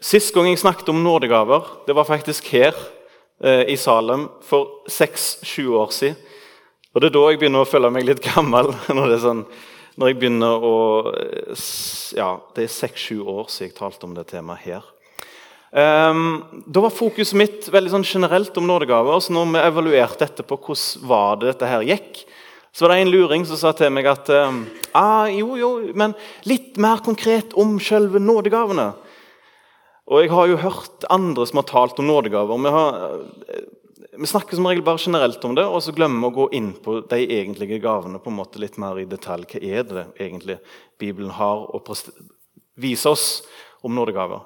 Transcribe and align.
Sist 0.00 0.32
gang 0.32 0.46
jeg 0.48 0.62
snakket 0.62 0.88
om 0.88 1.02
nådegaver, 1.04 1.66
det 1.84 1.92
var 1.92 2.08
faktisk 2.08 2.46
her 2.54 2.72
eh, 3.44 3.66
i 3.68 3.76
Salem 3.76 4.30
for 4.40 4.86
seks-sju 4.88 5.74
år 5.76 5.90
siden. 5.92 6.16
Og 6.94 7.02
Det 7.02 7.10
er 7.10 7.14
da 7.14 7.24
jeg 7.28 7.38
begynner 7.42 7.62
å 7.62 7.68
føle 7.68 7.90
meg 7.92 8.06
litt 8.08 8.22
gammel. 8.24 8.72
Når, 8.96 9.12
sånn, 9.20 9.42
når 10.00 10.10
jeg 10.10 10.16
begynner 10.22 10.64
å 10.64 10.78
eh, 11.12 11.66
Ja, 12.16 12.30
det 12.56 12.64
er 12.64 12.72
seks-sju 12.72 13.20
år 13.20 13.52
siden 13.52 13.68
jeg 13.68 13.76
talte 13.76 14.08
om 14.08 14.16
det 14.16 14.24
temaet 14.32 14.64
her. 14.64 14.88
Um, 15.70 16.64
da 16.66 16.82
var 16.82 16.96
fokuset 16.96 17.36
mitt 17.38 17.68
veldig 17.70 17.92
sånn 17.92 18.08
generelt 18.08 18.56
om 18.58 18.66
nådegaver. 18.66 19.20
så 19.20 19.36
når 19.36 19.52
vi 19.52 19.60
evaluerte 19.68 20.26
etterpå 20.26 20.56
hvordan 20.64 21.04
var 21.12 21.36
det 21.36 21.52
dette 21.52 21.68
her 21.70 21.84
gikk, 21.86 22.24
så 22.72 22.86
var 22.86 22.94
det 22.94 23.04
en 23.04 23.12
luring 23.12 23.44
som 23.46 23.60
sa 23.60 23.70
til 23.76 23.92
meg 23.94 24.08
at 24.10 24.32
um, 24.32 24.64
ah, 24.96 25.28
jo, 25.30 25.54
jo, 25.60 25.70
men 25.94 26.16
litt 26.48 26.80
mer 26.80 27.04
konkret 27.04 27.52
om 27.54 27.76
selve 27.78 28.18
nådegavene. 28.18 28.88
Og 30.10 30.24
jeg 30.24 30.32
har 30.34 30.48
jo 30.50 30.58
hørt 30.58 31.04
andre 31.12 31.44
som 31.46 31.60
har 31.60 31.68
talt 31.68 32.00
om 32.02 32.08
nådegaver. 32.08 32.58
Vi, 32.58 32.70
har, 32.74 32.96
vi, 34.18 34.26
snakker 34.26 34.58
som 34.58 34.66
regel 34.66 34.82
bare 34.82 34.98
generelt 34.98 35.44
om 35.46 35.54
det, 35.54 35.62
og 35.62 35.84
så 35.84 35.94
glemmer 35.94 36.24
vi 36.24 36.30
å 36.32 36.36
gå 36.40 36.46
inn 36.58 36.72
på 36.82 36.96
de 37.12 37.20
egentlige 37.28 37.78
gavene 37.84 38.18
på 38.18 38.32
en 38.32 38.40
måte 38.40 38.58
litt 38.62 38.78
mer 38.82 38.98
i 38.98 39.06
detalj. 39.06 39.46
Hva 39.52 39.60
er 39.62 39.86
det 39.86 40.06
egentlig 40.18 40.58
Bibelen 40.98 41.30
har 41.36 41.62
å 41.70 41.82
vise 42.74 43.12
oss 43.12 43.28
om 43.86 43.94
nådegaver? 43.94 44.42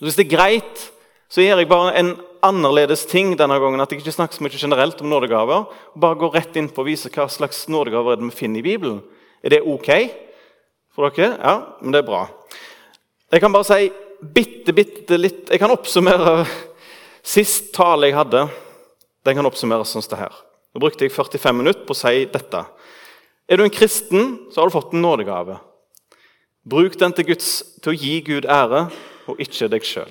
Hvis 0.00 0.16
det 0.16 0.24
er 0.24 0.32
greit, 0.32 0.88
så 1.28 1.44
gjør 1.44 1.60
jeg 1.60 1.68
bare 1.68 1.92
en 2.00 2.14
annerledes 2.48 3.04
ting 3.10 3.34
denne 3.36 3.60
gangen. 3.60 3.84
At 3.84 3.92
jeg 3.92 4.00
ikke 4.00 4.16
snakker 4.16 4.40
så 4.40 4.46
mye 4.46 4.56
generelt 4.56 5.04
om 5.04 5.12
nådegaver. 5.12 5.68
og 5.68 6.00
Bare 6.00 6.16
går 6.16 6.36
rett 6.38 6.56
inn 6.56 6.72
på 6.72 6.80
å 6.80 6.88
vise 6.88 7.12
hva 7.12 7.28
slags 7.28 7.66
nådegaver 7.68 8.16
er 8.16 8.22
det 8.22 8.30
vi 8.30 8.40
finner 8.40 8.64
i 8.64 8.68
Bibelen. 8.70 9.02
Er 9.44 9.52
det 9.52 9.64
ok 9.68 9.90
for 10.96 11.12
dere? 11.12 11.34
Ja, 11.36 11.56
men 11.82 11.92
det 11.92 12.06
er 12.06 12.08
bra. 12.08 12.24
Jeg 13.28 13.44
kan 13.44 13.52
bare 13.52 13.68
si 13.68 14.07
bitte, 14.20 14.74
bitte 14.74 15.18
litt 15.18 15.50
Jeg 15.52 15.60
kan 15.62 15.72
oppsummere 15.72 16.42
sist 17.22 17.72
tale 17.76 18.10
jeg 18.10 18.18
hadde. 18.18 18.46
Den 19.26 19.38
kan 19.38 19.48
oppsummeres 19.48 19.92
sånn 19.92 20.04
som 20.04 20.14
det 20.14 20.22
her. 20.22 20.36
Da 20.72 20.82
brukte 20.82 21.06
jeg 21.06 21.14
45 21.14 21.58
minutter 21.58 21.84
på 21.88 21.96
å 21.96 21.98
si 21.98 22.24
dette. 22.30 22.62
Er 23.48 23.58
du 23.58 23.64
en 23.64 23.72
kristen, 23.72 24.34
så 24.52 24.60
har 24.60 24.68
du 24.68 24.76
fått 24.76 24.94
en 24.94 25.04
nådegave. 25.04 25.58
Bruk 26.68 26.98
den 27.00 27.14
til, 27.16 27.30
Guds, 27.30 27.50
til 27.82 27.94
å 27.94 27.96
gi 27.96 28.18
Gud 28.26 28.48
ære, 28.48 28.88
og 29.28 29.40
ikke 29.40 29.70
deg 29.72 29.86
sjøl. 29.88 30.10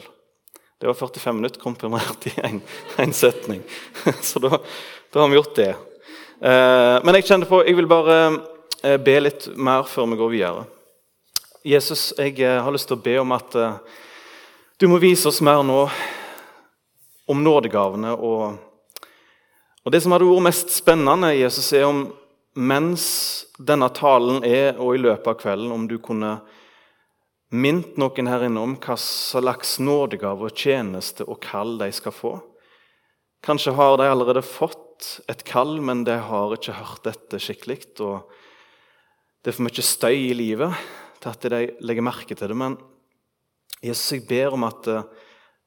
Det 0.78 0.90
var 0.90 0.98
45 0.98 1.38
minutter 1.38 1.62
komprimert 1.62 2.26
i 2.30 2.34
én 2.38 3.14
setning. 3.14 3.64
Så 4.28 4.42
da, 4.42 4.60
da, 4.60 5.22
har 5.22 5.30
vi 5.30 5.38
gjort 5.38 5.56
det. 5.58 5.72
Eh, 6.38 6.98
men 7.02 7.18
jeg 7.18 7.30
kjenner 7.30 7.50
på, 7.50 7.64
jeg 7.66 7.78
vil 7.78 7.90
bare 7.90 8.18
eh, 8.84 8.98
be 9.02 9.16
litt 9.22 9.48
mer 9.58 9.86
før 9.90 10.12
vi 10.12 10.20
går 10.20 10.34
videre. 10.34 10.66
Jesus, 11.68 12.14
jeg 12.16 12.40
eh, 12.40 12.62
har 12.64 12.72
lyst 12.72 12.88
til 12.88 12.96
å 12.96 13.04
be 13.04 13.18
om 13.20 13.34
at 13.36 13.56
eh, 13.60 13.80
du 14.80 14.86
må 14.88 15.02
vise 15.04 15.28
oss 15.28 15.42
mer 15.44 15.60
nå 15.68 15.82
om 17.28 17.40
nådegavene. 17.44 18.14
Og, 18.16 18.54
og 19.84 19.92
det 19.92 20.00
som 20.00 20.14
hadde 20.16 20.30
vært 20.30 20.46
mest 20.46 20.72
spennende, 20.72 21.34
Jesus, 21.36 21.68
er 21.76 21.84
om 21.90 22.06
mens 22.56 23.08
denne 23.60 23.90
talen 23.92 24.46
er, 24.48 24.78
og 24.80 24.96
i 24.96 25.02
løpet 25.02 25.28
av 25.28 25.36
kvelden, 25.42 25.74
om 25.76 25.90
du 25.90 25.98
kunne 26.00 26.38
mint 27.52 27.98
noen 28.00 28.30
her 28.32 28.46
inne 28.48 28.64
om 28.64 28.76
hva 28.86 28.96
slags 29.02 29.76
nådegave 29.84 30.48
og 30.48 30.56
tjeneste 30.56 31.26
og 31.28 31.42
kall 31.44 31.76
de 31.82 31.90
skal 31.96 32.16
få. 32.16 32.32
Kanskje 33.44 33.74
har 33.76 33.98
de 34.00 34.08
allerede 34.08 34.46
fått 34.46 35.18
et 35.28 35.44
kall, 35.48 35.82
men 35.84 36.06
de 36.08 36.16
har 36.30 36.56
ikke 36.56 36.78
hørt 36.80 37.04
dette 37.10 37.42
skikkelig. 37.44 37.82
og 38.08 38.24
Det 39.44 39.52
er 39.52 39.58
for 39.60 39.68
mye 39.68 39.86
støy 39.90 40.16
i 40.30 40.40
livet 40.46 40.80
til 41.22 41.34
at 41.34 41.50
de 41.52 41.64
legger 41.82 42.06
merke 42.06 42.36
til 42.36 42.52
det. 42.52 42.58
Men 42.58 42.78
Jesus, 43.82 44.12
jeg 44.16 44.26
ber 44.30 44.56
om 44.58 44.66
at 44.68 44.88
eh, 44.90 45.06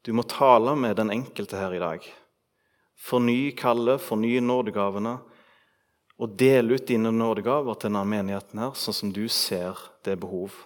du 0.03 0.13
må 0.17 0.25
tale 0.27 0.75
med 0.79 0.97
den 0.99 1.13
enkelte 1.13 1.59
her 1.61 1.75
i 1.77 1.83
dag. 1.83 2.07
Forny 3.01 3.53
kallet, 3.57 4.03
forny 4.03 4.39
nådegavene, 4.43 5.19
og 6.21 6.35
del 6.37 6.75
ut 6.75 6.89
dine 6.89 7.13
nådegaver 7.15 7.79
til 7.79 7.89
denne 7.89 8.03
menigheten 8.09 8.61
her, 8.61 8.75
sånn 8.77 8.97
som 8.97 9.15
du 9.15 9.25
ser 9.33 9.79
det 10.05 10.17
er 10.17 10.21
behov. 10.21 10.57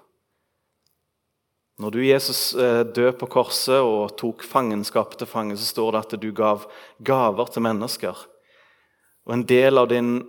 Når 1.78 1.94
du, 1.94 2.00
Jesus, 2.06 2.40
eh, 2.54 2.82
døde 2.86 3.16
på 3.18 3.28
korset 3.30 3.82
og 3.82 4.16
tok 4.18 4.44
fangenskapet 4.46 5.18
til 5.20 5.30
fange, 5.30 5.58
så 5.58 5.66
står 5.66 5.92
det 5.92 6.02
at 6.04 6.16
du 6.22 6.28
gav 6.34 6.66
gaver 7.02 7.50
til 7.50 7.66
mennesker. 7.66 8.26
Og 9.26 9.34
en 9.34 9.46
del 9.46 9.78
av 9.78 9.88
din, 9.90 10.20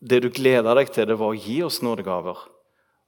det 0.00 0.20
du 0.20 0.28
gleda 0.28 0.76
deg 0.76 0.92
til, 0.92 1.08
det 1.08 1.16
var 1.20 1.32
å 1.32 1.38
gi 1.38 1.62
oss 1.64 1.80
nådegaver 1.84 2.53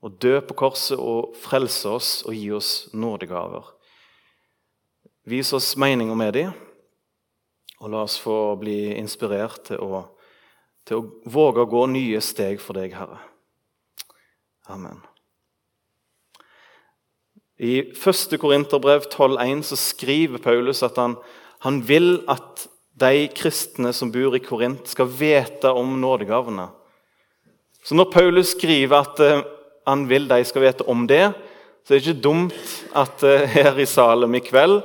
å 0.06 0.12
dø 0.22 0.39
på 0.47 0.55
korset 0.55 1.00
og 1.00 1.34
frelse 1.43 1.91
oss 1.91 2.11
og 2.28 2.37
gi 2.37 2.50
oss 2.55 2.71
nådegaver. 2.94 3.72
Vis 5.27 5.50
oss 5.56 5.72
meninga 5.81 6.15
med 6.15 6.37
dem, 6.37 6.53
og 7.83 7.91
la 7.91 8.05
oss 8.06 8.15
få 8.22 8.55
bli 8.61 8.95
inspirert 8.95 9.65
til 9.66 9.83
å, 9.83 10.05
til 10.87 11.00
å 11.00 11.33
våge 11.34 11.65
å 11.65 11.71
gå 11.71 11.83
nye 11.91 12.22
steg 12.22 12.62
for 12.62 12.78
deg, 12.78 12.95
Herre. 12.95 13.19
Amen. 14.71 15.03
I 17.59 17.81
1. 17.91 18.37
Korinterbrev 18.39 19.09
12,1 19.09 19.65
så 19.66 19.78
skriver 19.81 20.43
Paulus 20.45 20.84
at 20.87 20.99
han, 21.00 21.16
han 21.65 21.81
vil 21.89 22.21
at 22.31 22.66
de 23.00 23.27
kristne 23.34 23.93
som 23.97 24.12
bor 24.12 24.37
i 24.37 24.43
Korint, 24.45 24.87
skal 24.89 25.11
vite 25.11 25.72
om 25.72 25.99
nådegavene. 26.00 26.69
Så 27.84 27.97
når 27.97 28.11
Paulus 28.12 28.55
skriver 28.55 28.97
at 28.99 29.21
eh, 29.25 29.45
han 29.87 30.07
vil 30.11 30.27
de 30.29 30.43
skal 30.45 30.67
vite 30.67 30.87
om 30.91 31.07
det. 31.09 31.31
Så 31.85 31.95
det 31.95 31.99
er 31.99 32.05
ikke 32.05 32.25
dumt 32.25 32.73
at 32.99 33.23
uh, 33.23 33.47
her 33.55 33.79
i 33.79 33.87
Salem 33.87 34.35
i 34.35 34.43
kveld, 34.43 34.81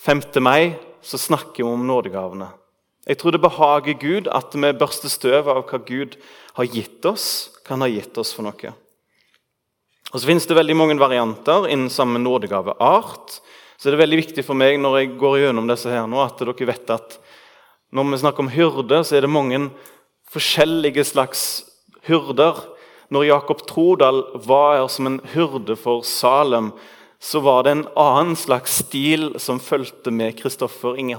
5. 0.00 0.22
mai, 0.40 0.76
så 1.04 1.20
snakker 1.20 1.60
vi 1.60 1.68
om 1.68 1.84
nådegavene. 1.86 2.48
Jeg 3.08 3.18
tror 3.20 3.34
det 3.34 3.42
behager 3.42 3.96
Gud 4.00 4.28
at 4.32 4.54
vi 4.56 4.72
børster 4.76 5.12
støv 5.12 5.48
av 5.48 5.64
hva 5.68 5.80
Gud 5.84 6.16
har 6.56 6.68
gitt 6.68 7.04
oss. 7.08 7.50
hva 7.64 7.76
han 7.76 7.84
har 7.84 7.92
gitt 7.92 8.16
oss 8.20 8.32
for 8.36 8.44
noe. 8.44 8.72
Og 10.10 10.20
Så 10.20 10.26
finnes 10.26 10.46
det 10.46 10.56
veldig 10.56 10.76
mange 10.76 10.98
varianter 10.98 11.68
innen 11.68 11.90
samme 11.90 12.18
nådegaveart. 12.18 13.40
Så 13.78 13.88
det 13.88 13.96
er 13.96 14.04
veldig 14.04 14.20
viktig 14.24 14.44
for 14.44 14.58
meg 14.58 14.80
når 14.80 14.98
jeg 14.98 15.14
går 15.20 15.38
gjennom 15.44 15.68
disse 15.70 15.88
her 15.88 16.08
nå, 16.10 16.20
at 16.20 16.40
dere 16.40 16.68
vet 16.68 16.90
at 16.92 17.16
når 17.90 18.10
vi 18.10 18.20
snakker 18.22 18.44
om 18.44 18.52
hyrde, 18.52 18.98
så 19.04 19.16
er 19.16 19.24
det 19.24 19.32
mange 19.32 19.60
forskjellige 20.30 21.04
slags 21.08 21.44
hyrder 22.06 22.58
når 23.10 23.26
Jakob 23.26 23.62
Trodal 23.66 24.22
var 24.46 24.78
her 24.78 24.88
som 24.88 25.08
en 25.08 25.20
hyrde 25.32 25.76
for 25.78 26.04
Salem, 26.06 26.70
så 27.20 27.42
var 27.44 27.64
det 27.64 27.70
en 27.74 27.88
annen 28.00 28.36
slags 28.38 28.78
stil 28.86 29.34
som 29.42 29.60
fulgte 29.60 30.12
med 30.14 30.38
Kristoffer 30.38 30.96
Inge. 30.98 31.18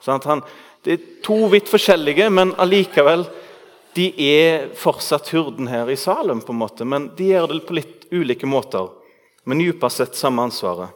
Sånn 0.00 0.44
det 0.84 0.92
er 0.92 1.04
to 1.24 1.46
vidt 1.52 1.68
forskjellige, 1.72 2.28
men 2.32 2.54
allikevel 2.60 3.26
de 3.94 4.08
er 4.20 4.70
fortsatt 4.76 5.30
hyrden 5.32 5.68
her 5.70 5.90
i 5.90 5.96
Salem, 5.96 6.40
på 6.42 6.52
en 6.52 6.60
måte, 6.60 6.84
men 6.84 7.10
de 7.16 7.30
gjør 7.30 7.52
det 7.52 7.60
på 7.68 7.76
litt 7.78 8.06
ulike 8.12 8.48
måter. 8.48 8.88
Men 9.44 9.60
dypest 9.60 10.00
sett 10.00 10.18
samme 10.18 10.46
ansvaret. 10.48 10.90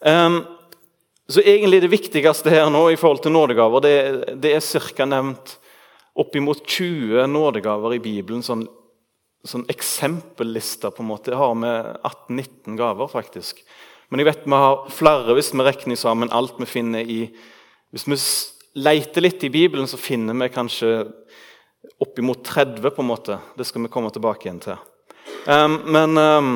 Um, 0.00 0.40
så 1.28 1.42
egentlig 1.42 1.82
Det 1.82 1.90
viktigste 1.90 2.50
her 2.50 2.70
nå 2.70 2.90
i 2.90 2.96
forhold 2.96 3.22
til 3.22 3.34
nådegaver, 3.34 3.80
det, 3.80 3.94
det 4.40 4.54
er 4.56 4.94
ca. 4.96 5.04
nevnt 5.04 5.58
oppimot 6.18 6.64
20 6.66 7.26
nådegaver 7.26 7.94
i 7.94 8.02
Bibelen 8.02 8.42
sånn 8.42 8.64
sånn 9.48 9.66
eksempelliste. 9.72 10.90
på 10.90 11.02
en 11.02 11.10
måte. 11.10 11.32
Jeg 11.32 11.40
har 11.40 11.54
med 11.54 11.96
18-19 12.02 12.76
gaver, 12.76 13.08
faktisk. 13.08 13.64
Men 14.08 14.20
jeg 14.20 14.28
vet 14.30 14.46
vi 14.46 14.60
har 14.62 14.84
flere 14.92 15.34
hvis 15.36 15.52
vi 15.52 15.64
regner 15.64 15.96
sammen 16.00 16.32
alt 16.32 16.56
vi 16.60 16.66
finner 16.66 17.00
i 17.00 17.28
Hvis 17.92 18.04
vi 18.04 18.16
leter 18.84 19.24
litt 19.24 19.44
i 19.44 19.48
Bibelen, 19.48 19.86
så 19.88 19.96
finner 19.96 20.34
vi 20.36 20.48
kanskje 20.52 21.08
oppimot 21.98 22.44
30. 22.44 22.90
på 22.90 23.02
en 23.02 23.08
måte. 23.08 23.38
Det 23.56 23.64
skal 23.64 23.82
vi 23.82 23.88
komme 23.88 24.10
tilbake 24.12 24.44
igjen 24.44 24.60
til. 24.60 24.76
Um, 25.48 25.78
men 25.88 26.18
um, 26.18 26.50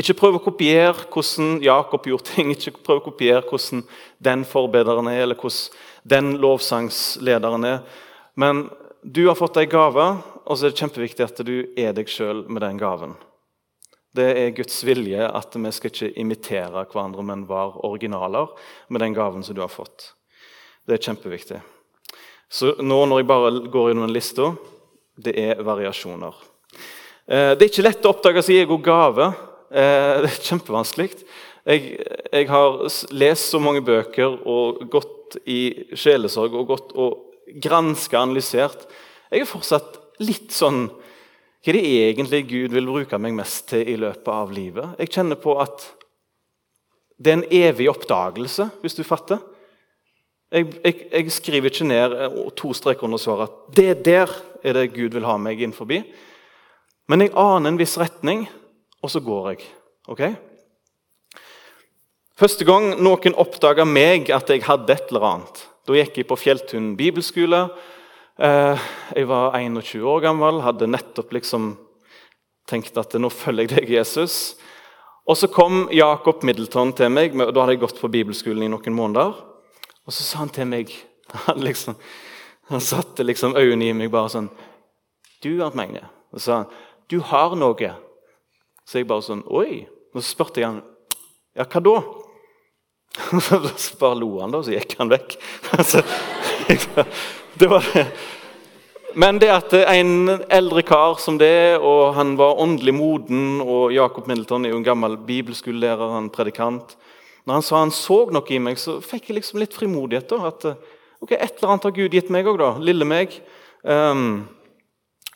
ikke 0.00 0.16
prøv 0.18 0.38
å 0.38 0.42
kopiere 0.42 1.06
hvordan 1.12 1.58
Jakob 1.62 2.08
gjorde 2.08 2.32
ting. 2.32 2.50
Ikke 2.54 2.72
prøv 2.80 3.02
å 3.02 3.06
kopiere 3.10 3.44
hvordan 3.46 3.84
den 4.24 4.46
forbederen 4.48 5.10
er, 5.12 5.22
eller 5.26 5.38
hvordan 5.38 6.08
den 6.08 6.32
lovsangslederen 6.42 7.68
er. 7.68 7.84
Men 8.34 8.66
du 9.04 9.26
har 9.28 9.38
fått 9.38 9.60
ei 9.60 9.68
gave, 9.70 10.08
og 10.44 10.56
så 10.56 10.66
er 10.66 10.74
det 10.74 10.80
kjempeviktig 10.82 11.24
at 11.24 11.40
du 11.46 11.54
er 11.80 11.94
deg 11.96 12.10
sjøl 12.10 12.44
med 12.48 12.62
den 12.64 12.80
gaven. 12.80 13.14
Det 14.14 14.26
er 14.38 14.52
Guds 14.54 14.76
vilje 14.86 15.26
at 15.26 15.56
vi 15.58 15.70
skal 15.74 15.90
ikke 15.90 16.12
imitere 16.20 16.84
hverandre, 16.84 17.24
men 17.26 17.48
være 17.48 17.82
originaler 17.88 18.52
med 18.88 19.02
den 19.02 19.16
gaven 19.16 19.42
som 19.42 19.56
du 19.56 19.62
har 19.64 19.72
fått. 19.72 20.12
Det 20.86 20.98
er 20.98 21.06
kjempeviktig. 21.08 21.58
Så 22.46 22.76
nå 22.78 23.00
når 23.08 23.22
jeg 23.22 23.30
bare 23.30 23.50
går 23.72 23.88
gjennom 23.90 24.06
den 24.06 24.14
lista, 24.14 24.52
det 25.18 25.34
er 25.40 25.62
variasjoner. 25.66 26.36
Eh, 27.26 27.54
det 27.56 27.64
er 27.64 27.70
ikke 27.72 27.86
lett 27.86 28.06
å 28.06 28.12
oppdage 28.12 28.44
sin 28.44 28.60
egen 28.62 28.84
gave. 28.84 29.32
Eh, 29.72 30.22
det 30.22 30.30
er 30.30 30.40
kjempevanskelig. 30.50 31.10
Jeg, 31.64 31.96
jeg, 32.28 32.48
har 32.50 32.80
lest 33.16 33.50
så 33.50 33.58
mange 33.62 33.80
bøker 33.82 34.36
og 34.44 34.84
gått 34.92 35.38
i 35.48 35.88
sjelesorg 35.96 36.54
og 36.60 36.68
gått 36.68 36.92
og 36.92 37.56
granska 37.64 38.20
analysert. 38.20 38.84
Jeg 39.32 39.42
er 39.42 39.50
fortsatt 39.50 40.03
litt 40.22 40.52
sånn 40.54 40.86
Hva 41.64 41.72
er 41.72 41.78
det 41.78 41.84
egentlig 42.10 42.42
Gud 42.50 42.74
vil 42.76 42.88
bruke 42.90 43.18
meg 43.18 43.34
mest 43.38 43.70
til 43.72 43.88
i 43.88 43.96
løpet 43.96 44.30
av 44.30 44.52
livet? 44.52 44.98
Jeg 45.00 45.14
kjenner 45.16 45.40
på 45.40 45.56
at 45.62 45.88
Det 47.16 47.30
er 47.30 47.38
en 47.38 47.50
evig 47.50 47.88
oppdagelse, 47.88 48.68
hvis 48.82 48.96
du 48.98 49.04
fatter. 49.06 49.38
Jeg, 50.52 50.66
jeg, 50.84 51.06
jeg 51.12 51.32
skriver 51.32 51.70
ikke 51.70 51.86
ned 51.86 52.16
to 52.58 52.72
streker 52.74 53.06
under 53.06 53.18
svaret 53.22 53.48
at 53.48 53.76
det 53.78 54.04
der 54.06 54.32
er 54.64 54.74
det 54.76 54.92
Gud 54.94 55.14
vil 55.14 55.26
ha 55.28 55.36
meg 55.38 55.62
inn 55.62 55.74
forbi. 55.76 56.00
Men 57.10 57.22
jeg 57.22 57.34
aner 57.36 57.70
en 57.70 57.78
viss 57.78 57.96
retning, 58.00 58.46
og 59.04 59.12
så 59.12 59.20
går 59.20 59.48
jeg. 59.52 59.64
ok? 60.08 60.22
Første 62.34 62.66
gang 62.66 62.94
noen 62.98 63.36
oppdaga 63.38 63.84
meg 63.86 64.30
at 64.34 64.48
jeg 64.50 64.64
hadde 64.66 64.94
et 64.94 65.10
eller 65.12 65.26
annet, 65.28 65.60
da 65.86 65.98
gikk 65.98 66.16
jeg 66.18 66.28
på 66.30 66.38
Fjelltun 66.40 66.94
bibelskole. 66.98 67.66
Eh, 68.38 68.78
jeg 69.14 69.28
var 69.30 69.54
21 69.54 70.02
år 70.10 70.22
gammel, 70.24 70.62
hadde 70.64 70.90
nettopp 70.90 71.32
liksom 71.36 71.74
tenkt 72.66 72.96
at 72.98 73.14
nå 73.20 73.30
følger 73.30 73.68
jeg 73.68 73.74
deg, 73.76 73.92
Jesus. 74.00 74.56
Og 75.24 75.38
Så 75.38 75.48
kom 75.48 75.86
Jacob 75.94 76.42
Middleton 76.42 76.92
til 76.92 77.12
meg, 77.14 77.36
og 77.38 77.54
da 77.54 77.62
hadde 77.62 77.76
jeg 77.76 77.84
gått 77.84 78.00
på 78.00 78.10
bibelskolen 78.10 78.66
i 78.66 78.72
noen 78.72 78.96
måneder. 78.96 79.38
Og 80.04 80.12
så 80.12 80.26
sa 80.26 80.42
han 80.42 80.52
til 80.52 80.68
meg 80.68 80.90
Han, 81.46 81.62
liksom, 81.64 81.96
han 82.68 82.82
satte 82.84 83.24
liksom 83.24 83.56
øynene 83.56 83.88
i 83.88 83.94
meg 83.96 84.10
bare 84.12 84.28
sånn 84.28 84.50
Du, 85.42 85.62
Arnt 85.64 85.78
Magne. 85.78 86.02
Og 86.34 86.40
sa 86.40 86.62
han, 86.62 86.68
'Du 87.08 87.20
har 87.20 87.54
noe.' 87.56 87.94
Så 88.84 88.98
jeg 88.98 89.08
bare 89.08 89.24
sånn 89.24 89.42
Oi. 89.48 89.86
Og 90.14 90.20
så 90.20 90.28
spurte 90.28 90.60
jeg 90.60 90.68
han, 90.68 90.82
'Ja, 91.56 91.64
hva 91.64 91.80
da?' 91.80 92.02
så 93.78 93.96
bare 93.98 94.18
lo 94.18 94.40
han, 94.40 94.50
da, 94.50 94.58
og 94.58 94.64
så 94.66 94.74
gikk 94.74 94.98
han 94.98 95.08
vekk. 95.12 95.38
Altså, 95.78 96.02
det 97.58 97.66
var 97.70 97.84
det. 97.92 98.06
Men 99.14 99.38
det 99.38 99.50
at 99.54 99.74
en 99.78 100.40
eldre 100.50 100.82
kar 100.82 101.20
som 101.22 101.36
det, 101.38 101.78
og 101.78 102.16
han 102.16 102.32
var 102.34 102.58
åndelig 102.58 102.96
moden 102.96 103.60
og 103.62 103.92
Jacob 103.94 104.26
Middleton 104.26 104.66
er 104.66 104.72
jo 104.72 104.80
en 104.80 104.86
gammel 104.86 105.14
bibelskolelærer, 105.22 106.16
han 106.16 106.32
predikant 106.34 106.96
Når 107.46 107.54
han 107.54 107.62
sa 107.62 107.82
han 107.82 107.92
så 107.94 108.24
noe 108.32 108.50
i 108.50 108.58
meg, 108.58 108.80
så 108.80 108.96
fikk 109.04 109.28
jeg 109.28 109.36
liksom 109.38 109.60
litt 109.60 109.76
frimodighet. 109.76 110.28
da, 110.32 110.48
at 110.48 110.64
ok, 111.20 111.32
Et 111.32 111.56
eller 111.58 111.68
annet 111.68 111.84
har 111.84 111.94
Gud 111.94 112.16
gitt 112.16 112.30
meg 112.32 112.46
òg, 112.48 112.58
da. 112.58 112.70
Lille 112.80 113.04
meg. 113.04 113.36
Um, 113.84 114.48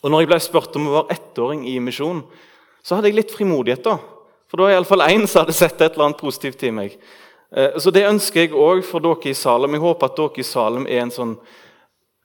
og 0.03 0.11
når 0.11 0.25
jeg 0.25 0.31
ble 0.33 0.41
spurt 0.41 0.77
om 0.81 0.89
å 0.89 0.95
være 0.97 1.19
ettåring 1.19 1.67
i 1.69 1.79
misjon, 1.79 2.25
så 2.83 2.97
hadde 2.97 3.13
jeg 3.13 3.21
litt 3.21 3.37
frimodighet. 3.37 3.85
da. 3.85 3.99
For 4.49 4.57
da 4.57 4.65
var 4.65 4.75
iallfall 4.79 5.05
én 5.07 5.27
som 5.29 5.45
hadde 5.45 5.55
sett 5.55 5.79
et 5.81 5.93
eller 5.93 6.09
annet 6.09 6.25
positivt 6.25 6.65
i 6.65 6.73
meg. 6.73 6.97
Uh, 7.55 7.79
så 7.79 7.93
Det 7.93 8.09
ønsker 8.09 8.41
jeg 8.41 8.57
òg 8.57 8.83
for 8.83 9.05
dere 9.05 9.31
i 9.31 9.37
Salem. 9.37 9.77
Jeg 9.77 9.87
håper 9.87 10.09
at 10.09 10.17
dere 10.17 10.41
i 10.41 10.49
Salem 10.49 10.89
er 10.89 11.05
en 11.05 11.15
sånn 11.15 11.37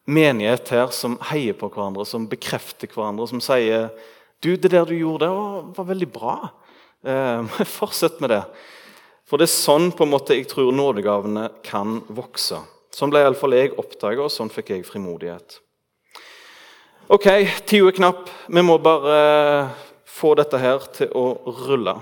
menighet 0.06 0.70
her 0.74 0.92
som 0.96 1.16
heier 1.30 1.56
på 1.58 1.70
hverandre, 1.72 2.06
som 2.08 2.28
bekrefter 2.30 2.92
hverandre, 2.92 3.28
som 3.30 3.42
sier 3.44 3.90
du, 4.44 4.56
det 4.60 4.74
der 4.74 4.86
du 4.86 4.96
gjorde, 4.98 5.30
det 5.30 5.78
var 5.78 5.88
veldig 5.88 6.10
bra. 6.12 6.38
Eh, 7.08 7.60
fortsett 7.80 8.20
med 8.24 8.34
det. 8.34 8.44
For 9.24 9.40
det 9.40 9.48
er 9.48 9.56
sånn 9.56 9.92
på 9.96 10.04
en 10.04 10.12
måte 10.12 10.36
jeg 10.36 10.50
tror 10.52 10.74
nådegavene 10.76 11.48
kan 11.64 12.02
vokse. 12.12 12.60
Sånn 12.94 13.14
ble 13.14 13.24
iallfall 13.24 13.56
jeg 13.56 13.72
oppdaga, 13.80 14.28
og 14.28 14.34
sånn 14.34 14.52
fikk 14.54 14.74
jeg 14.76 14.88
frimodighet. 14.88 15.62
Ok, 17.12 17.28
tida 17.68 17.90
er 17.90 17.96
knapp. 17.96 18.28
Vi 18.48 18.64
må 18.64 18.78
bare 18.84 19.72
få 20.08 20.36
dette 20.40 20.60
her 20.62 20.84
til 20.96 21.10
å 21.18 21.26
rulle. 21.64 21.96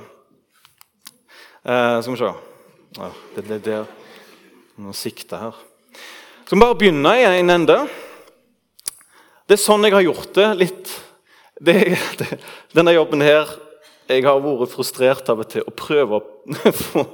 Eh, 1.62 1.98
skal 2.02 2.16
vi 2.16 2.18
se 2.18 2.32
ja, 2.98 3.10
Det 3.36 3.44
er 3.54 3.60
der 3.62 3.90
Nå 4.82 4.94
sikter 4.98 5.38
her. 5.38 5.58
Skal 6.52 6.60
vi 6.60 6.66
bare 6.66 6.76
begynne 6.76 7.12
i 7.16 7.24
en 7.24 7.50
ende? 7.50 7.76
Det 9.48 9.56
er 9.56 9.60
sånn 9.62 9.86
jeg 9.88 9.94
har 9.96 10.02
gjort 10.04 10.34
det 10.36 10.48
litt. 10.60 10.90
Det, 11.56 11.76
det, 12.20 12.26
denne 12.76 12.92
jobben 12.92 13.24
her 13.24 13.54
jeg 14.12 14.26
har 14.26 14.42
vært 14.44 14.74
frustrert 14.74 15.32
av 15.32 15.46
og 15.46 15.48
til 15.48 15.64
å 15.64 15.72
prøve 15.72 16.20
å 16.20 17.06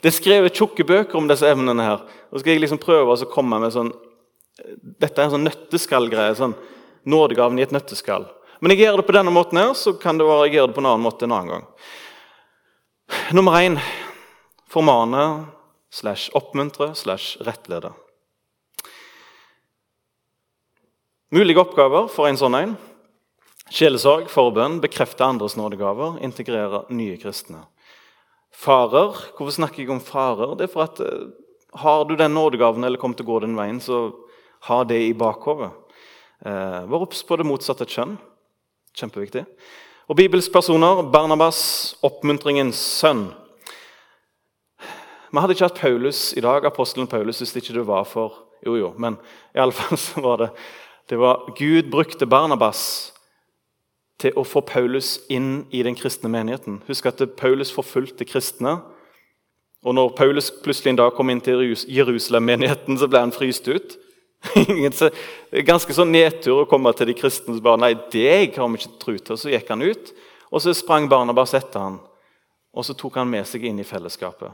Det 0.00 0.08
er 0.08 0.14
skrevet 0.16 0.56
tjukke 0.56 0.86
bøker 0.88 1.20
om 1.20 1.28
disse 1.28 1.44
emnene 1.44 1.84
her. 1.84 2.06
Og 2.32 2.40
skal 2.40 2.54
jeg 2.54 2.62
liksom 2.62 2.80
prøve 2.80 3.18
å 3.18 3.28
komme 3.28 3.58
med 3.66 3.74
sånn 3.76 3.92
Dette 4.64 5.20
er 5.20 5.26
en 5.26 5.34
sånn 5.34 5.44
nøtteskallgreie. 5.44 6.32
sånn 6.40 6.56
nådegaven 7.04 7.60
i 7.60 7.66
et 7.68 7.76
nøtteskall. 7.76 8.24
Men 8.64 8.72
jeg 8.72 8.86
gjør 8.86 9.02
det 9.02 9.08
på 9.10 9.18
denne 9.18 9.36
måten, 9.36 9.60
her, 9.60 9.76
så 9.76 9.92
kan 10.00 10.16
det 10.16 10.24
være 10.24 10.48
jeg 10.48 10.56
gjør 10.56 10.72
det 10.72 10.78
på 10.80 10.84
en 10.86 10.90
annen 10.94 11.04
måte 11.04 11.28
en 11.28 11.36
annen 11.36 11.52
gang. 11.52 11.68
Nummer 13.36 13.60
én 13.60 13.76
formane 14.72 15.28
slash 15.92 16.32
oppmuntre 16.32 16.94
slash 16.96 17.36
rettlede. 17.44 17.92
Mulige 21.34 21.58
oppgaver 21.58 22.04
for 22.06 22.28
en 22.28 22.36
sånn 22.38 22.54
en. 22.54 22.72
Sjelesorg, 23.74 24.28
forbønn, 24.30 24.76
bekrefte 24.78 25.26
andres 25.26 25.56
nådegaver, 25.58 26.20
integrere 26.22 26.84
nye 26.94 27.16
kristne. 27.18 27.64
Farer. 28.54 29.16
Hvorfor 29.34 29.56
snakker 29.56 29.82
jeg 29.82 29.90
om 29.90 29.98
farer? 29.98 30.54
Det 30.54 30.68
er 30.68 30.70
for 30.70 30.84
at 30.84 31.02
eh, 31.02 31.26
Har 31.82 32.04
du 32.06 32.14
den 32.16 32.32
nådegaven 32.32 32.86
eller 32.86 32.96
kommer 32.96 33.18
til 33.18 33.26
å 33.26 33.32
gå 33.32 33.40
den 33.42 33.58
veien, 33.58 33.82
så 33.82 34.14
ha 34.70 34.78
det 34.86 35.00
i 35.08 35.10
bakhodet. 35.18 35.72
Eh, 36.46 36.86
Vær 36.86 37.02
obs 37.02 37.26
på 37.26 37.36
det 37.36 37.48
motsatte 37.50 37.90
kjønn. 37.90 38.14
Kjempeviktig. 38.94 39.42
Og 40.06 40.16
Bibels 40.22 40.46
personer 40.48 41.02
Barnabas, 41.10 41.58
oppmuntringens 42.06 42.78
sønn. 42.78 43.26
Vi 44.78 45.42
hadde 45.42 45.58
ikke 45.58 45.66
hatt 45.66 45.82
Paulus 45.82 46.30
i 46.38 46.40
dag, 46.40 46.64
apostelen 46.70 47.10
Paulus 47.10 47.42
hvis 47.42 47.50
det 47.52 47.66
ikke 47.66 47.80
det 47.82 47.88
var 47.90 48.06
for 48.06 48.44
Jo, 48.64 48.78
jo, 48.78 48.94
men 48.96 49.18
i 49.54 49.60
alle 49.60 49.74
fall 49.74 49.98
så 50.00 50.22
var 50.22 50.38
det 50.40 50.52
det 51.10 51.18
var 51.18 51.52
Gud 51.58 51.90
brukte 51.90 52.26
Barnabas 52.26 53.12
til 54.18 54.34
å 54.34 54.44
få 54.46 54.62
Paulus 54.66 55.18
inn 55.30 55.66
i 55.70 55.82
den 55.86 55.96
kristne 55.98 56.30
menigheten. 56.32 56.80
Husk 56.88 57.06
at 57.06 57.22
Paulus 57.38 57.70
forfulgte 57.72 58.26
kristne. 58.26 58.78
Og 59.86 59.94
når 59.94 60.16
Paulus 60.18 60.50
plutselig 60.64 60.94
en 60.94 60.98
dag 60.98 61.12
kom 61.14 61.30
inn 61.30 61.42
til 61.44 61.62
Jerusalem-menigheten, 61.70 62.98
så 62.98 63.06
ble 63.10 63.22
han 63.22 63.34
fryst 63.34 63.68
ut. 63.68 63.98
Ganske 65.70 65.94
sånn 65.94 66.12
nedtur 66.14 66.64
å 66.64 66.68
komme 66.70 66.90
til 66.96 67.10
de 67.12 67.16
kristne 67.18 67.54
som 67.54 67.62
bare 67.64 67.82
Nei, 67.84 67.92
deg 68.12 68.56
har 68.56 68.70
vi 68.72 68.80
ikke 68.80 68.98
tro 69.02 69.16
til. 69.18 69.38
Så 69.38 69.52
gikk 69.52 69.70
han 69.70 69.84
ut, 69.86 70.12
og 70.50 70.64
så 70.64 70.74
sprang 70.74 71.06
Barnabas 71.12 71.54
etter 71.54 71.86
han. 71.86 72.00
Og 72.76 72.84
så 72.88 72.96
tok 72.98 73.20
han 73.20 73.30
med 73.30 73.46
seg 73.48 73.64
inn 73.68 73.78
i 73.80 73.86
fellesskapet. 73.86 74.50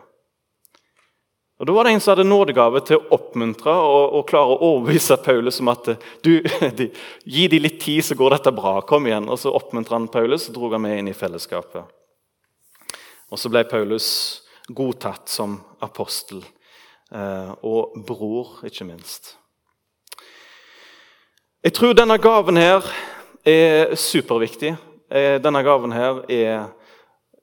Og 1.63 1.67
Da 1.67 1.75
var 1.77 1.87
det 1.87 1.93
en 1.95 2.01
som 2.03 2.11
hadde 2.17 2.27
nådegave 2.27 2.81
til 2.83 2.99
å 2.99 3.15
oppmuntre 3.15 3.71
og, 3.71 4.17
og 4.19 4.25
klare 4.27 4.51
å 4.51 4.65
overbevise 4.67 5.15
Paulus 5.23 5.61
om 5.63 5.69
at 5.71 5.93
du, 6.27 6.33
de, 6.79 6.89
gi 7.23 7.45
dem 7.47 7.63
litt 7.63 7.77
tid, 7.85 8.01
så 8.03 8.17
går 8.19 8.35
dette 8.35 8.51
bra. 8.57 8.81
Kom 8.83 9.07
igjen. 9.07 9.29
Og 9.31 9.39
Så 9.39 9.53
oppmuntra 9.55 9.95
han 9.95 10.09
Paulus 10.11 10.49
og 10.51 10.57
dro 10.57 10.73
han 10.73 10.83
med 10.83 10.99
inn 10.99 11.13
i 11.13 11.15
fellesskapet. 11.15 11.87
Og 13.31 13.39
Så 13.39 13.47
ble 13.47 13.63
Paulus 13.71 14.09
godtatt 14.75 15.31
som 15.31 15.55
apostel 15.87 16.43
eh, 17.15 17.55
og 17.63 17.95
bror, 18.11 18.57
ikke 18.67 18.89
minst. 18.91 19.37
Jeg 21.63 21.79
tror 21.79 21.95
denne 21.95 22.19
gaven 22.19 22.59
her 22.59 22.91
er 23.47 23.95
superviktig. 23.95 24.75
Eh, 25.15 25.39
denne 25.39 25.63
gaven 25.63 25.95
her 25.95 26.25
er 26.27 26.73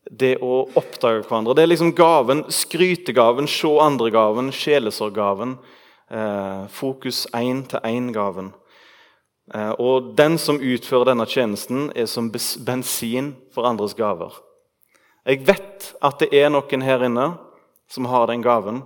det 0.09 0.37
å 0.41 0.63
oppdage 0.77 1.23
hverandre. 1.27 1.55
Det 1.55 1.63
er 1.63 1.71
liksom 1.71 1.93
gaven, 1.97 2.43
skrytegaven, 2.49 3.47
se 3.49 3.69
andre-gaven, 3.81 4.51
sjelesorggaven. 4.55 5.57
Eh, 6.09 6.67
fokus 6.73 7.27
én-til-én-gaven. 7.37 8.53
Eh, 9.53 9.71
og 9.77 10.15
den 10.17 10.37
som 10.41 10.57
utfører 10.57 11.11
denne 11.11 11.27
tjenesten, 11.29 11.91
er 11.95 12.09
som 12.09 12.31
bensin 12.31 13.35
for 13.53 13.69
andres 13.69 13.93
gaver. 13.97 14.33
Jeg 15.25 15.45
vet 15.45 15.91
at 16.01 16.23
det 16.23 16.31
er 16.33 16.49
noen 16.49 16.85
her 16.85 17.05
inne 17.05 17.27
som 17.89 18.09
har 18.09 18.29
den 18.29 18.41
gaven. 18.41 18.81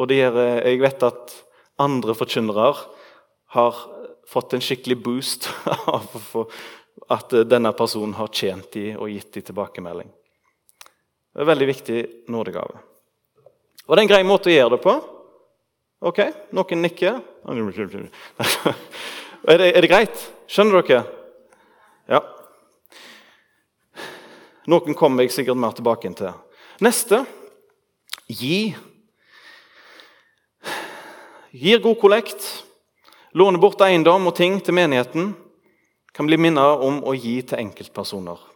Og 0.00 0.08
gjør, 0.08 0.38
jeg 0.64 0.80
vet 0.80 1.04
at 1.04 1.34
andre 1.80 2.16
forkynnere 2.16 2.72
har 3.52 3.84
fått 4.28 4.54
en 4.56 4.64
skikkelig 4.64 4.96
boost 5.04 5.50
av 5.92 6.08
at 7.12 7.36
denne 7.48 7.72
personen 7.76 8.16
har 8.16 8.32
tjent 8.32 8.72
dem 8.72 8.96
og 8.96 9.12
gitt 9.12 9.34
dem 9.36 9.44
tilbakemelding. 9.50 10.08
Det 11.32 11.40
er 11.40 11.46
en 11.46 11.48
veldig 11.48 11.66
viktig 11.70 12.00
nådegave. 12.28 12.82
Og 13.86 13.96
det 13.96 14.00
er 14.00 14.04
en 14.04 14.10
grei 14.10 14.22
måte 14.28 14.50
å 14.50 14.52
gjøre 14.52 14.74
det 14.76 14.82
på. 14.84 14.92
Ok, 16.04 16.20
noen 16.52 16.82
nikker. 16.84 17.20
Er 19.42 19.58
det, 19.58 19.68
er 19.72 19.82
det 19.82 19.88
greit? 19.90 20.20
Skjønner 20.46 20.84
dere? 20.86 21.00
Ja. 22.12 22.20
Noen 24.70 24.94
kommer 24.94 25.24
jeg 25.24 25.32
sikkert 25.34 25.58
mer 25.58 25.74
tilbake 25.74 26.12
til. 26.14 26.36
Neste 26.84 27.24
gi. 28.30 28.76
Gir 31.50 31.82
god 31.82 31.98
kollekt. 31.98 32.46
Låne 33.34 33.58
bort 33.58 33.80
eiendom 33.82 34.28
og 34.28 34.36
ting 34.36 34.60
til 34.60 34.76
menigheten 34.76 35.32
kan 36.12 36.28
bli 36.28 36.36
minnet 36.36 36.84
om 36.84 37.00
å 37.08 37.16
gi 37.16 37.38
til 37.42 37.62
enkeltpersoner. 37.64 38.51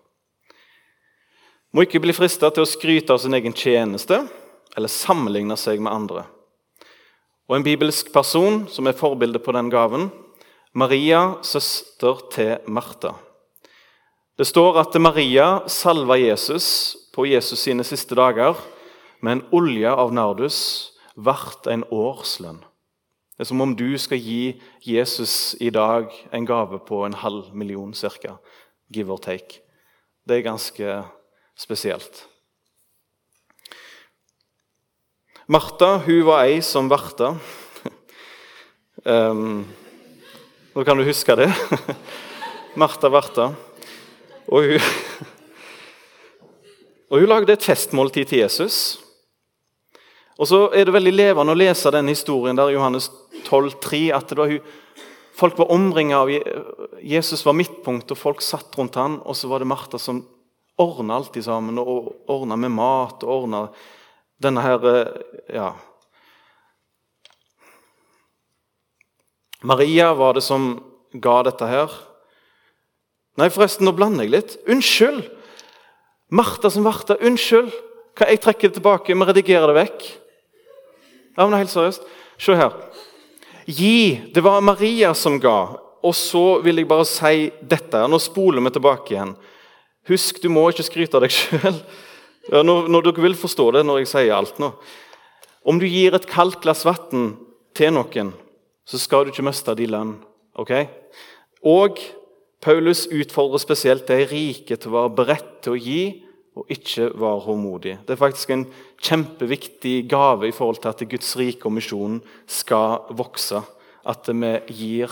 Må 1.76 1.82
ikke 1.84 2.00
bli 2.00 2.14
frista 2.16 2.48
til 2.48 2.64
å 2.64 2.68
skryte 2.68 3.12
av 3.12 3.20
sin 3.20 3.36
egen 3.36 3.52
tjeneste 3.52 4.22
eller 4.72 4.88
sammenligne 4.88 5.58
seg 5.60 5.82
med 5.84 5.92
andre. 5.92 6.22
Og 7.50 7.58
En 7.58 7.66
bibelsk 7.66 8.08
person 8.14 8.62
som 8.72 8.88
er 8.88 8.96
forbilde 8.96 9.42
på 9.44 9.52
den 9.52 9.68
gaven, 9.68 10.06
Maria, 10.72 11.36
søster 11.44 12.22
til 12.32 12.64
Martha. 12.64 13.12
Det 14.40 14.46
står 14.48 14.80
at 14.80 14.96
Maria 14.96 15.68
salva 15.68 16.16
Jesus 16.16 16.96
på 17.12 17.26
Jesus 17.28 17.60
sine 17.60 17.84
siste 17.84 18.16
dager 18.16 18.56
men 19.20 19.44
olje 19.52 19.92
av 19.92 20.14
nardus 20.16 20.58
hvert 21.12 21.68
en 21.68 21.84
årslønn. 21.92 22.62
Det 23.36 23.44
er 23.44 23.50
som 23.50 23.60
om 23.60 23.76
du 23.76 23.98
skal 24.00 24.16
gi 24.16 24.56
Jesus 24.80 25.52
i 25.60 25.68
dag 25.68 26.08
en 26.32 26.48
gave 26.48 26.80
på 26.88 27.04
en 27.04 27.20
halv 27.20 27.52
million 27.52 27.92
ca. 27.92 28.38
Give 28.88 29.12
or 29.12 29.20
take. 29.20 29.60
Det 30.24 30.38
er 30.38 30.48
ganske 30.48 31.04
spesielt. 31.56 32.26
Martha 35.46 35.96
hun 36.02 36.24
var 36.26 36.44
ei 36.44 36.60
som 36.62 36.88
varta. 36.90 37.36
um, 39.04 39.62
nå 40.74 40.84
kan 40.84 40.98
du 40.98 41.06
huske 41.06 41.36
det. 41.38 41.48
Martha 42.82 43.08
varta. 43.08 43.52
Og 44.50 44.66
hun, 44.66 44.80
og 47.10 47.22
hun 47.22 47.30
lagde 47.30 47.54
et 47.54 47.64
festmåltid 47.64 48.26
til 48.26 48.44
Jesus. 48.44 48.98
Og 50.36 50.50
så 50.50 50.66
er 50.76 50.84
det 50.84 50.92
veldig 50.92 51.14
levende 51.14 51.54
å 51.54 51.58
lese 51.58 51.94
den 51.94 52.10
historien 52.12 52.58
der 52.58 52.74
Johannes 52.74 53.08
12,3, 53.46 54.10
at 54.12 54.28
det 54.28 54.36
var 54.36 54.50
hun, 54.50 54.72
folk 55.36 55.56
var 55.62 55.72
omringa 55.72 56.18
av 56.18 56.32
Jesus 57.00 57.46
var 57.46 57.56
midtpunkt, 57.56 58.10
og 58.12 58.20
folk 58.20 58.44
satt 58.44 58.74
rundt 58.76 58.98
han, 59.00 59.22
og 59.24 59.38
så 59.38 59.48
var 59.48 59.62
det 59.62 59.70
Martha 59.70 60.00
som 60.02 60.20
ordna 60.78 61.16
alt 61.16 61.36
sammen, 61.44 61.78
og 61.78 62.14
ordna 62.28 62.56
med 62.56 62.74
mat 62.76 63.24
og 63.24 63.42
ordna 63.42 63.66
denne 64.42 64.64
her 64.64 64.88
Ja. 65.52 65.74
Maria 69.62 70.12
var 70.14 70.34
det 70.34 70.42
som 70.42 70.82
ga 71.12 71.42
dette 71.42 71.66
her. 71.66 71.90
Nei, 73.36 73.48
forresten, 73.52 73.84
nå 73.84 73.92
blander 73.96 74.24
jeg 74.24 74.32
litt. 74.32 74.54
Unnskyld! 74.68 75.24
Martha 76.32 76.70
som 76.70 76.86
varta. 76.86 77.16
Unnskyld! 77.20 77.72
Jeg 78.16 78.40
trekker 78.40 78.70
det 78.70 78.78
tilbake. 78.78 79.12
Vi 79.12 79.26
redigerer 79.28 79.68
det 79.68 79.76
vekk. 79.76 80.06
Ja, 81.36 81.44
men 81.44 81.58
helt 81.58 81.72
seriøst. 81.72 82.06
Se 82.40 82.56
her. 82.56 82.72
Gi. 83.66 84.30
Det 84.32 84.44
var 84.44 84.64
Maria 84.64 85.12
som 85.14 85.40
ga. 85.40 85.76
Og 86.06 86.14
så 86.16 86.60
vil 86.64 86.80
jeg 86.80 86.88
bare 86.88 87.04
si 87.08 87.50
dette. 87.60 88.06
Nå 88.08 88.20
spoler 88.22 88.64
vi 88.64 88.72
tilbake 88.76 89.16
igjen. 89.16 89.34
Husk, 90.06 90.38
du 90.42 90.50
må 90.52 90.68
ikke 90.70 90.86
skryte 90.86 91.18
av 91.18 91.26
deg 91.26 91.34
sjøl. 91.34 91.80
Når, 92.46 92.86
når, 92.86 93.08
dere 93.08 93.24
vil 93.24 93.34
forstå 93.34 93.64
det 93.74 93.82
når 93.86 94.04
jeg 94.04 94.10
sier 94.12 94.36
alt 94.36 94.60
nå. 94.62 94.70
Om 95.66 95.80
du 95.82 95.86
gir 95.90 96.14
et 96.14 96.28
kaldt 96.30 96.60
glass 96.62 96.84
vann 96.86 97.32
til 97.74 97.96
noen, 97.96 98.30
så 98.86 99.00
skal 99.02 99.26
du 99.26 99.32
ikke 99.32 99.46
miste 99.48 99.74
din 99.74 99.90
lønn. 99.90 100.12
ok? 100.54 100.72
Og 101.66 101.98
Paulus 102.62 103.08
utfordrer 103.10 103.58
spesielt 103.58 104.06
de 104.06 104.20
rike 104.30 104.78
til 104.78 104.92
å 104.92 104.96
være 105.00 105.16
beredt 105.18 105.50
til 105.66 105.74
å 105.74 105.80
gi 105.80 106.02
og 106.56 106.70
ikke 106.72 107.10
være 107.18 107.42
håndmodig. 107.44 107.96
Det 108.06 108.14
er 108.14 108.20
faktisk 108.20 108.52
en 108.54 108.64
kjempeviktig 109.02 109.96
gave 110.08 110.48
i 110.48 110.54
forhold 110.56 110.80
til 110.80 110.94
at 110.94 111.02
Guds 111.10 111.34
rike 111.36 111.68
og 111.68 111.74
misjonen 111.76 112.22
skal 112.48 113.10
vokse. 113.10 113.60
At 114.06 114.30
vi 114.30 114.52
gir 114.70 115.10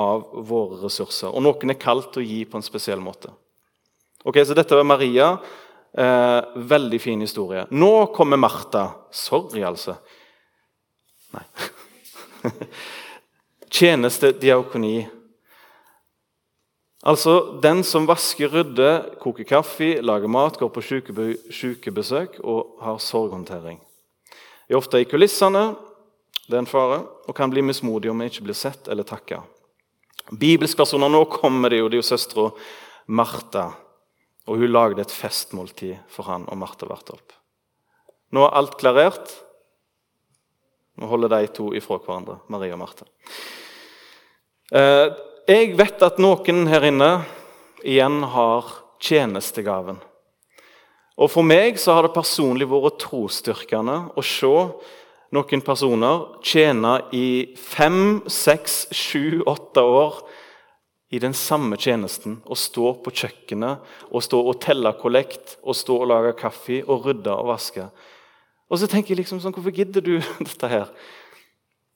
av 0.00 0.24
våre 0.48 0.80
ressurser. 0.86 1.30
Og 1.30 1.44
noen 1.44 1.70
er 1.74 1.78
kalt 1.78 2.16
å 2.16 2.24
gi 2.24 2.42
på 2.48 2.58
en 2.58 2.64
spesiell 2.64 3.02
måte. 3.04 3.30
Ok, 4.24 4.36
Så 4.46 4.54
dette 4.54 4.76
var 4.76 4.84
Maria. 4.84 5.38
Eh, 5.92 6.40
veldig 6.54 7.00
fin 7.00 7.20
historie. 7.20 7.66
Nå 7.70 8.06
kommer 8.14 8.36
Martha. 8.36 8.90
Sorry, 9.10 9.62
altså. 9.62 9.96
Nei. 11.34 11.44
Tjeneste, 13.70 14.32
diakoni 14.32 15.08
Altså 17.00 17.58
den 17.62 17.80
som 17.86 18.04
vasker, 18.04 18.50
rydder, 18.52 19.14
koker 19.22 19.46
kaffe, 19.48 19.94
lager 20.04 20.28
mat, 20.28 20.58
går 20.60 20.68
på 20.68 20.82
sykebesøk 20.84 22.36
og 22.44 22.74
har 22.84 22.98
sorghåndtering. 23.00 23.78
Er 24.68 24.76
ofte 24.76 25.00
i 25.00 25.06
kulissene, 25.08 25.70
det 26.44 26.58
er 26.58 26.60
en 26.60 26.68
fare, 26.68 27.00
og 27.24 27.36
kan 27.36 27.48
bli 27.48 27.64
mismodig 27.64 28.10
om 28.12 28.20
jeg 28.20 28.34
ikke 28.34 28.50
blir 28.50 28.58
sett 28.58 28.90
eller 28.92 29.08
takka. 29.08 29.40
Bibelspersoner 30.30 31.08
nå 31.08 31.24
kommer 31.32 31.72
det 31.72 31.80
jo, 31.80 31.88
det 31.88 31.96
er 31.96 32.02
jo 32.02 32.10
søstera 32.10 32.50
Martha. 33.08 33.70
Og 34.50 34.58
hun 34.58 34.72
lagde 34.72 35.04
et 35.04 35.14
festmåltid 35.14 36.00
for 36.10 36.26
han 36.26 36.48
og 36.50 36.58
Martha 36.58 36.88
Wartorp. 36.90 37.36
Nå 38.34 38.42
er 38.46 38.56
alt 38.58 38.76
klarert. 38.80 39.32
Nå 40.98 41.06
holder 41.10 41.30
de 41.32 41.50
to 41.54 41.70
ifra 41.78 42.00
hverandre, 42.02 42.40
Marie 42.50 42.74
og 42.74 42.80
Martha. 42.82 43.06
Eh, 44.74 45.06
jeg 45.50 45.74
vet 45.78 46.02
at 46.02 46.18
noen 46.22 46.66
her 46.70 46.84
inne 46.90 47.10
igjen 47.86 48.20
har 48.34 48.74
tjenestegaven. 49.02 50.00
Og 51.20 51.30
For 51.30 51.46
meg 51.46 51.78
så 51.78 51.96
har 51.96 52.06
det 52.06 52.16
personlig 52.16 52.68
vært 52.70 53.00
trosstyrkende 53.02 53.96
å 54.16 54.24
se 54.24 54.52
noen 55.30 55.62
personer 55.62 56.26
tjene 56.42 56.96
i 57.14 57.52
fem, 57.54 58.22
seks, 58.26 58.88
sju, 58.94 59.42
åtte 59.46 59.84
år 59.84 60.22
i 61.10 61.18
den 61.18 61.34
samme 61.34 61.76
tjenesten. 61.76 62.38
Og 62.46 62.58
stå 62.58 62.94
på 63.04 63.12
kjøkkenet 63.22 63.86
og 64.10 64.24
stå 64.24 64.40
og 64.40 64.60
telle 64.62 64.92
kollekt 65.00 65.58
og 65.62 65.76
stå 65.76 65.98
og 66.02 66.10
lage 66.12 66.36
kaffe 66.38 66.80
og 66.86 67.06
rydde 67.08 67.34
og 67.34 67.50
vaske. 67.50 67.88
Og 68.70 68.78
så 68.78 68.86
tenker 68.86 69.14
jeg 69.14 69.24
liksom 69.24 69.40
sånn, 69.42 69.54
Hvorfor 69.56 69.74
gidder 69.74 70.04
du 70.04 70.16
dette 70.48 70.70
her? 70.70 70.90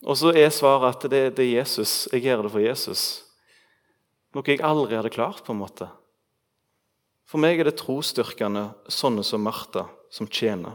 Og 0.04 0.18
så 0.21 0.35
er 0.37 0.50
svaret 0.52 0.99
at 0.99 1.11
det, 1.11 1.23
det 1.38 1.47
er 1.47 1.61
Jesus. 1.61 2.04
Jeg 2.12 2.26
gjør 2.26 2.44
det 2.44 2.52
for 2.52 2.64
Jesus. 2.64 3.04
Noe 4.35 4.50
jeg 4.50 4.64
aldri 4.66 4.99
hadde 4.99 5.14
klart. 5.14 5.44
på 5.47 5.54
en 5.54 5.62
måte. 5.62 5.88
For 7.25 7.40
meg 7.40 7.61
er 7.61 7.71
det 7.71 7.78
trosstyrkende 7.80 8.66
sånne 8.90 9.25
som 9.25 9.42
Martha, 9.42 9.87
som 10.12 10.28
tjener. 10.28 10.75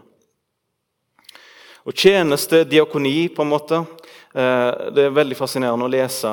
Og 1.86 1.96
tjeneste, 1.96 2.64
diakoni, 2.68 3.30
på 3.32 3.44
en 3.46 3.52
måte 3.52 3.78
eh, 3.80 4.72
Det 4.92 5.06
er 5.06 5.16
veldig 5.16 5.38
fascinerende 5.40 5.88
å 5.88 5.92
lese 5.92 6.32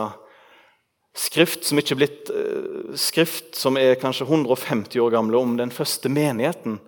skrift 1.16 1.64
som 1.64 1.80
ikke 1.80 1.94
er 1.94 2.00
blitt 2.00 2.30
eh, 2.32 2.94
skrift 3.00 3.56
som 3.58 3.78
er 3.80 3.96
kanskje 4.00 4.26
150 4.28 5.00
år 5.02 5.14
gamle, 5.14 5.40
om 5.40 5.56
den 5.58 5.72
første 5.74 6.10
menigheten. 6.12 6.78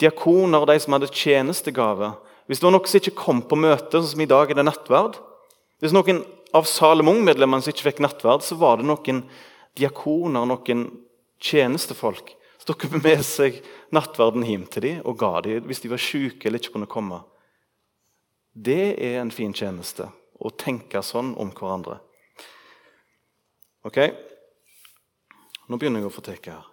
Diakoner, 0.00 0.64
og 0.64 0.70
de 0.70 0.78
som 0.80 0.96
hadde 0.96 1.12
tjenestegave. 1.12 2.14
Hvis 2.48 2.60
det 2.60 2.66
var 2.66 2.74
noen 2.74 2.90
som 2.90 3.02
ikke 3.02 3.18
kom 3.18 3.42
på 3.46 3.58
møte, 3.60 4.00
sånn 4.00 4.14
som 4.14 4.24
i 4.24 4.30
dag 4.30 4.50
er 4.50 4.58
det 4.58 4.66
nattverd 4.66 5.20
Hvis 5.82 5.94
noen 5.94 6.22
av 6.54 6.66
Salomon-medlemmene 6.68 7.64
som 7.64 7.72
ikke 7.72 7.88
fikk 7.88 8.02
nattverd, 8.04 8.44
så 8.44 8.58
var 8.60 8.78
det 8.78 8.86
noen 8.86 9.22
diakoner, 9.78 10.46
noen 10.46 10.84
tjenestefolk, 11.42 12.34
som 12.60 12.70
tok 12.70 12.86
med 13.02 13.24
seg 13.26 13.58
nattverden 13.94 14.44
hjem 14.46 14.66
til 14.70 14.84
dem 14.86 15.00
og 15.08 15.18
ga 15.18 15.40
dem 15.42 15.66
hvis 15.66 15.82
de 15.82 15.90
var 15.90 16.02
syke 16.02 16.46
eller 16.46 16.62
ikke 16.62 16.76
kunne 16.76 16.90
komme. 16.90 17.22
Det 18.52 18.94
er 19.00 19.18
en 19.22 19.32
fin 19.34 19.54
tjeneste, 19.56 20.06
å 20.38 20.52
tenke 20.54 21.02
sånn 21.02 21.32
om 21.40 21.50
hverandre. 21.56 21.98
Ok? 23.82 23.98
Nå 25.66 25.78
begynner 25.78 26.02
jeg 26.02 26.10
å 26.10 26.14
få 26.14 26.22
teke 26.22 26.54
her. 26.54 26.66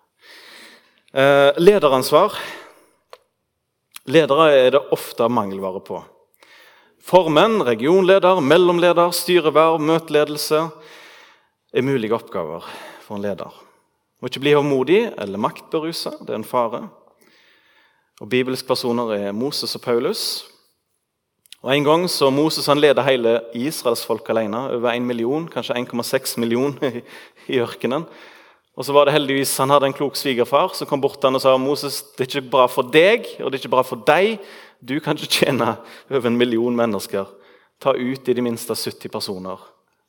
Eh, 1.10 1.58
lederansvar. 1.58 2.36
Ledere 4.10 4.50
er 4.54 4.76
det 4.76 4.82
ofte 4.94 5.30
mangelvare 5.30 5.82
på. 5.86 6.04
Formenn, 7.10 7.64
regionleder, 7.66 8.42
mellomleder, 8.46 9.10
styreverv, 9.16 9.80
møteledelse 9.82 10.68
er 11.74 11.86
mulige 11.86 12.14
oppgaver 12.18 12.66
for 13.06 13.18
en 13.18 13.26
leder. 13.26 13.58
Må 14.20 14.30
ikke 14.30 14.44
bli 14.44 14.54
håndmodig 14.54 15.02
eller 15.18 15.42
maktberusa. 15.42 16.18
Det 16.22 16.34
er 16.34 16.42
en 16.42 16.46
fare. 16.48 16.84
Og 18.20 18.30
Bibelske 18.30 18.68
personer 18.68 19.16
er 19.16 19.34
Moses 19.34 19.78
og 19.80 19.82
Paulus. 19.86 20.24
Og 21.60 21.76
En 21.76 21.84
gang 21.84 22.06
så 22.08 22.30
Moses 22.32 22.68
han 22.72 22.80
ledet 22.80 23.04
hele 23.04 23.42
Israels 23.54 24.06
folk 24.08 24.30
alene. 24.32 24.62
Over 24.78 24.94
1 24.94 25.04
million, 25.04 25.48
kanskje 25.52 25.76
1,6 25.76 26.38
million 26.40 26.76
i, 26.88 27.02
i 27.54 27.60
ørkenen. 27.60 28.06
Og 28.80 28.86
så 28.88 28.96
var 28.96 29.06
det 29.06 29.14
heldigvis 29.18 29.58
Han 29.60 29.74
hadde 29.74 29.90
en 29.90 29.96
klok 29.98 30.16
svigerfar 30.16 30.72
som 30.74 30.88
kom 30.88 31.02
bort 31.04 31.18
til 31.20 31.28
han 31.28 31.36
og 31.36 31.44
sa 31.44 31.58
Moses, 31.60 32.00
det 32.16 32.24
er 32.24 32.30
ikke 32.30 32.52
bra 32.54 32.68
for 32.72 32.88
deg 32.88 33.28
og 33.42 33.50
det 33.50 33.58
er 33.58 33.64
ikke 33.64 33.74
bra 33.76 33.84
for 33.84 34.00
deg. 34.08 34.40
Du 34.80 34.96
kan 35.04 35.20
ikke 35.20 35.42
tjene 35.42 35.74
over 36.08 36.30
en 36.30 36.40
million 36.40 36.76
mennesker. 36.76 37.28
Ta 37.84 37.92
ut 37.92 38.30
i 38.30 38.36
de 38.36 38.46
minste 38.46 38.76
70 38.76 39.12
personer. 39.12 39.60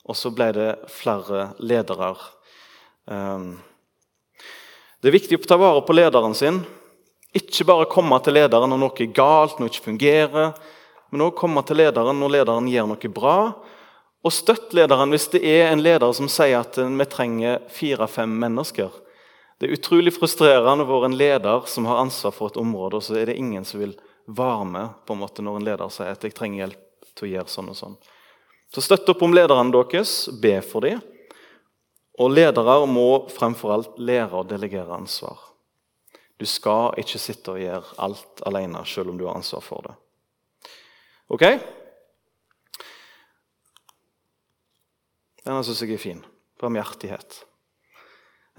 Og 0.07 0.15
så 0.15 0.31
ble 0.31 0.53
det 0.55 0.69
flere 0.91 1.49
ledere. 1.59 2.13
Ehm, 3.11 3.57
det 5.03 5.11
er 5.11 5.19
viktig 5.19 5.35
å 5.35 5.49
ta 5.49 5.59
vare 5.59 5.83
på 5.83 5.95
lederen 5.95 6.35
sin. 6.37 6.63
Ikke 7.35 7.67
bare 7.67 7.91
komme 7.91 8.15
til 8.23 8.39
lederen 8.39 8.71
når 8.71 8.85
noe 8.85 9.03
er 9.03 9.11
galt, 9.11 9.59
når 9.59 9.67
noe 9.67 9.73
ikke 9.73 9.89
fungerer, 9.89 10.55
men 11.11 11.27
òg 11.27 11.35
komme 11.37 11.63
til 11.67 11.81
lederen 11.81 12.19
når 12.19 12.35
lederen 12.37 12.69
gjør 12.71 12.89
noe 12.89 13.11
bra. 13.13 13.37
Og 14.21 14.33
støtt 14.33 14.73
lederen 14.77 15.11
hvis 15.11 15.27
det 15.33 15.41
er 15.47 15.71
en 15.71 15.81
leder 15.83 16.13
som 16.15 16.29
sier 16.31 16.61
at 16.61 16.77
vi 16.77 17.07
trenger 17.09 17.61
fire-fem 17.73 18.31
mennesker. 18.43 18.91
Det 19.59 19.67
er 19.67 19.75
utrolig 19.77 20.13
frustrerende 20.15 20.85
å 20.85 20.89
være 20.89 21.11
en 21.11 21.17
leder 21.19 21.67
som 21.69 21.85
har 21.89 21.99
ansvar 22.01 22.33
for 22.33 22.49
et 22.49 22.57
område, 22.57 22.97
og 22.97 23.05
så 23.05 23.19
er 23.19 23.29
det 23.29 23.37
ingen 23.37 23.65
som 23.67 23.81
vil 23.81 23.93
være 24.25 24.65
med 24.65 24.95
på 25.05 25.13
en 25.13 25.21
måte 25.21 25.43
når 25.45 25.59
en 25.59 25.67
leder 25.67 25.93
sier 25.93 26.15
at 26.15 26.23
jeg 26.25 26.33
trenger 26.37 26.63
hjelp 26.63 27.11
til 27.11 27.27
å 27.27 27.31
gjøre 27.35 27.53
sånn 27.53 27.69
og 27.73 27.77
sånn. 27.77 27.99
Så 28.71 28.81
støtt 28.85 29.09
opp 29.11 29.21
om 29.25 29.35
lederne 29.35 29.73
deres, 29.75 30.29
be 30.41 30.55
for 30.63 30.85
dem. 30.85 31.01
Og 32.21 32.31
ledere 32.31 32.77
må 32.87 33.25
fremfor 33.33 33.73
alt 33.75 33.99
lære 33.99 34.37
å 34.37 34.47
delegere 34.47 34.95
ansvar. 34.95 35.39
Du 36.39 36.47
skal 36.49 36.95
ikke 36.97 37.19
sitte 37.21 37.53
og 37.53 37.61
gjøre 37.61 37.97
alt 38.01 38.41
alene, 38.47 38.85
selv 38.87 39.11
om 39.11 39.19
du 39.19 39.27
har 39.27 39.37
ansvar 39.37 39.61
for 39.65 39.85
det. 39.85 39.97
Ok? 41.31 41.45
Denne 45.45 45.63
syns 45.63 45.79
jeg 45.81 45.95
er 45.95 46.01
fin. 46.01 46.19
Barmhjertighet. 46.61 47.39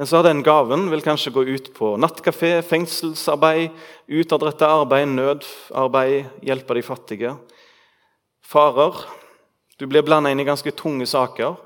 En 0.01 0.09
som 0.09 0.25
den 0.25 0.41
gaven, 0.43 0.87
vil 0.91 1.05
kanskje 1.05 1.35
gå 1.35 1.45
ut 1.45 1.69
på 1.77 1.93
nattkafé, 2.01 2.55
fengselsarbeid, 2.65 3.77
utadrettet 4.09 4.65
arbeid, 4.65 5.11
nødarbeid, 5.13 6.33
hjelpe 6.43 6.79
de 6.79 6.85
fattige. 6.87 7.35
Farer. 8.41 9.05
Du 9.77 9.85
blir 9.87 10.05
blanda 10.07 10.33
inn 10.33 10.41
i 10.41 10.49
ganske 10.49 10.73
tunge 10.75 11.07
saker 11.07 11.59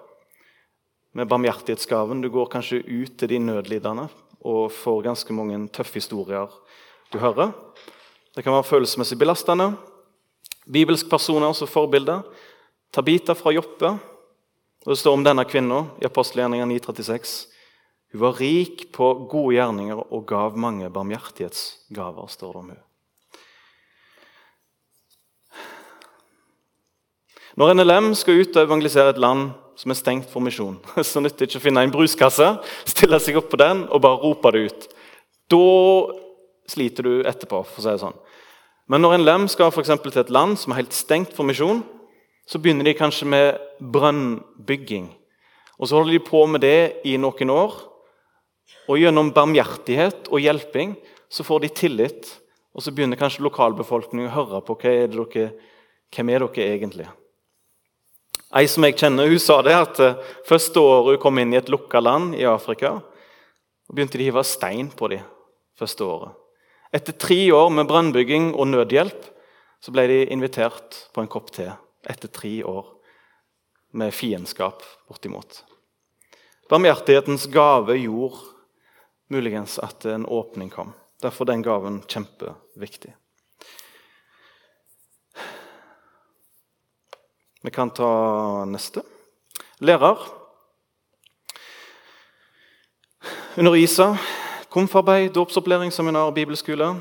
med 1.17 1.31
barmhjertighetsgaven. 1.31 2.21
Du 2.21 2.33
går 2.35 2.51
kanskje 2.51 2.83
ut 2.83 3.15
til 3.17 3.31
de 3.31 3.41
nødlidende 3.47 4.11
og 4.43 4.73
får 4.75 5.05
ganske 5.07 5.35
mange 5.35 5.63
tøffe 5.71 6.01
historier 6.03 6.51
du 7.15 7.21
hører. 7.23 7.55
Det 8.35 8.43
kan 8.43 8.53
være 8.59 8.69
følelsesmessig 8.75 9.19
belastende. 9.23 9.77
Bibelske 10.67 11.11
personer 11.11 11.53
som 11.55 11.71
forbilde. 11.71 12.21
Tabita 12.95 13.35
fra 13.35 13.53
Joppe. 13.55 13.93
Og 14.87 14.93
Det 14.93 14.99
står 14.99 15.19
om 15.19 15.25
denne 15.27 15.45
kvinnen 15.47 15.91
i 16.03 16.07
apostelgjerninga 16.07 16.67
936. 16.67 17.47
Hun 18.13 18.21
var 18.23 18.39
rik 18.39 18.93
på 18.95 19.13
gode 19.31 19.57
gjerninger 19.57 19.99
og 19.99 20.27
gav 20.27 20.57
mange 20.57 20.91
barmhjertighetsgaver. 20.91 22.27
står 22.27 22.53
det 22.53 22.59
om 22.59 22.69
hun. 22.71 22.83
Når 27.57 27.73
NLM 27.75 28.15
skal 28.15 28.43
ut 28.43 28.57
og 28.57 28.67
evangelisere 28.67 29.15
et 29.15 29.23
land 29.23 29.51
som 29.77 29.93
er 29.93 29.99
stengt 29.99 30.29
for 30.33 30.45
misjon. 30.45 30.77
Så 31.05 31.21
nytter 31.21 31.45
det 31.45 31.51
ikke 31.51 31.63
å 31.63 31.67
finne 31.67 31.85
en 31.85 31.93
bruskasse, 31.93 32.51
stille 32.89 33.21
seg 33.21 33.39
opp 33.41 33.51
på 33.53 33.61
den 33.61 33.87
og 33.89 34.03
bare 34.05 34.21
rope 34.23 34.53
det 34.53 34.67
ut. 34.69 34.87
Da 35.53 35.67
sliter 36.69 37.07
du 37.07 37.13
etterpå, 37.29 37.63
for 37.63 37.81
å 37.81 37.85
si 37.85 37.93
det 37.93 38.03
sånn. 38.03 38.17
Men 38.87 39.02
når 39.02 39.16
en 39.16 39.26
lem 39.26 39.45
skal 39.50 39.73
for 39.75 39.83
til 39.83 40.21
et 40.21 40.31
land 40.31 40.57
som 40.59 40.73
er 40.73 40.85
helt 40.85 40.95
stengt 40.95 41.35
for 41.35 41.47
misjon, 41.47 41.83
så 42.47 42.61
begynner 42.62 42.87
de 42.87 42.95
kanskje 42.95 43.26
med 43.26 43.59
brønnbygging. 43.83 45.11
Og 45.78 45.88
Så 45.88 45.97
holder 45.97 46.12
de 46.12 46.23
på 46.25 46.47
med 46.47 46.61
det 46.61 47.02
i 47.05 47.16
noen 47.16 47.50
år. 47.50 47.75
Og 48.88 48.99
Gjennom 48.99 49.33
barmhjertighet 49.35 50.31
og 50.31 50.40
hjelping 50.40 50.97
så 51.28 51.43
får 51.43 51.61
de 51.61 51.69
tillit. 51.69 52.40
Og 52.75 52.83
så 52.83 52.93
begynner 52.93 53.19
kanskje 53.19 53.43
lokalbefolkningen 53.43 54.31
å 54.31 54.35
høre 54.37 54.62
på 54.62 54.78
hva 54.78 54.93
er 54.93 55.09
dere, 55.11 55.50
hvem 56.14 56.31
er 56.31 56.45
dere 56.45 56.75
egentlig 56.76 57.09
Ei 58.55 58.69
som 58.71 58.85
jeg 58.87 58.95
kjenner, 58.95 59.26
hun 59.26 59.43
sa 59.43 59.59
det 59.64 59.75
at 59.75 59.99
uh, 60.00 60.19
første 60.47 60.78
året 60.78 61.16
hun 61.16 61.23
kom 61.25 61.38
inn 61.43 61.52
i 61.52 61.59
et 61.59 61.69
lukka 61.69 61.99
land 62.00 62.37
i 62.38 62.45
Afrika, 62.47 63.00
begynte 63.90 64.21
de 64.21 64.23
å 64.23 64.31
hive 64.31 64.45
stein 64.47 64.93
på 64.95 65.11
dem 65.11 65.25
første 65.76 66.07
året. 66.07 66.46
Etter 66.97 67.12
tre 67.12 67.53
år 67.53 67.69
med 67.76 67.88
brannbygging 67.91 68.55
og 68.55 68.71
nødhjelp 68.71 69.25
så 69.85 69.93
ble 69.93 70.07
de 70.09 70.21
invitert 70.33 70.97
på 71.12 71.21
en 71.21 71.29
kopp 71.29 71.50
te. 71.53 71.67
Etter 72.09 72.31
tre 72.33 72.53
år 72.65 72.87
med 73.97 74.15
fiendskap, 74.17 74.81
bortimot. 75.09 75.59
Barmhjertighetens 76.71 77.45
gave 77.53 77.99
gjorde 78.00 78.41
muligens 79.29 79.76
at 79.83 80.07
en 80.09 80.25
åpning 80.25 80.71
kom. 80.73 80.95
Derfor 81.21 81.45
er 81.45 81.53
den 81.53 81.67
gaven 81.67 82.00
kjempeviktig. 82.09 83.12
Vi 87.67 87.75
kan 87.75 87.93
ta 87.93 88.65
neste. 88.71 89.05
Lærer. 89.85 90.25
Underviser. 93.57 94.17
Komfarbeid, 94.76 95.30
dåpsopplæring, 95.33 95.92
seminar, 95.92 96.30
bibelskole. 96.30 97.00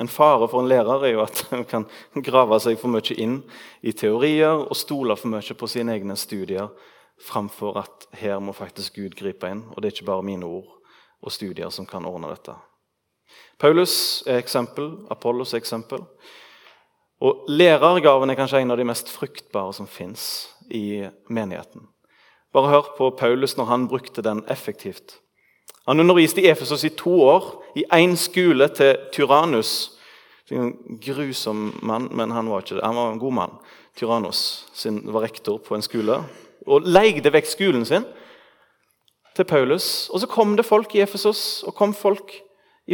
En 0.00 0.08
fare 0.08 0.48
for 0.48 0.60
en 0.60 0.66
lærer 0.68 1.04
er 1.06 1.12
jo 1.14 1.22
at 1.22 1.46
han 1.50 1.64
kan 1.64 1.86
grave 2.20 2.58
seg 2.60 2.76
for 2.76 2.92
mye 2.92 3.16
inn 3.16 3.38
i 3.80 3.94
teorier 3.96 4.66
og 4.66 4.76
stole 4.76 5.16
for 5.16 5.32
mye 5.32 5.56
på 5.56 5.68
sine 5.72 5.94
egne 5.96 6.18
studier 6.20 6.68
framfor 7.24 7.80
at 7.80 8.04
her 8.20 8.44
må 8.44 8.52
faktisk 8.52 9.00
Gud 9.00 9.16
gripe 9.16 9.48
inn. 9.48 9.64
Og 9.72 9.80
det 9.80 9.88
er 9.88 9.96
ikke 9.96 10.10
bare 10.10 10.26
mine 10.28 10.44
ord 10.44 10.68
og 11.24 11.32
studier 11.32 11.72
som 11.72 11.88
kan 11.88 12.04
ordne 12.04 12.28
dette. 12.34 12.58
Paulus 13.56 13.96
er 14.28 14.44
eksempel, 14.44 14.92
Apollos 15.08 15.56
er 15.56 15.64
eksempel. 15.64 16.04
Og 17.24 17.48
Lærergaven 17.48 18.28
er 18.28 18.36
kanskje 18.36 18.60
en 18.60 18.76
av 18.76 18.76
de 18.76 18.90
mest 18.92 19.08
fruktbare 19.08 19.72
som 19.72 19.88
fins 19.88 20.50
i 20.68 21.08
menigheten. 21.32 21.88
Bare 22.52 22.76
hør 22.76 22.96
på 23.00 23.14
Paulus 23.16 23.56
når 23.56 23.72
han 23.72 23.88
brukte 23.88 24.20
den 24.20 24.44
effektivt. 24.44 25.22
Han 25.86 26.00
underviste 26.00 26.42
i 26.42 26.48
Efesos 26.48 26.84
i 26.84 26.92
to 26.96 27.22
år, 27.22 27.62
i 27.76 27.84
én 27.92 28.16
skole 28.16 28.68
til 28.68 28.96
Tyrannus. 29.12 29.90
En 30.52 30.98
grusom 31.00 31.78
mann, 31.82 32.08
men 32.12 32.30
han 32.30 32.50
var 32.50 32.62
ikke 32.62 32.76
det. 32.76 32.84
Han 32.84 32.96
var 32.96 33.12
en 33.12 33.18
god 33.18 33.32
mann. 33.32 33.54
Tyrannus 33.96 34.66
var 34.84 35.22
rektor 35.22 35.58
på 35.58 35.74
en 35.74 35.82
skole 35.82 36.18
og 36.66 36.86
leide 36.88 37.32
vekk 37.32 37.46
skolen 37.48 37.84
sin 37.84 38.04
til 39.36 39.44
Paulus. 39.44 40.08
Og 40.12 40.20
Så 40.20 40.26
kom 40.26 40.56
det 40.56 40.64
folk 40.64 40.94
i 40.94 41.00
Efesos, 41.00 41.62
og 41.66 41.74
kom 41.74 41.94
folk 41.94 42.32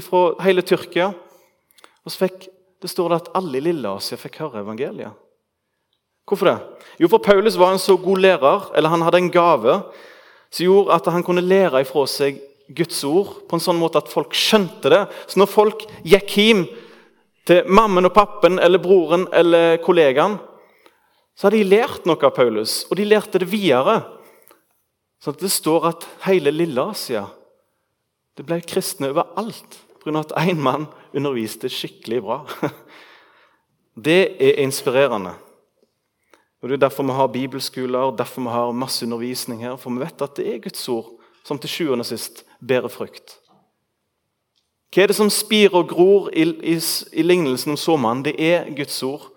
fra 0.03 0.43
hele 0.43 0.63
Tyrkia. 0.63 1.13
Og 2.05 2.11
så 2.11 2.27
fikk 2.27 2.49
det 2.83 2.91
står 2.91 3.09
det 3.09 3.17
at 3.21 3.33
alle 3.37 3.59
i 3.59 3.61
Lilleasia 3.61 4.17
fikk 4.17 4.39
høre 4.41 4.63
evangeliet. 4.63 5.13
Hvorfor 6.29 6.47
det? 6.47 6.59
Jo, 7.01 7.09
for 7.09 7.19
Paulus 7.19 7.59
var 7.59 7.73
en 7.73 7.79
så 7.79 7.97
god 7.97 8.19
lærer, 8.19 8.71
eller 8.77 8.89
han 8.89 9.03
hadde 9.03 9.19
en 9.19 9.31
gave 9.31 9.83
som 10.51 10.65
gjorde 10.65 10.95
at 10.95 11.13
han 11.13 11.23
kunne 11.23 11.45
lære 11.45 11.83
ifra 11.83 12.07
seg 12.09 12.41
Guds 12.77 13.03
ord 13.05 13.41
på 13.49 13.57
en 13.57 13.63
sånn 13.65 13.81
måte 13.81 14.01
at 14.01 14.11
folk 14.11 14.37
skjønte 14.37 14.93
det. 14.93 15.03
Så 15.27 15.41
når 15.41 15.51
folk 15.51 15.85
gikk 16.07 16.37
hjem 16.39 16.63
til 17.49 17.67
mammen 17.67 18.07
og 18.07 18.15
pappen 18.15 18.61
eller 18.63 18.83
broren 18.83 19.27
eller 19.35 19.81
kollegaen, 19.83 20.39
så 21.35 21.49
hadde 21.49 21.63
de 21.63 21.71
lært 21.73 22.07
noe 22.07 22.21
av 22.27 22.35
Paulus, 22.37 22.85
og 22.91 22.99
de 23.01 23.07
lærte 23.09 23.41
det 23.41 23.49
videre. 23.49 24.03
Så 25.21 25.33
det 25.37 25.51
står 25.53 25.87
at 25.89 26.09
hele 26.27 26.53
Lilleasia 26.53 27.27
det 28.37 28.47
ble 28.49 28.61
kristne 28.65 29.11
overalt 29.13 29.81
pga. 30.01 30.21
at 30.21 30.33
én 30.49 30.61
mann 30.61 30.87
underviste 31.13 31.69
skikkelig 31.69 32.23
bra. 32.23 32.47
Det 34.01 34.37
er 34.41 34.63
inspirerende. 34.63 35.35
Og 36.63 36.69
Det 36.69 36.75
er 36.77 36.87
derfor 36.89 37.03
vi 37.03 37.13
har 37.13 37.27
bibelskoler 37.27 38.17
derfor 38.17 38.41
vi 38.41 38.49
har 38.49 38.73
masse 38.73 39.05
undervisning 39.05 39.61
her. 39.61 39.77
For 39.77 39.91
vi 39.91 40.01
vet 40.01 40.23
at 40.23 40.37
det 40.37 40.47
er 40.47 40.59
Guds 40.59 40.89
ord 40.89 41.20
som 41.47 41.59
til 41.59 41.73
sjuende 41.73 42.05
og 42.05 42.11
sist 42.11 42.45
bærer 42.61 42.93
frukt. 42.93 43.39
Hva 44.91 45.05
er 45.05 45.13
det 45.13 45.19
som 45.21 45.31
spirer 45.31 45.77
og 45.79 45.93
gror 45.93 46.31
i, 46.35 46.49
i, 46.67 46.77
i 46.77 47.23
lignelsen 47.23 47.77
om 47.77 47.79
såmannen? 47.79 48.25
Det 48.27 48.35
er 48.43 48.71
Guds 48.75 48.99
ord. 49.07 49.29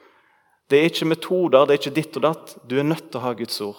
Det 0.69 0.79
er 0.79 0.89
ikke 0.89 1.05
metoder, 1.11 1.67
det 1.67 1.75
er 1.75 1.81
ikke 1.81 1.97
ditt 1.99 2.17
og 2.17 2.25
datt. 2.25 2.55
Du 2.65 2.79
er 2.79 2.87
nødt 2.87 3.11
til 3.11 3.19
å 3.19 3.25
ha 3.27 3.35
Guds 3.37 3.59
ord, 3.61 3.77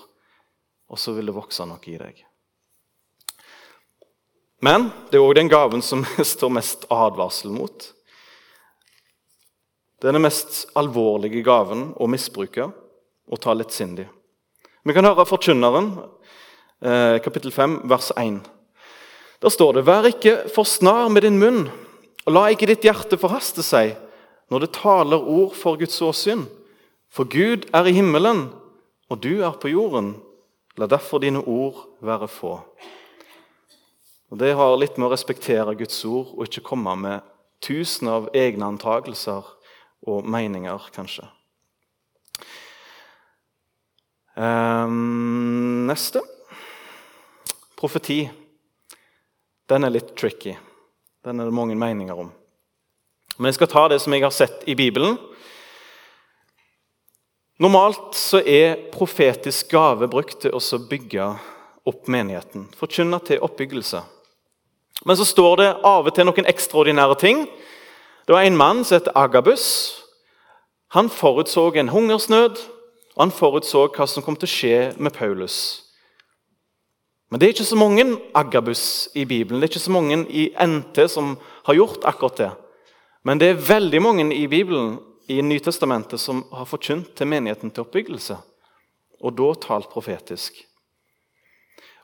og 0.87 1.01
så 1.01 1.17
vil 1.17 1.27
det 1.27 1.35
vokse 1.35 1.67
noe 1.67 1.83
i 1.91 1.99
deg. 1.99 2.23
Men 4.63 4.87
det 5.11 5.19
er 5.19 5.25
òg 5.25 5.35
den 5.37 5.51
gaven 5.51 5.83
som 5.83 6.05
står 6.35 6.53
mest 6.55 6.87
advarsel 6.95 7.51
mot. 7.53 7.91
Det 9.99 10.11
er 10.11 10.15
den 10.15 10.25
mest 10.27 10.67
alvorlige 10.79 11.43
gaven 11.43 11.89
å 11.99 12.07
misbruke 12.11 12.69
og 12.71 13.41
ta 13.41 13.55
lettsindig. 13.57 14.07
Vi 14.85 14.93
kan 14.93 15.07
høre 15.09 15.25
Forkynneren, 15.27 15.95
kapittel 17.25 17.53
5, 17.53 17.81
vers 17.85 18.11
1. 18.17 18.41
Der 19.43 19.49
står 19.49 19.73
det.: 19.73 19.87
Vær 19.87 20.07
ikke 20.09 20.49
for 20.55 20.65
snar 20.65 21.09
med 21.09 21.23
din 21.23 21.39
munn, 21.39 21.69
og 22.27 22.33
la 22.33 22.47
ikke 22.49 22.67
ditt 22.67 22.85
hjerte 22.85 23.19
forhaste 23.21 23.63
seg 23.63 23.97
når 24.51 24.65
det 24.65 24.75
taler 24.77 25.21
ord 25.21 25.55
for 25.57 25.77
Guds 25.81 26.01
åsyn. 26.03 26.47
For 27.11 27.25
Gud 27.25 27.69
er 27.75 27.87
i 27.87 27.95
himmelen, 27.95 28.49
og 29.11 29.23
du 29.23 29.43
er 29.43 29.55
på 29.61 29.69
jorden. 29.69 30.17
La 30.77 30.87
derfor 30.91 31.23
dine 31.23 31.45
ord 31.47 31.87
være 32.03 32.29
få. 32.29 32.59
Og 34.31 34.39
Det 34.39 34.55
har 34.57 34.77
litt 34.77 34.97
med 34.99 35.07
å 35.07 35.13
respektere 35.13 35.77
Guds 35.79 36.01
ord 36.05 36.33
og 36.35 36.49
ikke 36.49 36.65
komme 36.67 36.97
med 36.99 37.23
tusen 37.63 38.09
av 38.11 38.27
egne 38.35 38.67
antakelser 38.67 39.47
og 40.11 40.27
meninger, 40.27 40.89
kanskje. 40.93 41.29
Um, 44.35 45.87
neste. 45.87 46.25
Profeti. 47.85 48.31
Den 49.69 49.85
er 49.85 49.93
litt 49.93 50.15
tricky. 50.17 50.55
Den 51.21 51.41
er 51.41 51.51
det 51.51 51.53
mange 51.53 51.75
meninger 51.77 52.17
om. 52.17 52.31
Men 53.37 53.51
jeg 53.51 53.59
skal 53.59 53.69
ta 53.75 53.83
det 53.93 53.99
som 54.01 54.15
jeg 54.17 54.25
har 54.25 54.33
sett 54.33 54.63
i 54.65 54.77
Bibelen. 54.79 55.19
Normalt 57.61 58.17
så 58.17 58.41
er 58.41 58.89
profetisk 58.95 59.77
gave 59.77 60.09
brukt 60.09 60.39
til 60.47 60.57
å 60.57 60.81
bygge 60.89 61.29
opp 61.85 62.09
menigheten. 62.09 62.71
Forkynne 62.73 63.21
til 63.21 63.45
oppbyggelse. 63.45 64.01
Men 65.05 65.21
så 65.21 65.29
står 65.29 65.61
det 65.61 65.71
av 65.85 66.09
og 66.09 66.17
til 66.17 66.31
noen 66.31 66.49
ekstraordinære 66.57 67.21
ting. 67.21 67.45
Det 68.25 68.33
var 68.33 68.49
en 68.49 68.57
mann 68.57 68.81
som 68.81 68.97
het 68.97 69.13
Agabus. 69.13 69.69
Han 70.97 71.13
forutså 71.13 71.69
en 71.77 71.93
hungersnød, 71.93 72.65
og 73.13 73.27
han 73.27 73.41
forutså 73.45 73.91
hva 73.93 74.09
som 74.09 74.25
kom 74.25 74.41
til 74.41 74.49
å 74.49 74.57
skje 74.57 74.77
med 74.97 75.13
Paulus. 75.13 75.84
Men 77.35 77.41
det 77.43 77.49
er 77.49 77.53
ikke 77.57 77.65
så 77.67 77.75
mange 77.75 78.05
Agabus 78.39 79.09
i 79.19 79.25
Bibelen. 79.27 79.59
Det 79.59 79.67
er 79.67 79.73
ikke 79.73 79.81
så 79.83 79.91
mange 79.91 80.21
i 80.31 80.45
NT 80.55 81.01
som 81.11 81.33
har 81.67 81.75
gjort 81.75 82.05
akkurat 82.07 82.37
det. 82.39 82.51
Men 83.27 83.41
det 83.43 83.49
er 83.49 83.65
veldig 83.75 84.01
mange 84.05 84.27
i 84.37 84.45
Bibelen 84.47 85.01
i 85.27 85.41
Nytestamentet 85.43 86.23
som 86.23 86.45
har 86.55 86.69
forkynt 86.71 87.17
til 87.19 87.27
menigheten 87.27 87.73
til 87.75 87.83
oppbyggelse, 87.83 88.37
og 89.19 89.35
da 89.35 89.49
talt 89.59 89.91
profetisk. 89.91 90.61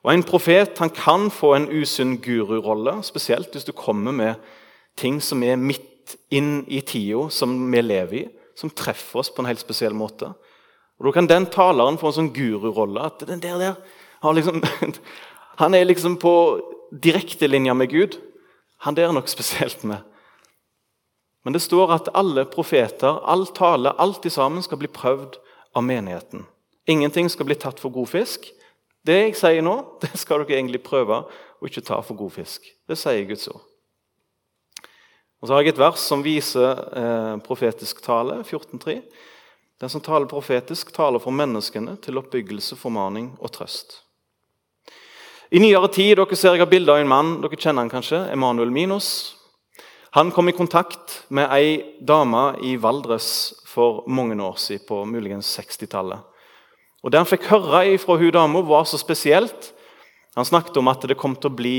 Og 0.02 0.14
En 0.14 0.26
profet 0.26 0.82
han 0.82 0.90
kan 0.90 1.30
få 1.30 1.54
en 1.54 1.70
usunn 1.78 2.18
gururolle, 2.18 2.98
spesielt 3.06 3.54
hvis 3.54 3.70
du 3.70 3.72
kommer 3.72 4.10
med 4.10 4.34
ting 4.96 5.22
som 5.22 5.46
er 5.46 5.54
midt 5.54 6.16
inn 6.34 6.64
i 6.66 6.80
tida 6.80 7.28
som 7.30 7.54
vi 7.70 7.86
lever 7.86 8.18
i, 8.24 8.26
som 8.58 8.70
treffer 8.74 9.22
oss 9.22 9.30
på 9.30 9.44
en 9.44 9.52
helt 9.52 9.62
spesiell 9.62 9.94
måte. 9.94 10.34
Og 10.98 11.06
Da 11.06 11.12
kan 11.12 11.26
den 11.26 11.46
taleren 11.46 11.98
få 11.98 12.08
en 12.08 12.18
sånn 12.18 12.34
gururolle. 12.34 13.06
at 13.06 13.28
den 13.28 13.40
der, 13.40 13.58
der 13.58 13.76
liksom, 14.22 14.62
han 15.62 15.74
er 15.74 15.84
liksom 15.84 16.16
på 16.16 16.34
direktelinja 16.90 17.74
med 17.74 17.90
Gud. 17.90 18.18
Han 18.84 18.96
der 18.96 19.08
er 19.08 19.16
noe 19.16 19.28
spesielt 19.28 19.84
med. 19.84 20.04
Men 21.44 21.56
det 21.56 21.62
står 21.64 21.92
at 21.94 22.10
alle 22.16 22.44
profeter, 22.44 23.20
all 23.24 23.46
tale, 23.56 23.94
alt 23.96 24.26
i 24.28 24.32
sammen 24.32 24.62
skal 24.64 24.80
bli 24.80 24.90
prøvd 24.92 25.38
av 25.76 25.84
menigheten. 25.84 26.44
Ingenting 26.88 27.30
skal 27.32 27.48
bli 27.48 27.56
tatt 27.56 27.80
for 27.80 27.92
god 27.94 28.10
fisk. 28.12 28.50
Det 29.06 29.16
jeg 29.16 29.36
sier 29.38 29.64
nå, 29.64 29.76
det 30.02 30.12
skal 30.20 30.44
dere 30.44 30.58
egentlig 30.58 30.82
prøve 30.84 31.22
å 31.24 31.68
ikke 31.68 31.84
ta 31.84 32.00
for 32.04 32.18
god 32.18 32.34
fisk. 32.36 32.68
Det 32.88 32.98
sier 32.98 33.24
Guds 33.28 33.48
ord. 33.52 33.64
Og 35.40 35.48
Så 35.48 35.54
har 35.54 35.64
jeg 35.64 35.72
et 35.72 35.80
vers 35.80 36.00
som 36.04 36.20
viser 36.24 36.80
eh, 37.00 37.36
profetisk 37.44 38.02
tale, 38.04 38.42
14.3. 38.44 38.98
Den 39.80 39.88
som 39.88 40.02
taler 40.04 40.28
profetisk, 40.28 40.92
taler 40.92 41.22
for 41.22 41.32
menneskene 41.32 41.94
til 42.04 42.20
oppbyggelse, 42.20 42.76
formaning 42.76 43.32
og 43.40 43.54
trøst. 43.54 44.02
I 45.50 45.58
nyere 45.58 45.88
tid 45.90 46.12
dere 46.14 46.36
ser 46.38 46.54
jeg 46.54 46.62
har 46.62 46.68
bilde 46.70 46.94
av 46.94 47.00
en 47.02 47.08
mann 47.10 47.30
dere 47.42 47.56
kjenner 47.58 47.82
han 47.82 47.90
kanskje, 47.90 48.20
Emanuel 48.30 48.70
Minos. 48.70 49.34
Han 50.14 50.28
kom 50.30 50.46
i 50.46 50.54
kontakt 50.54 51.24
med 51.26 51.50
ei 51.50 51.96
dame 52.06 52.52
i 52.62 52.76
Valdres 52.78 53.56
for 53.66 54.04
mange 54.06 54.36
år 54.38 54.60
siden, 54.62 54.84
på 54.86 55.00
muligens 55.10 55.50
60-tallet. 55.58 56.22
Og 57.02 57.10
Det 57.10 57.18
han 57.18 57.26
fikk 57.26 57.50
høre 57.50 57.98
fra 57.98 58.18
hun 58.20 58.30
dama, 58.30 58.62
var 58.62 58.86
så 58.86 59.00
spesielt. 59.02 59.72
Han 60.38 60.46
snakket 60.46 60.78
om 60.78 60.92
at 60.94 61.02
det 61.02 61.18
kom 61.18 61.34
til 61.34 61.50
å 61.50 61.58
bli 61.58 61.78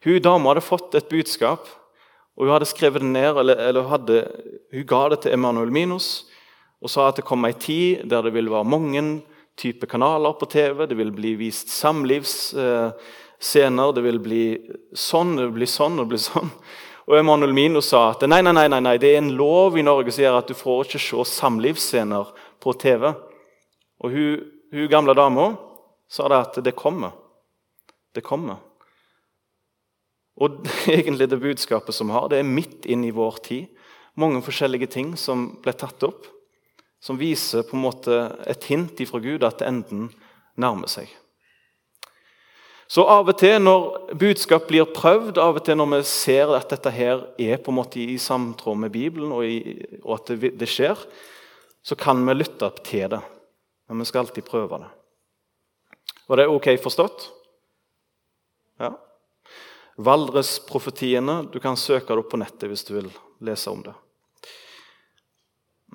Hun 0.00 0.22
dama 0.22 0.54
hadde 0.54 0.64
fått 0.64 0.94
et 0.94 1.12
budskap, 1.12 1.68
og 2.32 2.46
hun 2.46 2.54
hadde 2.54 2.72
skrevet 2.72 3.04
det 3.04 3.12
ned, 3.12 3.36
eller, 3.36 3.60
eller 3.60 3.92
hadde, 3.92 4.24
hun 4.72 4.88
ga 4.88 5.08
det 5.12 5.20
til 5.24 5.36
Emanuel 5.36 5.68
Minos 5.68 6.30
og 6.80 6.92
sa 6.92 7.08
at 7.08 7.16
det 7.16 7.24
kom 7.26 7.44
ei 7.48 7.56
tid 7.56 8.04
der 8.08 8.22
det 8.22 8.32
ville 8.36 8.52
være 8.52 8.68
mange 8.68 9.02
typer 9.56 9.86
kanaler 9.86 10.32
på 10.38 10.46
TV. 10.46 10.86
Det 10.86 10.94
vil 10.98 11.12
bli 11.12 11.34
vist 11.40 11.68
samlivsscener. 11.72 13.92
Det 13.96 14.02
vil 14.04 14.20
bli 14.22 14.44
sånn, 14.92 15.36
det 15.36 15.42
vil 15.48 15.56
bli 15.60 15.70
sånn 15.70 15.96
det 15.96 16.02
det 16.04 16.10
blir 16.14 16.24
sånn. 16.24 16.50
Og 17.06 17.20
Emanuel 17.20 17.54
Mino 17.54 17.80
sa 17.84 18.10
at 18.10 18.24
nei, 18.26 18.40
nei, 18.42 18.52
nei, 18.56 18.80
nei, 18.82 18.96
det 18.98 19.12
er 19.12 19.20
en 19.20 19.36
lov 19.38 19.76
i 19.78 19.84
Norge 19.86 20.10
som 20.10 20.24
gjør 20.24 20.40
at 20.40 20.48
du 20.50 20.56
får 20.58 20.88
ikke 20.88 21.02
se 21.04 21.24
samlivsscener 21.36 22.32
på 22.62 22.74
TV. 22.82 23.12
Og 24.02 24.10
hun, 24.10 24.40
hun 24.74 24.90
gamle 24.90 25.14
dama 25.14 25.52
sa 26.10 26.26
det 26.30 26.40
at 26.40 26.58
det 26.66 26.74
kommer. 26.78 27.14
Det 28.14 28.24
kommer. 28.26 28.58
Og 30.42 30.66
egentlig 30.96 31.30
det 31.30 31.40
budskapet 31.40 31.94
som 31.94 32.10
har, 32.10 32.26
det 32.30 32.42
er 32.42 32.48
midt 32.48 32.88
inn 32.90 33.06
i 33.06 33.14
vår 33.14 33.38
tid. 33.46 33.70
Mange 34.18 34.42
forskjellige 34.42 34.90
ting 34.96 35.14
som 35.20 35.52
ble 35.62 35.72
tatt 35.76 36.02
opp, 36.06 36.26
som 37.06 37.18
viser 37.20 37.62
på 37.62 37.76
en 37.76 37.84
måte 37.84 38.18
et 38.50 38.64
hint 38.66 38.98
fra 39.06 39.20
Gud 39.22 39.46
at 39.46 39.62
enden 39.62 40.08
nærmer 40.58 40.90
seg. 40.90 41.06
Så 42.90 43.02
av 43.10 43.26
og 43.26 43.38
til 43.38 43.58
når 43.62 44.14
budskap 44.18 44.68
blir 44.68 44.86
prøvd, 44.94 45.38
av 45.42 45.58
og 45.58 45.64
til 45.66 45.78
når 45.78 45.90
vi 45.90 46.00
ser 46.06 46.52
at 46.54 46.70
dette 46.70 46.90
her 46.94 47.24
er 47.42 47.58
på 47.58 47.72
en 47.72 47.78
måte 47.80 47.98
i 48.02 48.18
samtråd 48.22 48.78
med 48.84 48.94
Bibelen, 48.94 49.32
og, 49.34 49.42
i, 49.42 49.82
og 50.04 50.20
at 50.20 50.30
det, 50.34 50.52
det 50.58 50.68
skjer, 50.70 50.98
så 51.86 51.98
kan 51.98 52.22
vi 52.26 52.34
lytte 52.34 52.66
opp 52.66 52.78
til 52.86 53.10
det. 53.10 53.22
Men 53.86 54.02
vi 54.02 54.06
skal 54.06 54.24
alltid 54.24 54.46
prøve 54.46 54.78
det. 54.82 54.92
Var 56.26 56.42
det 56.42 56.48
ok 56.50 56.72
forstått? 56.82 57.28
Ja. 58.82 58.92
Valdresprofetiene. 59.96 61.44
Du 61.52 61.58
kan 61.62 61.78
søke 61.78 62.10
det 62.10 62.22
opp 62.22 62.32
på 62.34 62.42
nettet 62.42 62.70
hvis 62.70 62.86
du 62.86 62.96
vil 62.98 63.10
lese 63.46 63.70
om 63.70 63.82
det. 63.86 63.94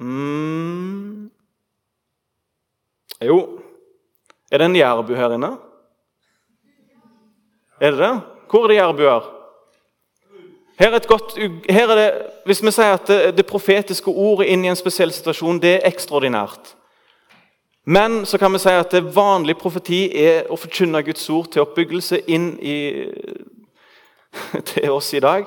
Mm. 0.01 1.29
Jo 3.21 3.59
Er 4.51 4.57
det 4.57 4.65
en 4.65 4.75
jærbu 4.75 5.13
her 5.15 5.33
inne? 5.33 5.51
Er 7.81 7.91
det 7.91 7.99
det? 7.99 8.21
Hvor 8.49 8.63
er 8.63 8.67
det 8.67 8.75
jærbuer? 8.75 9.29
Her 10.79 10.91
er, 10.91 10.95
et 10.95 11.07
godt, 11.07 11.37
her 11.69 11.87
er 11.87 11.95
det, 11.95 12.21
Hvis 12.45 12.63
vi 12.63 12.71
sier 12.71 12.93
at 12.93 13.07
det, 13.07 13.37
det 13.37 13.45
profetiske 13.45 14.09
ordet 14.09 14.47
inn 14.49 14.65
i 14.65 14.69
en 14.69 14.75
spesiell 14.75 15.11
situasjon, 15.13 15.61
det 15.61 15.75
er 15.75 15.87
ekstraordinært. 15.87 16.75
Men 17.85 18.25
så 18.25 18.37
kan 18.37 18.53
vi 18.53 18.59
si 18.59 18.69
at 18.69 18.91
det 18.91 19.15
vanlige 19.15 19.59
profeti 19.61 20.01
er 20.17 20.49
å 20.49 20.57
forkynne 20.57 21.03
Guds 21.05 21.29
ord 21.29 21.51
til 21.53 21.61
oppbyggelse 21.61 22.23
inn 22.27 22.55
i, 22.57 23.05
til 24.73 24.89
oss 24.91 25.13
i 25.13 25.21
dag. 25.21 25.45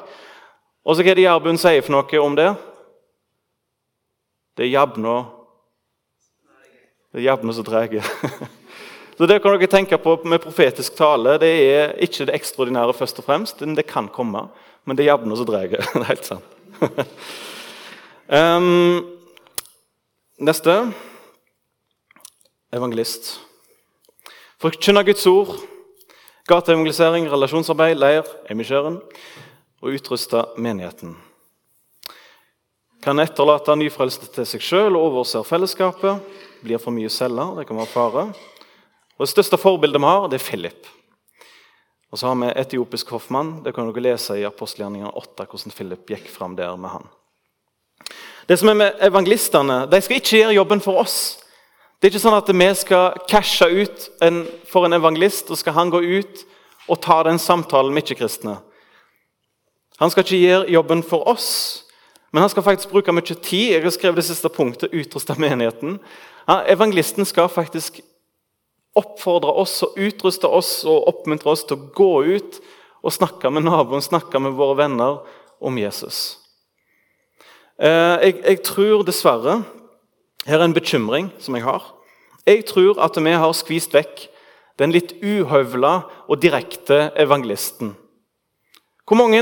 Og 0.85 0.97
så 0.97 1.03
hva 1.03 1.11
er 1.11 1.19
det 1.19 1.27
jærbuen 1.27 1.59
sier 1.59 1.83
for 1.83 1.97
noe 1.97 2.23
om 2.23 2.39
det? 2.39 2.53
Det 4.57 4.67
er 4.67 4.71
jabna 4.71 5.25
Det 7.13 7.21
er 7.21 7.27
jabna 7.29 7.53
som 7.53 7.65
drar. 7.65 7.89
Så 9.17 9.27
Det 9.27 9.43
kan 9.43 9.55
dere 9.55 9.71
tenke 9.71 9.99
på 9.99 10.17
med 10.25 10.43
profetisk 10.43 10.97
tale. 10.99 11.39
Det 11.39 11.51
er 11.71 11.93
ikke 12.03 12.27
det 12.27 12.35
ekstraordinære 12.35 12.95
først 12.95 13.19
og 13.19 13.25
fremst, 13.25 13.61
men 13.61 13.77
det 13.77 13.87
kan 13.87 14.09
komme. 14.09 14.49
Men 14.85 14.97
det 14.97 15.05
er 15.05 15.13
jabna 15.13 15.37
som 15.37 15.47
drar. 15.47 15.69
Det 15.71 15.79
er 15.79 16.09
helt 16.09 16.27
sant. 16.27 16.45
um, 18.59 19.07
neste 20.39 20.75
evangelist. 22.75 23.41
Forkynne 24.59 25.05
Guds 25.05 25.27
ord, 25.27 25.55
gateevangelisering, 26.51 27.31
relasjonsarbeid, 27.31 27.95
leir, 27.95 28.27
emisjøren 28.51 28.99
og 29.83 29.95
utruste 29.95 30.43
menigheten. 30.59 31.15
Kan 33.05 33.21
etterlate 33.21 33.75
nyfrelste 33.77 34.31
til 34.33 34.47
seg 34.49 34.63
sjøl 34.65 34.95
og 34.97 35.11
overser 35.11 35.45
fellesskapet. 35.45 36.23
Blir 36.65 36.81
for 36.81 36.95
mye 36.97 37.11
celler, 37.13 37.51
det 37.59 37.67
kan 37.69 37.77
være 37.77 37.93
fare. 37.93 38.23
Og 39.19 39.27
Det 39.27 39.29
største 39.29 39.59
forbildet 39.61 40.01
vi 40.01 40.09
har, 40.09 40.29
det 40.33 40.39
er 40.39 40.45
Philip. 40.47 40.89
Og 42.09 42.19
så 42.19 42.31
har 42.31 42.39
vi 42.41 42.49
etiopisk 42.63 43.13
hoffmann. 43.13 43.59
Det 43.61 43.75
kan 43.77 43.93
dere 43.93 44.07
lese 44.07 44.39
i 44.41 44.47
apostelgjerningene 44.49 45.13
8, 45.21 45.45
hvordan 45.45 45.77
Philip 45.77 46.15
gikk 46.15 46.33
fram 46.33 46.57
der 46.57 46.81
med 46.81 46.95
han. 46.95 47.07
Det 48.49 48.57
som 48.57 48.73
er 48.73 48.81
med 48.81 49.05
Evangelistene 49.05 49.83
de 49.93 50.01
skal 50.01 50.23
ikke 50.23 50.41
gjøre 50.41 50.57
jobben 50.63 50.81
for 50.81 51.05
oss. 51.05 51.21
Det 52.01 52.09
er 52.09 52.15
ikke 52.15 52.25
sånn 52.25 52.41
at 52.41 52.57
vi 52.57 52.73
skal 52.81 53.21
cashe 53.29 53.69
ut 53.69 54.11
en, 54.25 54.47
for 54.65 54.89
en 54.89 54.97
evangelist, 54.97 55.53
og 55.53 55.61
skal 55.61 55.77
han 55.77 55.93
gå 55.93 56.01
ut 56.01 56.47
og 56.89 57.05
ta 57.05 57.21
den 57.29 57.37
samtalen 57.37 57.93
med 57.93 58.09
ikke-kristne. 58.09 58.63
Han 60.01 60.11
skal 60.11 60.25
ikke 60.25 60.41
gjøre 60.41 60.73
jobben 60.73 61.05
for 61.05 61.29
oss, 61.29 61.84
men 62.35 62.43
han 62.43 62.51
skal 62.51 62.65
faktisk 62.67 62.91
bruke 62.91 63.13
mye 63.15 63.37
tid. 63.39 63.77
Jeg 63.77 63.83
har 63.85 63.93
skrevet 63.95 64.19
det 64.19 64.27
siste 64.27 64.51
punktet, 64.51 64.91
utruste 64.91 65.37
menigheten. 65.39 66.01
evangelisten 66.67 67.25
skal 67.25 67.47
faktisk 67.49 68.01
oppfordre 68.99 69.53
oss 69.55 69.77
og 69.87 69.95
utruste 69.95 70.51
oss 70.51 70.83
og 70.83 71.07
oppmuntre 71.13 71.53
oss 71.53 71.63
til 71.63 71.79
å 71.79 71.87
gå 71.95 72.25
ut 72.35 72.59
og 73.05 73.15
snakke 73.15 73.51
med 73.55 73.63
naboen, 73.69 74.03
snakke 74.03 74.41
med 74.43 74.59
våre 74.59 74.81
venner 74.83 75.23
om 75.63 75.79
Jesus. 75.79 76.41
Eh, 77.79 78.19
jeg, 78.27 78.43
jeg 78.43 78.63
tror 78.67 79.07
dessverre 79.07 79.61
her 80.45 80.59
er 80.59 80.67
en 80.67 80.75
bekymring 80.75 81.31
som 81.39 81.55
jeg 81.55 81.63
har. 81.63 81.87
Jeg 82.47 82.67
tror 82.67 82.99
at 82.99 83.15
vi 83.15 83.31
har 83.31 83.55
skvist 83.55 83.95
vekk 83.95 84.27
den 84.83 84.91
litt 84.91 85.15
uhøvla 85.23 86.01
og 86.27 86.43
direkte 86.43 87.13
evangelisten. 87.15 87.95
Hvor 89.07 89.23
mange 89.23 89.39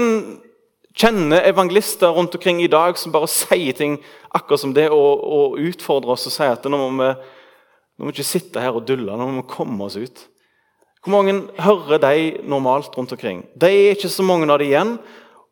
kjenner 0.97 1.47
evangelister 1.49 2.13
rundt 2.13 2.35
omkring 2.35 2.63
i 2.63 2.71
dag 2.71 2.99
som 2.99 3.13
bare 3.15 3.31
sier 3.31 3.77
ting 3.77 3.97
akkurat 4.33 4.61
som 4.61 4.75
det, 4.77 4.89
og, 4.93 5.23
og 5.23 5.61
utfordrer 5.61 6.15
oss 6.15 6.29
og 6.29 6.35
sier 6.35 6.55
at 6.57 6.69
nå 6.69 6.79
må, 6.79 6.91
vi, 6.99 7.11
nå 7.97 8.07
må 8.07 8.15
ikke 8.15 8.27
sitte 8.27 8.63
her 8.63 8.77
og 8.77 8.87
dulle, 8.89 9.17
nå 9.17 9.29
må 9.29 9.43
vi 9.43 9.49
komme 9.53 9.89
oss 9.89 9.99
ut? 10.01 10.27
Hvor 11.03 11.17
mange 11.17 11.35
hører 11.59 11.99
de 11.99 12.47
normalt 12.47 12.95
rundt 12.97 13.13
omkring? 13.13 13.43
De 13.59 13.67
er 13.67 13.97
ikke 13.97 14.13
så 14.13 14.23
mange 14.23 14.47
av 14.47 14.61
de 14.63 14.69
igjen. 14.71 14.97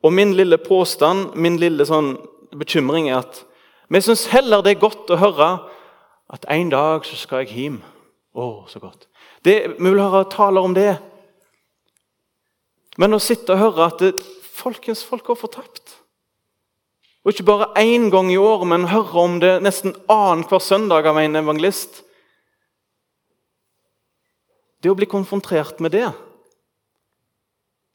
Og 0.01 0.13
min 0.15 0.33
lille 0.39 0.57
påstand, 0.63 1.35
min 1.35 1.59
lille 1.61 1.85
sånn 1.85 2.15
bekymring, 2.57 3.11
er 3.11 3.25
at 3.25 3.43
vi 3.91 4.01
syns 4.05 4.29
heller 4.31 4.63
det 4.63 4.77
er 4.77 4.85
godt 4.85 5.11
å 5.11 5.19
høre 5.19 5.49
at 6.31 6.47
en 6.55 6.71
dag 6.71 7.03
så 7.05 7.19
skal 7.19 7.43
jeg 7.43 7.57
hjem. 7.57 7.81
Å, 8.39 8.47
så 8.71 8.79
godt. 8.79 9.09
Det, 9.43 9.57
vi 9.75 9.89
vil 9.89 9.99
høre 9.99 10.29
taler 10.31 10.63
om 10.63 10.77
det. 10.77 10.93
Men 13.03 13.17
å 13.17 13.23
sitte 13.23 13.57
og 13.57 13.63
høre 13.65 13.89
at 13.91 14.05
det, 14.05 14.13
folkens, 14.61 15.05
folk 15.05 15.25
går 15.27 15.39
fortapt 15.41 15.97
Og 17.25 17.33
ikke 17.33 17.49
bare 17.49 17.73
én 17.83 18.09
gang 18.13 18.31
i 18.33 18.39
året, 18.41 18.69
men 18.69 18.89
hører 18.89 19.17
om 19.21 19.41
det 19.41 19.63
nesten 19.63 19.95
annenhver 20.09 20.63
søndag 20.63 21.07
av 21.07 21.19
en 21.21 21.37
evangelist 21.37 22.03
Det 24.81 24.91
å 24.91 24.97
bli 24.97 25.07
konfrontert 25.07 25.81
med 25.81 25.93
det, 25.93 26.09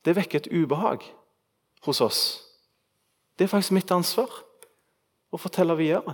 det 0.06 0.14
vekker 0.14 0.44
et 0.44 0.52
ubehag 0.54 1.02
hos 1.86 2.02
oss. 2.02 2.20
Det 3.34 3.48
er 3.48 3.50
faktisk 3.50 3.74
mitt 3.74 3.92
ansvar 3.92 4.30
å 5.34 5.40
fortelle 5.42 5.74
videre. 5.80 6.14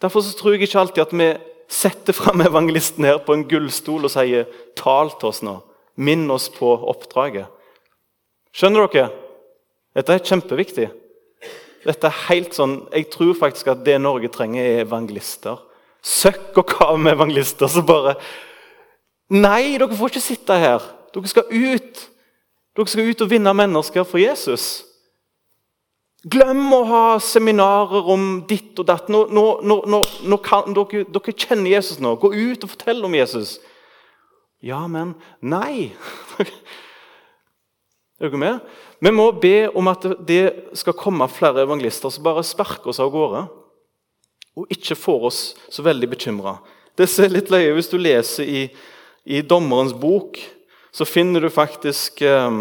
Derfor 0.00 0.20
så 0.24 0.36
tror 0.36 0.54
jeg 0.54 0.68
ikke 0.68 0.82
alltid 0.82 1.02
at 1.02 1.16
vi 1.16 1.30
setter 1.70 2.16
fram 2.16 2.42
evangelisten 2.44 3.06
her 3.08 3.20
på 3.24 3.36
en 3.36 3.46
gullstol 3.48 4.04
og 4.04 4.12
sier 4.12 4.46
'tal 4.76 5.10
til 5.18 5.28
oss 5.28 5.42
nå'. 5.42 5.60
Minn 5.96 6.30
oss 6.30 6.48
på 6.48 6.66
oppdraget. 6.88 7.46
Skjønner 8.56 8.88
dere? 8.90 9.10
Dette 9.96 10.14
er 10.14 10.26
kjempeviktig. 10.26 10.90
Dette 11.86 12.06
er 12.10 12.22
helt 12.28 12.54
sånn, 12.54 12.86
Jeg 12.92 13.08
tror 13.10 13.34
faktisk 13.34 13.70
at 13.72 13.84
det 13.84 14.00
Norge 14.00 14.28
trenger, 14.28 14.62
er 14.62 14.84
evangelister. 14.84 15.58
Søkk 16.02 16.58
og 16.58 16.66
kav 16.66 16.98
med 16.98 17.14
evangelister 17.14 17.68
som 17.68 17.86
bare 17.86 18.16
Nei, 19.30 19.78
dere 19.78 19.94
får 19.94 20.10
ikke 20.10 20.20
sitte 20.20 20.56
her. 20.58 20.82
Dere 21.14 21.28
skal 21.30 21.46
ut. 21.46 22.06
Dere 22.76 22.90
skal 22.90 23.10
ut 23.10 23.20
og 23.22 23.30
vinne 23.30 23.52
mennesker 23.54 24.02
for 24.04 24.18
Jesus. 24.18 24.82
Glem 26.26 26.66
å 26.74 26.82
ha 26.84 27.04
seminarer 27.22 28.10
om 28.12 28.42
ditt 28.48 28.78
og 28.82 28.88
datt. 28.90 29.08
Nå, 29.08 29.28
nå, 29.30 29.44
nå, 29.62 30.00
nå 30.26 30.38
kan, 30.44 30.74
dere, 30.74 31.06
dere, 31.08 31.32
kjenner 31.32 31.70
Jesus 31.70 32.00
nå. 32.02 32.16
Gå 32.20 32.32
ut 32.34 32.66
og 32.66 32.72
fortell 32.74 33.06
om 33.06 33.14
Jesus. 33.14 33.58
Ja, 34.60 34.82
men 34.90 35.14
Nei! 35.40 35.92
Er 38.20 38.28
dere 38.28 38.40
med? 38.40 38.64
Vi 39.00 39.10
må 39.16 39.30
be 39.40 39.70
om 39.72 39.88
at 39.88 40.04
det 40.28 40.76
skal 40.76 40.96
komme 40.98 41.24
flere 41.32 41.64
evangelister 41.64 42.12
som 42.12 42.26
bare 42.26 42.44
sparker 42.44 42.92
oss 42.92 43.00
av 43.00 43.08
gårde. 43.14 43.46
Og 44.60 44.74
ikke 44.74 44.98
får 44.98 45.24
oss 45.30 45.40
så 45.72 45.84
veldig 45.86 46.10
bekymra. 46.12 46.58
Det 46.98 47.08
ser 47.08 47.32
litt 47.32 47.48
løye 47.48 47.72
hvis 47.72 47.88
du 47.88 47.96
leser 47.96 48.44
i, 48.44 48.66
i 49.24 49.40
Dommerens 49.40 49.94
bok. 49.96 50.36
Så 50.92 51.06
finner 51.08 51.40
du 51.40 51.48
faktisk 51.48 52.20
eh, 52.26 52.60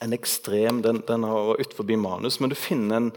en 0.00 0.16
ekstrem 0.16 0.82
Den, 0.82 1.02
den 1.06 1.26
er 1.28 1.60
utenfor 1.60 1.96
manus, 1.96 2.40
men 2.40 2.50
du 2.50 2.56
finner 2.58 2.96
en, 2.96 3.12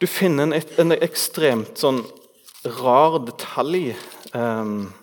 du 0.00 0.06
finner 0.06 0.46
en, 0.46 0.56
en 0.78 0.96
ekstremt 0.96 1.76
sånn 1.76 2.00
rar 2.80 3.20
detalj. 3.26 3.92
Um, 4.32 4.94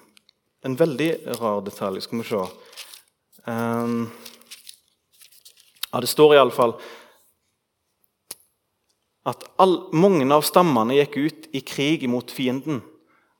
en 0.65 0.77
veldig 0.79 1.11
rar 1.37 1.61
detalj. 1.61 2.01
Skal 2.01 2.23
vi 2.23 2.29
se 2.31 2.41
um, 3.45 4.07
Ja, 5.95 6.01
det 6.03 6.11
står 6.11 6.33
iallfall 6.35 6.75
at 9.25 9.45
all, 9.57 9.77
mange 9.95 10.27
av 10.35 10.43
stammene 10.45 10.97
gikk 10.99 11.15
ut 11.15 11.45
i 11.55 11.61
krig 11.65 12.03
mot 12.11 12.29
fienden. 12.29 12.81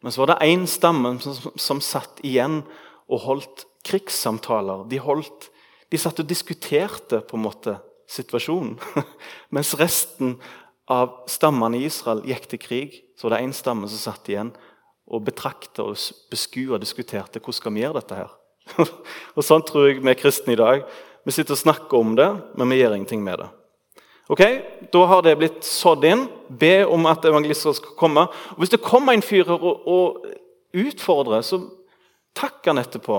Men 0.01 0.13
så 0.13 0.23
var 0.23 0.31
det 0.31 0.47
én 0.47 0.63
stamme 0.69 1.11
som, 1.21 1.51
som, 1.59 1.81
satt 1.83 2.23
igjen 2.25 2.61
og 3.11 3.21
holdt 3.25 3.65
krigssamtaler. 3.85 4.87
De 4.89 5.01
holdt 5.03 5.49
de 5.91 5.99
satt 6.01 6.23
og 6.23 6.29
diskuterte 6.29 7.19
på 7.27 7.37
en 7.37 7.43
måte 7.43 7.75
situasjonen. 8.09 8.79
Mens 9.53 9.75
resten 9.77 10.37
av 10.89 11.25
stammene 11.29 11.81
i 11.81 11.89
Israel 11.89 12.23
gikk 12.25 12.47
til 12.53 12.61
krig, 12.63 12.97
så 13.19 13.27
var 13.27 13.35
det 13.35 13.45
én 13.45 13.53
stamme 13.53 13.89
som 13.91 14.01
satt 14.07 14.31
igjen 14.31 14.55
og 15.05 15.27
betrakta 15.27 15.85
og 15.85 15.99
beskua 16.31 16.79
og 16.79 16.81
diskuterte 16.87 17.43
hvordan 17.43 17.59
skal 17.59 17.75
vi 17.75 17.83
gjøre 17.83 17.99
dette. 17.99 18.23
her. 18.23 18.33
og 19.35 19.45
Sånn 19.45 19.67
tror 19.67 19.91
jeg 19.91 20.01
vi 20.01 20.13
er 20.15 20.17
kristne 20.17 20.55
i 20.55 20.61
dag. 20.63 20.87
Vi 21.25 21.33
sitter 21.33 21.55
og 21.55 21.61
snakker 21.61 21.97
om 21.97 22.15
det, 22.17 22.27
men 22.55 22.69
vi 22.69 22.79
gjør 22.79 22.95
ingenting 22.95 23.23
med 23.25 23.41
det. 23.41 23.47
Ok, 24.29 24.41
Da 24.93 25.05
har 25.05 25.21
det 25.21 25.37
blitt 25.37 25.65
sådd 25.65 26.05
inn. 26.05 26.27
Be 26.49 26.85
om 26.85 27.05
at 27.09 27.25
evangelister 27.25 27.73
skal 27.73 27.97
komme. 27.97 28.27
Og 28.53 28.61
Hvis 28.61 28.73
det 28.73 28.81
kommer 28.81 29.13
en 29.13 29.25
fyr 29.25 29.49
og, 29.53 29.87
og 29.87 30.25
utfordrer, 30.73 31.41
så 31.41 31.61
takk 32.37 32.65
han 32.65 32.81
etterpå. 32.81 33.17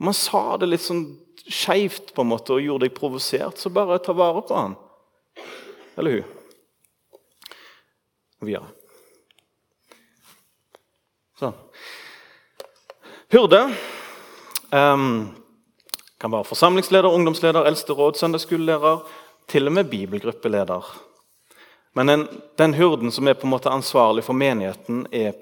Om 0.00 0.08
han 0.08 0.16
sa 0.16 0.56
det 0.56 0.68
litt 0.68 0.84
sånn 0.84 1.04
skeivt 1.44 2.12
og 2.16 2.60
gjorde 2.60 2.86
deg 2.86 2.94
provosert, 2.96 3.58
så 3.58 3.72
bare 3.72 3.98
ta 3.98 4.12
vare 4.12 4.42
på 4.44 4.56
han. 4.56 4.76
Eller 5.96 6.20
hun. 6.20 6.36
Videre. 8.40 8.68
Sånn. 11.40 11.56
Hurde. 13.32 13.60
um, 14.72 15.39
kan 16.20 16.32
være 16.32 16.44
forsamlingsleder, 16.44 17.08
ungdomsleder, 17.08 17.64
eldste 17.64 17.92
råd, 17.96 18.18
søndagsskolelærer, 18.20 18.98
til 19.48 19.66
og 19.66 19.72
med 19.72 19.84
bibelgruppeleder. 19.84 20.90
Men 21.94 22.08
den, 22.08 22.28
den, 22.58 22.74
hurden 22.74 23.10
som 23.10 23.28
er 23.28 23.34
på 23.34 23.48
en 23.48 23.54
måte 23.54 23.72
ansvarlig 23.72 24.24
for 24.24 24.36
menigheten, 24.36 25.06
er, 25.12 25.32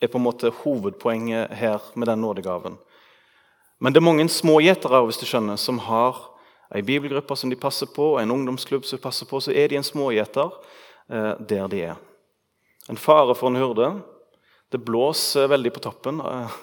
er 0.00 0.08
på 0.08 0.18
en 0.18 0.24
måte 0.24 0.52
hovedpoenget 0.62 1.50
her 1.60 1.82
med 1.94 2.06
den 2.08 2.22
nådegaven. 2.22 2.78
Men 3.80 3.92
det 3.92 4.00
er 4.00 4.06
mange 4.06 4.28
smågjetere 4.28 5.02
hvis 5.04 5.20
du 5.20 5.26
skjønner, 5.28 5.56
som 5.60 5.80
har 5.84 6.16
ei 6.74 6.82
bibelgruppe 6.86 7.36
som 7.36 7.50
de 7.50 7.58
passer 7.58 7.88
på, 7.90 8.14
en 8.20 8.30
ungdomsklubb 8.30 8.84
som 8.86 8.98
de 8.98 9.02
passer 9.02 9.26
på, 9.26 9.40
så 9.42 9.52
er 9.52 9.68
de 9.68 9.80
en 9.80 9.84
smågjeter 9.86 10.52
eh, 11.10 11.32
der 11.40 11.68
de 11.68 11.84
er. 11.90 12.00
En 12.88 13.00
fare 13.00 13.34
for 13.34 13.50
en 13.50 13.60
hurde. 13.60 13.90
Det 14.70 14.78
blåser 14.84 15.50
veldig 15.50 15.72
på 15.74 15.82
toppen. 15.88 16.20
Eh, 16.20 16.58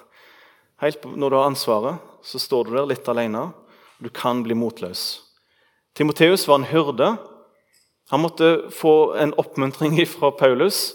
helt 0.83 1.05
når 1.05 1.29
du 1.29 1.37
har 1.39 1.49
ansvaret, 1.49 2.03
så 2.23 2.39
står 2.41 2.67
du 2.67 2.75
der 2.75 2.89
litt 2.89 3.07
alene. 3.09 3.49
Du 4.03 4.09
kan 4.13 4.43
bli 4.45 4.55
motløs. 4.57 5.23
Timoteus 5.97 6.45
var 6.47 6.59
en 6.59 6.69
hyrde. 6.69 7.15
Han 8.11 8.23
måtte 8.23 8.69
få 8.71 9.15
en 9.17 9.33
oppmuntring 9.41 9.97
fra 10.15 10.31
Paulus. 10.31 10.93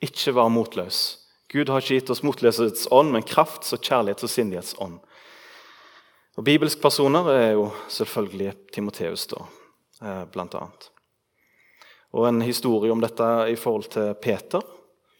Ikke 0.00 0.32
vær 0.36 0.52
motløs. 0.52 1.18
Gud 1.48 1.70
har 1.72 1.80
ikke 1.80 1.96
gitt 1.96 2.10
oss 2.12 2.24
motløshetens 2.24 2.88
ånd, 2.92 3.12
men 3.14 3.24
krafts- 3.24 3.72
og 3.72 3.80
kjærlighets- 3.80 4.26
og 4.26 4.32
sindighets 4.32 4.74
ånd. 4.84 4.98
Og 6.38 6.44
Bibelske 6.46 6.80
personer 6.82 7.26
er 7.32 7.52
jo 7.56 7.70
selvfølgelig 7.90 8.52
Timoteus, 8.72 9.26
da, 9.26 9.44
eh, 10.02 10.24
blant 10.30 10.54
annet. 10.54 10.90
Og 12.14 12.28
en 12.28 12.40
historie 12.40 12.92
om 12.92 13.00
dette 13.00 13.24
i 13.50 13.56
forhold 13.56 13.90
til 13.90 14.14
Peter. 14.22 14.62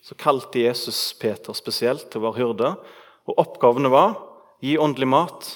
Så 0.02 0.14
kalte 0.14 0.62
Jesus 0.62 1.12
Peter 1.18 1.52
spesielt 1.52 2.10
til 2.10 2.20
å 2.20 2.28
være 2.28 2.38
hyrde. 2.38 2.76
Og 3.28 3.36
oppgavene 3.36 3.90
var 3.92 4.16
gi 4.64 4.78
åndelig 4.80 5.08
mat 5.08 5.48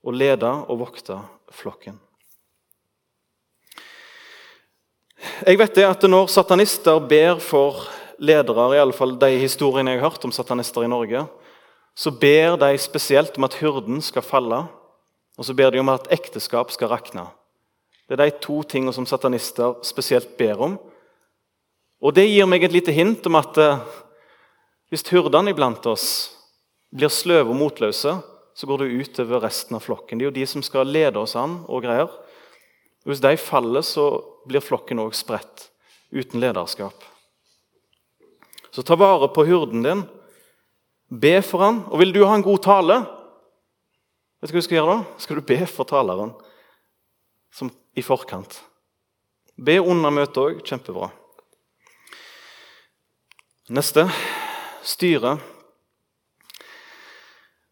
og 0.00 0.16
lede 0.16 0.48
og 0.48 0.80
vokte 0.80 1.18
flokken. 1.52 1.98
Jeg 5.44 5.58
vet 5.60 5.74
det 5.76 5.84
at 5.84 6.02
Når 6.08 6.30
satanister 6.32 6.98
ber 6.98 7.38
for 7.40 7.84
ledere, 8.18 8.74
i 8.74 8.80
alle 8.80 8.96
fall 8.96 9.18
de 9.18 9.36
historiene 9.38 9.92
jeg 9.92 10.00
har 10.00 10.10
hørt 10.10 10.24
om 10.24 10.32
satanister 10.32 10.84
i 10.84 10.88
Norge, 10.88 11.26
så 11.94 12.10
ber 12.10 12.56
de 12.56 12.78
spesielt 12.78 13.36
om 13.36 13.44
at 13.44 13.54
hyrden 13.60 14.00
skal 14.00 14.22
falle, 14.22 14.64
og 15.36 15.44
så 15.44 15.54
ber 15.54 15.70
de 15.70 15.80
om 15.80 15.88
at 15.88 16.08
ekteskap 16.12 16.70
skal 16.72 16.88
rakne. 16.88 17.26
Det 18.08 18.16
er 18.16 18.24
de 18.24 18.40
to 18.42 18.62
tingene 18.62 18.92
som 18.92 19.06
satanister 19.06 19.76
spesielt 19.84 20.36
ber 20.38 20.60
om. 20.60 20.78
Og 22.00 22.14
Det 22.14 22.28
gir 22.28 22.46
meg 22.46 22.64
et 22.64 22.72
lite 22.72 22.92
hint 22.92 23.26
om 23.26 23.36
at 23.36 23.58
eh, 23.58 23.78
hvis 24.90 25.04
hyrdene 25.12 25.52
iblant 25.52 25.86
oss 25.86 26.39
blir 26.94 27.12
sløve 27.12 27.52
og 27.52 27.58
motløse, 27.58 28.16
så 28.54 28.66
går 28.66 28.82
det 28.82 28.90
ut 28.92 29.20
over 29.22 29.44
resten 29.46 29.78
av 29.78 29.84
flokken. 29.84 30.18
Det 30.18 30.26
er 30.26 30.30
jo 30.30 30.38
de 30.40 30.46
som 30.48 30.64
skal 30.64 30.90
lede 30.90 31.20
oss 31.20 31.36
an 31.38 31.62
og 31.70 31.84
greier. 31.84 32.10
Hvis 33.08 33.22
de 33.22 33.32
faller, 33.40 33.84
så 33.86 34.06
blir 34.48 34.64
flokken 34.64 35.00
òg 35.00 35.14
spredt, 35.16 35.70
uten 36.12 36.42
lederskap. 36.42 36.96
Så 38.70 38.84
ta 38.86 38.98
vare 38.98 39.30
på 39.32 39.46
hyrden 39.48 39.86
din 39.86 40.08
Be 41.10 41.40
for 41.42 41.64
han. 41.64 41.80
Og 41.90 41.98
vil 41.98 42.12
du 42.14 42.20
ha 42.22 42.36
en 42.36 42.44
god 42.46 42.60
tale, 42.62 43.00
vet 44.38 44.52
du 44.52 44.54
hva 44.54 44.60
du 44.62 44.66
skal 44.68 44.76
gjøre 44.78 44.92
da? 44.92 45.18
Skal 45.18 45.40
du 45.40 45.46
be 45.48 45.58
for 45.66 45.88
taleren 45.90 46.30
som 47.50 47.72
i 47.98 48.02
forkant. 48.06 48.60
Be 49.58 49.80
under 49.82 50.14
møtet 50.14 50.38
òg. 50.38 50.60
Kjempebra. 50.62 51.10
Neste 53.74 54.06
styre. 54.86 55.36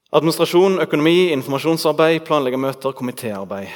Administrasjon, 0.09 0.79
økonomi, 0.81 1.27
informasjonsarbeid, 1.35 2.23
planlegge 2.25 2.57
møter, 2.57 2.95
komitéarbeid. 2.97 3.69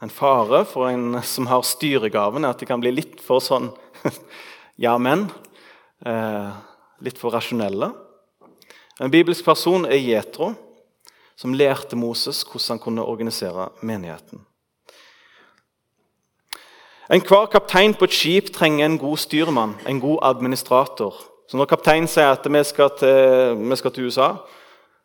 En 0.00 0.08
fare 0.08 0.62
for 0.64 0.88
en 0.88 1.18
som 1.20 1.50
har 1.50 1.66
styregaven, 1.68 2.46
er 2.46 2.54
at 2.54 2.62
de 2.62 2.68
kan 2.70 2.80
bli 2.80 2.94
litt 2.94 3.20
for 3.20 3.44
sånn 3.44 3.66
ja, 4.86 4.94
men. 4.96 5.26
Eh, 6.00 6.48
litt 7.04 7.20
for 7.20 7.36
rasjonelle. 7.36 7.90
En 9.04 9.12
bibelsk 9.12 9.44
person 9.44 9.84
er 9.84 10.00
Jetro, 10.00 10.54
som 11.36 11.52
lærte 11.52 12.00
Moses 12.00 12.40
hvordan 12.48 12.78
han 12.78 12.82
kunne 12.86 13.04
organisere 13.04 13.68
menigheten. 13.84 14.40
Enhver 17.12 17.52
kaptein 17.52 17.92
på 17.92 18.08
et 18.08 18.16
skip 18.16 18.52
trenger 18.56 18.88
en 18.88 18.96
god 18.96 19.20
styrmann, 19.28 19.76
en 19.84 20.00
god 20.00 20.24
administrator. 20.24 21.20
Så 21.44 21.60
Når 21.60 21.74
kapteinen 21.76 22.08
sier 22.08 22.32
at 22.32 22.48
vi 22.48 22.64
skal 22.64 22.96
til, 22.96 23.58
vi 23.60 23.76
skal 23.76 23.92
til 23.92 24.08
USA, 24.08 24.32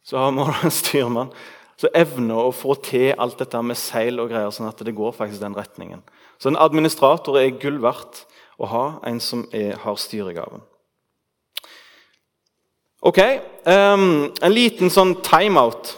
så 0.03 0.17
har 0.17 0.31
vi 0.31 0.45
en 0.63 0.73
styrmann 0.73 1.33
som 1.79 1.93
evner 1.95 2.49
å 2.49 2.55
få 2.55 2.75
til 2.83 3.13
alt 3.15 3.39
dette 3.39 3.61
med 3.63 3.79
seil 3.79 4.19
og 4.19 4.33
greier, 4.33 4.51
sånn 4.51 4.67
at 4.67 4.81
det 4.83 4.95
går 4.97 5.13
faktisk 5.15 5.39
den 5.39 5.55
retningen. 5.55 6.01
Så 6.39 6.51
en 6.51 6.59
administrator 6.59 7.39
er 7.39 7.55
gull 7.59 7.79
verdt 7.83 8.25
å 8.59 8.67
ha 8.67 8.83
en 9.07 9.21
som 9.23 9.45
er, 9.55 9.77
har 9.79 9.95
styregaven. 9.99 10.65
Ok, 12.99 13.19
um, 13.63 14.27
En 14.43 14.51
liten 14.51 14.91
sånn 14.91 15.15
timeout. 15.23 15.93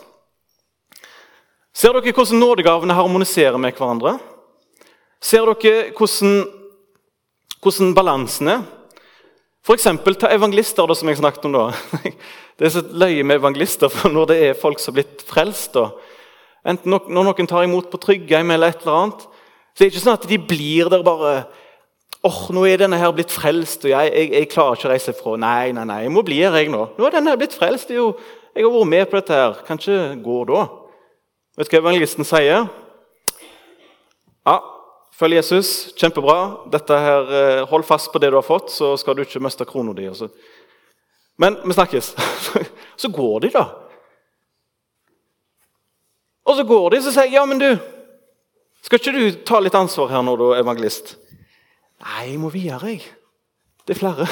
Ser 1.74 1.96
dere 1.98 2.14
hvordan 2.14 2.42
nådegavene 2.44 2.94
harmoniserer 2.94 3.58
med 3.58 3.74
hverandre? 3.74 4.20
Ser 5.22 5.50
dere 5.50 5.96
hvordan, 5.98 6.44
hvordan 7.58 7.96
balansen 7.98 8.54
er? 8.54 8.62
F.eks. 9.62 9.88
ta 10.18 10.32
evangelister, 10.34 10.88
da, 10.90 10.96
som 10.98 11.10
jeg 11.12 11.20
snakket 11.20 11.46
om 11.50 11.58
da. 11.58 11.66
Det 12.58 12.68
er 12.68 12.74
så 12.74 12.82
løye 12.82 13.24
med 13.26 13.40
evangelister, 13.40 13.90
for 13.90 14.14
når 14.14 14.28
det 14.30 14.38
er 14.46 14.58
folk 14.58 14.82
som 14.82 14.92
har 14.92 15.02
blitt 15.02 15.24
frelst 15.26 15.78
da, 15.78 15.90
Enten 16.62 16.94
når 16.94 17.26
noen 17.26 17.48
tar 17.50 17.64
imot 17.66 17.88
på 17.90 17.98
Tryggheim 17.98 18.52
eller 18.54 18.70
et 18.70 18.84
eller 18.84 18.98
annet, 19.00 19.24
så 19.74 19.82
er 19.82 19.88
det 19.88 19.96
ikke 19.96 20.02
sånn 20.04 20.18
at 20.20 20.28
de 20.30 20.38
blir 20.38 20.92
der 20.94 21.02
bare 21.02 21.32
åh, 22.22 22.28
oh, 22.28 22.42
nå 22.54 22.68
er 22.70 22.84
denne 22.84 23.00
her 23.02 23.10
blitt 23.18 23.34
frelst, 23.34 23.88
og 23.88 23.90
jeg, 23.90 24.12
jeg, 24.14 24.28
jeg 24.36 24.50
klarer 24.52 24.78
ikke 24.78 24.86
å 24.86 24.92
reise 24.92 25.14
fra. 25.18 25.34
Nei, 25.42 25.72
nei, 25.74 25.88
nei, 25.90 26.04
jeg 26.06 26.14
må 26.14 26.22
bli 26.26 26.38
her, 26.38 26.54
jeg 26.54 26.70
nå. 26.70 26.84
Nå 27.00 27.08
er 27.08 27.16
denne 27.16 27.34
her 27.34 27.40
blitt 27.42 27.56
frelst. 27.58 27.90
Jo, 27.96 28.12
jeg 28.54 28.68
har 28.68 28.76
vært 28.76 28.92
med 28.92 29.10
på 29.10 29.18
dette 29.18 29.40
her. 29.40 29.58
Kan 29.66 29.82
ikke 29.82 29.98
gå 30.22 30.38
da. 30.52 30.68
Vet 31.58 31.72
du 31.72 31.74
hva 31.74 31.82
evangelisten 31.82 32.28
sier? 32.30 32.70
Ja, 34.46 34.56
følg 35.22 35.38
Jesus. 35.38 35.92
Kjempebra. 36.00 36.68
Dette 36.74 36.98
her, 36.98 37.32
eh, 37.38 37.68
Hold 37.70 37.86
fast 37.86 38.12
på 38.14 38.20
det 38.20 38.32
du 38.32 38.40
har 38.40 38.46
fått, 38.46 38.74
så 38.74 38.96
skal 38.98 39.16
du 39.16 39.22
ikke 39.24 39.42
miste 39.44 39.68
krona 39.70 39.94
di. 39.94 40.10
Men 41.38 41.58
vi 41.64 41.74
snakkes. 41.74 42.16
Så 43.02 43.10
går 43.10 43.40
de, 43.40 43.50
da. 43.50 43.64
Og 46.46 46.56
så 46.58 46.64
går 46.64 46.90
de 46.92 47.00
så 47.02 47.14
sier 47.14 47.30
jeg, 47.30 47.38
ja, 47.38 47.46
men 47.50 47.58
du, 47.62 47.70
skal 48.86 49.00
ikke 49.00 49.14
du 49.16 49.40
ta 49.48 49.60
litt 49.62 49.78
ansvar 49.78 50.10
her 50.12 50.22
nå, 50.26 50.36
du 50.38 50.52
evangelist? 50.58 51.16
Nei, 52.02 52.34
jeg 52.34 52.40
må 52.42 52.50
videre, 52.54 52.92
jeg. 52.92 53.06
Det 53.86 53.96
er 53.96 54.00
flere. 54.02 54.28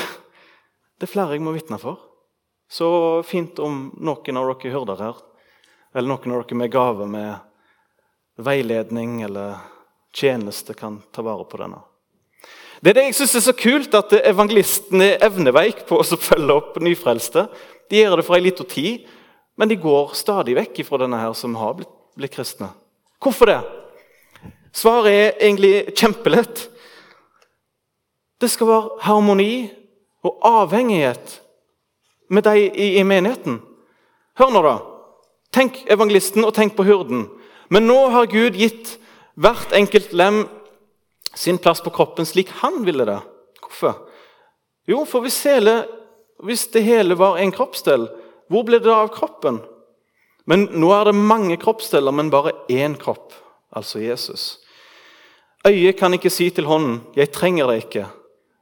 Det 0.99 1.07
er 1.07 1.13
flere 1.13 1.37
jeg 1.37 1.45
må 1.45 1.53
vitne 1.55 1.79
for. 1.81 2.01
Så 2.69 2.89
fint 3.25 3.57
om 3.63 3.87
noen 3.97 4.41
av 4.41 4.51
dere 4.51 4.73
hyrder 4.73 5.01
her, 5.01 5.21
eller 5.95 6.11
noen 6.11 6.35
av 6.35 6.43
dere 6.43 6.59
med 6.59 6.73
gave 6.73 7.09
med 7.09 8.43
veiledning 8.45 9.21
eller 9.25 9.57
tjeneste, 10.15 10.73
kan 10.73 11.01
ta 11.11 11.23
vare 11.25 11.45
på 11.45 11.59
denne. 11.61 11.81
Det 12.79 12.93
er 12.93 12.99
det 12.99 13.05
jeg 13.09 13.17
synes 13.19 13.35
er 13.35 13.43
så 13.43 13.55
kult, 13.59 13.95
at 13.97 14.13
evangelistene 14.21 15.13
er 15.15 15.25
evneveik 15.27 15.83
på 15.89 15.99
å 15.99 16.19
følge 16.19 16.55
opp 16.55 16.77
nyfrelste. 16.83 17.47
De 17.91 17.99
gjør 17.99 18.19
det 18.19 18.25
for 18.27 18.37
ei 18.37 18.45
lita 18.45 18.63
tid, 18.63 19.07
men 19.59 19.67
de 19.67 19.75
går 19.79 20.13
stadig 20.15 20.55
vekk 20.55 20.85
fra 20.87 21.01
denne 21.01 21.19
her 21.19 21.33
som 21.35 21.57
har 21.59 21.75
blitt, 21.75 21.91
blitt 22.15 22.35
kristne. 22.37 22.71
Hvorfor 23.19 23.51
det? 23.51 23.59
Svaret 24.75 25.11
er 25.11 25.41
egentlig 25.41 25.97
kjempelett. 25.97 26.69
Det 28.39 28.47
skal 28.47 28.69
være 28.69 29.01
harmoni 29.03 29.53
og 30.23 30.39
avhengighet 30.47 31.39
med 32.29 32.45
de 32.47 32.69
i, 32.69 32.87
i 33.01 33.03
menigheten. 33.03 33.59
Hør 34.39 34.53
nå, 34.55 34.63
da. 34.63 34.77
Tenk 35.51 35.81
evangelisten 35.89 36.45
og 36.45 36.53
tenk 36.55 36.77
på 36.77 36.85
hyrden. 36.87 37.25
Men 37.73 37.89
nå 37.89 37.97
har 38.13 38.29
Gud 38.31 38.55
gitt 38.55 38.95
hvert 39.39 39.73
enkelt 39.75 40.13
lem 40.13 40.43
sin 41.37 41.59
plass 41.61 41.81
på 41.81 41.93
kroppen 41.95 42.27
slik 42.27 42.51
han 42.61 42.81
ville 42.85 43.05
det. 43.07 43.19
Hvorfor? 43.63 44.05
Jo, 44.89 45.03
for 45.07 45.23
hvis, 45.23 45.37
hele, 45.47 45.83
hvis 46.43 46.67
det 46.73 46.83
hele 46.87 47.17
var 47.19 47.37
en 47.39 47.53
kroppsdel, 47.53 48.07
hvor 48.49 48.65
ble 48.65 48.79
det 48.81 48.91
av 48.91 49.11
kroppen? 49.13 49.61
Men 50.49 50.65
nå 50.81 50.89
er 50.95 51.09
det 51.09 51.19
mange 51.19 51.59
kroppsdeler, 51.61 52.15
men 52.15 52.31
bare 52.33 52.55
én 52.73 52.97
kropp 52.99 53.35
altså 53.75 54.01
Jesus. 54.01 54.57
Øyet 55.67 55.99
kan 55.99 56.15
ikke 56.15 56.31
si 56.31 56.49
til 56.49 56.65
hånden 56.65 57.01
'Jeg 57.15 57.31
trenger 57.31 57.67
deg 57.67 57.83
ikke', 57.83 58.07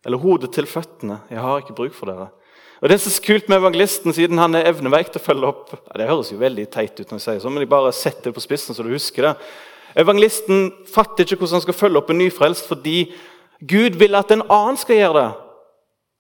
eller 0.05 0.17
hodet 0.17 0.51
til 0.51 0.65
føttene 0.65 1.21
'Jeg 1.29 1.39
har 1.39 1.57
ikke 1.57 1.75
bruk 1.75 1.93
for 1.93 2.05
dere'. 2.05 2.33
Og 2.81 2.89
Det 2.89 2.93
er 2.93 3.09
så 3.09 3.21
kult 3.21 3.49
med 3.49 3.57
evangelisten, 3.57 4.13
siden 4.13 4.37
han 4.37 4.55
er 4.55 4.69
evneveik 4.69 5.11
til 5.11 5.21
å 5.21 5.25
følge 5.25 5.47
opp 5.47 5.71
ja, 5.71 5.97
Det 5.97 6.09
høres 6.09 6.31
jo 6.31 6.37
veldig 6.37 6.69
teit 6.69 6.99
ut, 6.99 7.09
når 7.09 7.17
jeg 7.17 7.21
sier 7.21 7.39
så, 7.39 7.49
men 7.49 7.59
jeg 7.59 7.69
bare 7.69 7.93
setter 7.93 8.29
det 8.29 8.33
på 8.35 8.41
spissen 8.41 8.75
så 8.75 8.83
du 8.83 8.89
husker 8.89 9.21
det. 9.23 9.35
Evangelisten 9.95 10.71
fatter 10.89 11.23
ikke 11.23 11.39
hvordan 11.39 11.59
han 11.59 11.65
skal 11.65 11.77
følge 11.77 12.01
opp 12.01 12.09
en 12.11 12.19
nyfrelst, 12.21 12.67
fordi 12.67 13.11
Gud 13.67 13.97
vil 13.99 14.15
at 14.17 14.31
en 14.33 14.43
annen 14.51 14.77
skal 14.77 14.99
gjøre 14.99 15.21
det. 15.21 15.29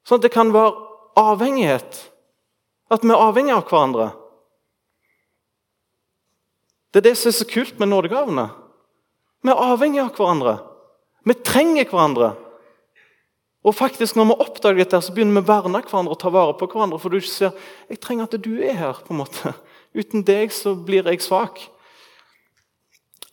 Sånn 0.07 0.21
at 0.21 0.25
det 0.25 0.33
kan 0.33 0.53
være 0.55 0.71
avhengighet. 1.19 1.99
At 2.87 3.03
vi 3.03 3.11
er 3.11 3.19
avhengige 3.19 3.57
av 3.57 3.67
hverandre. 3.67 4.07
Det 6.93 7.01
er 7.01 7.09
det 7.09 7.17
som 7.19 7.29
er 7.29 7.37
så 7.37 7.47
kult 7.49 7.79
med 7.81 7.91
nådegavene. 7.91 8.47
Vi 9.43 9.51
er 9.51 9.63
avhengige 9.67 10.07
av 10.07 10.15
hverandre. 10.15 10.57
Vi 11.27 11.35
trenger 11.45 11.89
hverandre. 11.91 12.33
Og 13.67 13.75
faktisk 13.75 14.15
Når 14.15 14.25
vi 14.25 14.35
oppdager 14.39 14.77
dette, 14.79 15.01
så 15.01 15.11
begynner 15.11 15.41
vi 15.41 15.43
å 15.43 15.49
verne 15.49 15.81
hverandre 15.83 16.15
og 16.15 16.19
ta 16.21 16.31
vare 16.31 16.55
på 16.55 16.69
hverandre. 16.71 16.99
For 17.03 17.11
du 17.11 17.19
ser 17.19 17.51
jeg 17.89 17.99
trenger 17.99 18.23
at 18.29 18.37
du 18.39 18.53
er 18.63 18.73
her. 18.73 18.93
på 18.93 19.13
en 19.13 19.19
måte. 19.19 19.53
Uten 19.97 20.23
deg 20.23 20.53
så 20.55 20.73
blir 20.75 21.03
jeg 21.03 21.21
svak. 21.21 21.59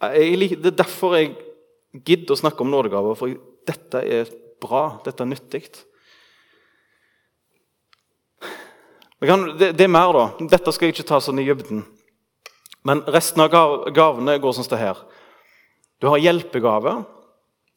Jeg, 0.03 0.59
det 0.59 0.73
er 0.73 0.79
derfor 0.83 1.17
jeg 1.17 1.35
gidder 2.05 2.35
å 2.35 2.41
snakke 2.41 2.65
om 2.65 2.73
nådegaver. 2.73 3.19
For 3.19 3.35
dette 3.69 4.03
er 4.03 4.31
bra. 4.63 5.01
Dette 5.07 5.25
er 5.25 5.31
nyttig. 5.31 5.65
Det, 9.25 9.71
det, 9.73 9.85
er 9.87 9.93
mer, 9.93 10.13
da. 10.13 10.25
Dette 10.51 10.73
skal 10.75 10.91
jeg 10.91 10.97
ikke 10.99 11.09
ta 11.09 11.21
sånn 11.23 11.41
i 11.41 11.47
dybden. 11.47 11.85
Men 12.85 13.01
resten 13.09 13.41
av 13.41 13.53
gavene 13.97 14.37
går 14.43 14.57
sånn 14.57 14.67
som 14.67 14.75
det 14.75 14.83
her. 14.83 15.01
Du 16.03 16.11
har 16.11 16.21
hjelpegave. 16.21 16.99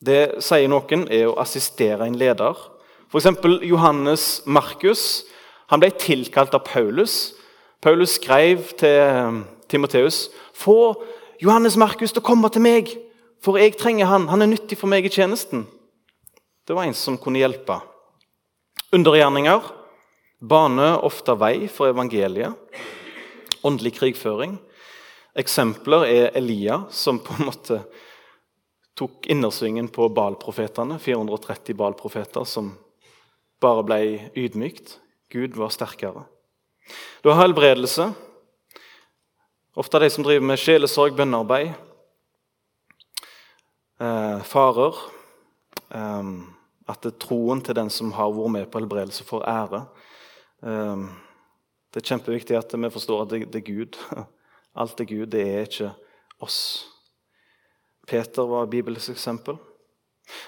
Det 0.04 0.44
sier 0.44 0.68
noen 0.70 1.08
er 1.14 1.30
å 1.30 1.38
assistere 1.42 2.06
en 2.06 2.18
leder. 2.20 2.58
F.eks. 3.08 3.30
Johannes 3.64 4.28
Markus 4.46 5.24
han 5.72 5.82
ble 5.84 5.90
tilkalt 6.00 6.56
av 6.56 6.64
Paulus. 6.68 7.36
Paulus 7.84 8.16
skrev 8.18 8.70
til 8.80 9.00
eh, 9.04 9.40
Timoteus 9.72 10.28
få 10.56 10.96
Johannes 11.38 11.76
Markus 11.78 12.14
til 12.14 12.24
å 12.24 12.26
komme 12.26 12.50
til 12.50 12.64
meg, 12.66 12.90
for 13.46 13.60
jeg 13.62 13.76
trenger 13.78 14.10
han. 14.10 14.26
Han 14.32 14.42
er 14.42 14.50
nyttig 14.50 14.80
for 14.80 14.90
meg 14.90 15.06
i 15.06 15.12
tjenesten. 15.14 15.68
Det 16.66 16.74
var 16.74 16.88
en 16.88 16.98
som 16.98 17.20
kunne 17.22 17.44
hjelpe. 17.44 17.78
Undergjerninger 18.96 19.70
baner 20.42 20.98
ofte 21.06 21.36
vei 21.38 21.68
for 21.70 21.94
evangeliet. 21.94 22.58
Åndelig 23.66 23.94
krigføring. 24.00 24.58
Eksempler 25.38 26.08
er 26.10 26.38
Elia, 26.38 26.82
som 26.90 27.22
på 27.22 27.36
en 27.38 27.50
måte 27.52 27.82
tok 28.98 29.30
innersvingen 29.30 29.92
på 29.94 30.10
Baal-profetene. 30.10 30.98
430 30.98 31.78
Baal-profeter 31.78 32.48
som 32.50 32.74
bare 33.62 33.86
ble 33.86 34.00
ydmykt. 34.34 34.98
Gud 35.30 35.58
var 35.60 35.70
sterkere. 35.70 36.26
Du 37.22 37.30
har 37.30 37.44
helbredelse. 37.44 38.10
Ofte 39.78 40.00
de 40.00 40.10
som 40.10 40.24
driver 40.26 40.42
med 40.42 40.58
sjelesorg, 40.58 41.14
bønnearbeid. 41.14 41.76
Eh, 44.02 44.40
farer. 44.50 44.98
Eh, 45.94 46.32
at 46.90 47.06
troen 47.22 47.62
til 47.62 47.78
den 47.78 47.92
som 47.94 48.10
har 48.18 48.34
vært 48.34 48.54
med 48.56 48.66
på 48.74 48.82
helbredelse, 48.82 49.28
får 49.28 49.46
ære. 49.46 49.84
Eh, 50.66 51.06
det 51.94 52.02
er 52.02 52.10
kjempeviktig 52.10 52.58
at 52.58 52.74
vi 52.74 52.90
forstår 52.90 53.22
at 53.22 53.36
det, 53.36 53.44
det 53.54 53.62
er 53.62 53.70
Gud. 53.70 54.02
Alt 54.82 55.00
er 55.00 55.12
Gud, 55.14 55.30
det 55.36 55.46
er 55.46 55.70
ikke 55.70 55.94
oss. 56.42 56.60
Peter 58.10 58.50
var 58.50 58.74
bibelsk 58.74 59.14
eksempel. 59.14 59.62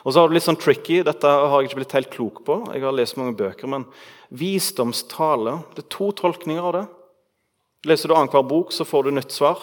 Og 0.01 0.11
så 0.11 0.19
har 0.23 0.29
det 0.29 0.39
litt 0.39 0.49
sånn 0.49 0.57
tricky, 0.59 1.03
Dette 1.05 1.29
har 1.29 1.53
jeg 1.61 1.69
ikke 1.69 1.83
blitt 1.83 1.99
helt 1.99 2.15
klok 2.17 2.41
på. 2.49 2.63
Jeg 2.73 2.81
har 2.81 2.97
lest 2.97 3.21
mange 3.21 3.37
bøker, 3.37 3.69
men 3.69 3.85
Visdomstale 4.33 5.59
Det 5.75 5.85
er 5.85 5.93
to 5.93 6.09
tolkninger 6.17 6.65
av 6.65 6.75
det. 6.79 6.87
Leser 7.87 8.09
du 8.09 8.15
annenhver 8.15 8.43
bok, 8.43 8.73
så 8.75 8.85
får 8.85 9.03
du 9.03 9.11
nytt 9.11 9.31
svar. 9.31 9.61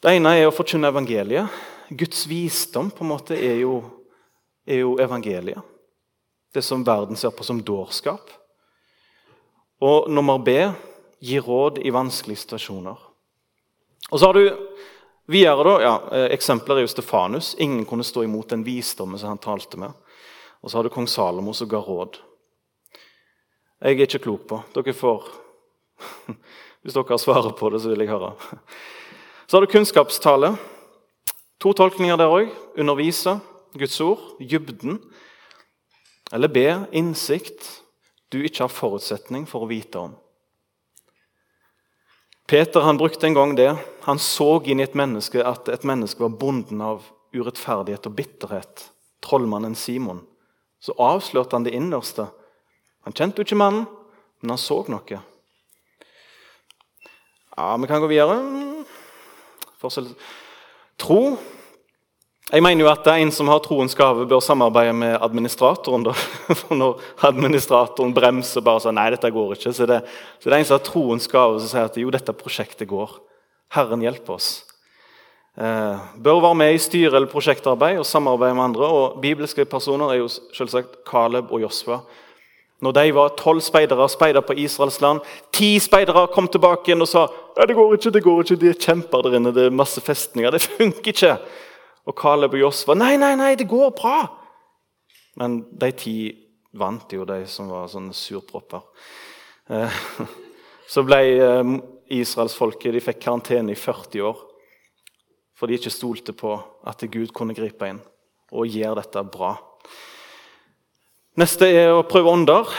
Det 0.00 0.14
ene 0.14 0.36
er 0.38 0.46
å 0.48 0.54
forkynne 0.54 0.92
evangeliet. 0.92 1.50
Guds 1.90 2.22
visdom 2.30 2.92
på 2.94 3.04
en 3.04 3.10
måte 3.10 3.34
er 3.34 3.58
jo, 3.64 3.80
er 4.66 4.84
jo 4.84 4.94
evangeliet. 5.02 5.58
Det 6.54 6.62
som 6.62 6.84
verden 6.86 7.18
ser 7.18 7.34
på 7.34 7.46
som 7.46 7.62
dårskap. 7.62 8.30
Og 9.80 10.10
nummer 10.10 10.38
B 10.38 10.54
gi 11.20 11.38
råd 11.40 11.82
i 11.82 11.92
vanskelige 11.94 12.44
situasjoner. 12.44 12.96
Og 14.10 14.18
så 14.18 14.30
har 14.30 14.38
du 14.38 14.66
Videre 15.30 15.62
da, 15.62 15.82
ja, 15.82 16.02
eh, 16.10 16.32
Eksempler 16.34 16.80
er 16.80 16.82
jo 16.82 16.90
Stefanus. 16.90 17.54
Ingen 17.62 17.84
kunne 17.86 18.02
stå 18.02 18.24
imot 18.24 18.48
den 18.50 18.64
visdommen 18.66 19.18
som 19.18 19.28
han 19.28 19.38
talte 19.38 19.78
med. 19.78 19.92
Og 20.60 20.70
så 20.70 20.78
har 20.78 20.82
du 20.82 20.90
kong 20.90 21.06
Salomo 21.06 21.52
som 21.54 21.68
ga 21.70 21.78
råd. 21.78 22.18
Jeg 23.78 23.94
er 23.94 24.02
ikke 24.08 24.18
klok 24.24 24.48
på. 24.50 24.58
Dere 24.74 24.92
får 24.92 25.28
Hvis 26.80 26.96
dere 26.96 27.12
har 27.12 27.20
svaret 27.20 27.56
på 27.58 27.70
det, 27.72 27.82
så 27.82 27.92
vil 27.92 28.04
jeg 28.04 28.12
høre. 28.12 28.32
Så 29.46 29.56
har 29.56 29.66
du 29.66 29.72
kunnskapstale. 29.72 30.54
To 31.60 31.74
tolkninger 31.76 32.16
der 32.16 32.32
òg. 32.32 32.52
Undervise, 32.78 33.36
Guds 33.76 34.00
ord, 34.00 34.22
dybden. 34.40 35.00
Eller 36.32 36.48
be, 36.48 36.66
innsikt 36.96 37.82
du 38.30 38.38
ikke 38.46 38.64
har 38.64 38.72
forutsetning 38.72 39.46
for 39.50 39.66
å 39.66 39.70
vite 39.70 39.98
om. 39.98 40.12
Peter 42.50 42.82
han 42.86 42.98
brukte 42.98 43.26
en 43.26 43.34
gang 43.34 43.54
det. 43.58 43.72
Han 44.06 44.18
så 44.18 44.56
inn 44.64 44.80
i 44.80 44.86
et 44.86 44.96
menneske 44.98 45.42
at 45.46 45.68
et 45.70 45.86
menneske 45.86 46.22
var 46.22 46.34
bonden 46.38 46.80
av 46.82 47.04
urettferdighet 47.34 48.08
og 48.08 48.16
bitterhet. 48.18 48.86
Trollmannen 49.22 49.76
Simon. 49.78 50.22
Så 50.80 50.94
avslørte 50.98 51.58
han 51.58 51.66
det 51.66 51.74
innerste. 51.76 52.26
Han 53.06 53.14
kjente 53.14 53.42
jo 53.42 53.46
ikke 53.46 53.58
mannen, 53.60 53.84
men 54.40 54.54
han 54.54 54.62
så 54.62 54.80
noe. 54.88 55.20
Ja, 57.56 57.76
Vi 57.76 57.86
kan 57.86 58.00
gå 58.00 58.06
videre. 58.06 58.36
Forskjell. 59.80 60.12
Tro. 61.00 61.38
Jeg 62.50 62.62
mener 62.62 62.82
jo 62.82 62.90
at 62.90 63.06
en 63.12 63.30
som 63.30 63.48
har 63.48 63.60
troens 63.62 63.94
gave, 63.94 64.26
bør 64.26 64.40
samarbeide 64.42 64.92
med 64.92 65.18
administratoren. 65.22 66.04
da. 66.08 66.14
For 66.58 66.74
Når 66.74 67.02
administratoren 67.28 68.14
bremser 68.14 68.64
bare 68.66 68.82
sånn, 68.82 68.98
nei, 68.98 69.10
dette 69.14 69.30
går 69.30 69.54
ikke, 69.54 69.72
så 69.74 69.86
det, 69.86 70.00
så 70.38 70.50
det 70.50 70.56
er 70.56 70.58
en 70.58 70.66
som 70.66 70.78
har 70.78 70.86
troens 70.86 71.30
gave 71.30 71.60
som 71.60 71.70
sier 71.70 71.86
at 71.86 72.00
jo, 72.00 72.10
dette 72.10 72.34
prosjektet 72.34 72.90
går. 72.90 73.14
Herren 73.76 74.02
hjelper 74.02 74.34
oss. 74.34 74.50
Eh, 75.60 76.08
bør 76.22 76.42
være 76.42 76.58
med 76.58 76.74
i 76.74 76.82
styre 76.82 77.16
eller 77.18 77.30
prosjektarbeid 77.30 78.00
og 78.00 78.08
samarbeide 78.08 78.56
med 78.58 78.68
andre. 78.70 78.86
og 78.86 79.20
Bibelske 79.22 79.66
personer 79.66 80.10
er 80.10 80.22
jo 80.22 80.30
selvsagt 80.30 81.04
Caleb 81.06 81.50
og 81.54 81.62
Josfa. 81.66 82.00
Når 82.80 82.94
de 82.96 83.04
var 83.12 83.34
tolv 83.36 83.60
speidere 83.60 84.06
speider 84.08 84.44
på 84.44 84.56
Israels 84.62 85.00
land, 85.04 85.20
ti 85.52 85.74
speidere 85.82 86.26
kom 86.32 86.48
tilbake 86.48 86.88
igjen 86.88 87.04
og 87.04 87.10
sa 87.10 87.26
«Nei, 87.58 87.66
det 87.68 87.76
går 87.76 87.96
ikke, 87.96 88.12
det 88.14 88.22
går 88.24 88.42
ikke, 88.44 88.58
de 88.62 88.70
er 88.70 88.78
kjemper 88.80 89.24
der 89.26 89.36
inne, 89.36 89.52
det 89.52 89.66
er 89.68 89.74
masse 89.82 90.00
festninger. 90.00 90.54
Det 90.54 90.62
funker 90.64 91.12
ikke. 91.12 91.34
Og 92.08 92.16
Caleb 92.16 92.56
og 92.56 92.62
Josfa 92.62 92.96
nei, 92.96 93.14
nei, 93.20 93.34
nei, 93.36 93.52
det 93.60 93.68
går 93.68 93.92
bra. 93.98 94.18
Men 95.40 95.60
de 95.82 95.90
ti 95.92 96.16
vant 96.80 97.12
jo, 97.12 97.26
de 97.28 97.42
som 97.50 97.68
var 97.68 97.90
sånne 97.92 98.16
surpropper. 98.16 98.86
Eh, 99.68 100.00
så 100.92 101.04
ble 101.04 101.20
eh, 101.36 101.74
israelsfolket 102.16 102.96
de 102.96 103.04
fikk 103.04 103.20
karantene 103.26 103.76
i 103.76 103.78
40 103.78 104.24
år 104.30 104.46
for 105.60 105.68
de 105.68 105.76
ikke 105.76 105.92
stolte 105.92 106.32
på 106.32 106.54
at 106.88 107.02
Gud 107.12 107.34
kunne 107.36 107.52
gripe 107.52 107.90
inn 107.92 108.00
og 108.50 108.70
gjøre 108.72 109.02
dette 109.02 109.22
bra. 109.28 109.52
Neste 111.38 111.68
er 111.70 111.92
å 111.94 112.06
prøve 112.08 112.32
ånder. 112.32 112.70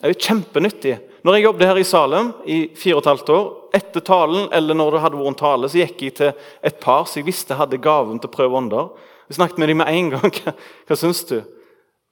Det 0.00 0.06
er 0.08 0.14
jo 0.14 0.22
kjempenyttig. 0.24 0.94
Når 1.20 1.36
jeg 1.36 1.44
jobbet 1.44 1.68
her 1.68 1.78
i 1.80 1.84
Salem 1.84 2.30
i 2.48 2.58
fire 2.78 2.96
og 2.96 3.02
et 3.02 3.10
halvt 3.10 3.32
år, 3.34 3.48
etter 3.76 4.04
talen 4.04 4.46
eller 4.56 4.78
når 4.78 4.94
det 4.96 5.02
hadde 5.04 5.18
vært 5.20 5.32
en 5.34 5.40
tale, 5.42 5.68
så 5.68 5.82
gikk 5.82 6.04
jeg 6.06 6.14
til 6.16 6.30
et 6.64 6.78
par 6.80 7.04
som 7.04 7.20
jeg 7.20 7.28
visste 7.28 7.58
hadde 7.58 7.82
gaven 7.82 8.16
til 8.18 8.30
å 8.30 8.32
prøve 8.32 8.56
ånder. 8.62 8.88
Vi 9.28 9.36
snakket 9.36 9.60
med 9.60 9.68
dem 9.70 9.82
med 9.82 9.92
en 9.92 10.08
gang. 10.14 10.32
Hva, 10.40 10.54
hva 10.88 10.98
syns 10.98 11.20
du? 11.28 11.36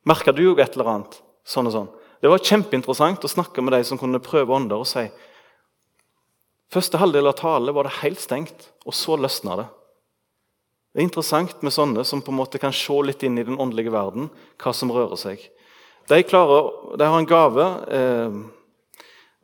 Merka 0.09 0.35
du 0.37 0.45
jo 0.45 0.53
et 0.61 0.77
eller 0.77 0.93
annet? 0.93 1.17
Sånn 1.49 1.71
og 1.71 1.75
sånn. 1.75 1.89
Det 2.21 2.29
var 2.29 2.45
kjempeinteressant 2.45 3.25
å 3.25 3.31
snakke 3.31 3.65
med 3.65 3.73
de 3.75 3.81
som 3.89 3.99
kunne 4.01 4.21
prøve 4.23 4.55
ånder, 4.55 4.85
og 4.85 4.89
si 4.89 5.09
Første 6.69 6.99
halvdel 7.01 7.31
av 7.31 7.39
talen 7.39 7.73
var 7.73 7.87
det 7.89 7.95
helt 8.03 8.21
stengt, 8.21 8.67
og 8.85 8.93
så 8.93 9.17
løsna 9.17 9.55
det. 9.57 9.65
Det 10.93 11.03
er 11.03 11.07
interessant 11.07 11.61
med 11.63 11.75
sånne 11.75 12.05
som 12.09 12.23
på 12.25 12.33
en 12.33 12.39
måte 12.39 12.61
kan 12.61 12.73
se 12.75 12.95
litt 13.05 13.23
inn 13.27 13.37
i 13.39 13.45
den 13.45 13.59
åndelige 13.61 13.93
verden, 13.93 14.31
hva 14.57 14.73
som 14.75 14.93
rører 14.93 15.21
seg. 15.21 15.43
De, 16.09 16.23
klarer, 16.25 16.97
de 16.97 17.05
har 17.05 17.19
en 17.19 17.29
gave 17.29 17.67
eh, 17.93 18.39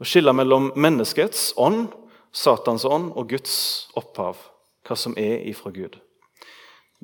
å 0.01 0.09
skille 0.09 0.33
mellom 0.33 0.71
menneskets 0.77 1.53
ånd, 1.61 1.91
Satans 2.35 2.87
ånd 2.89 3.13
og 3.15 3.29
Guds 3.31 3.55
opphav, 3.95 4.41
hva 4.89 4.97
som 4.99 5.13
er 5.21 5.45
ifra 5.47 5.71
Gud. 5.75 6.01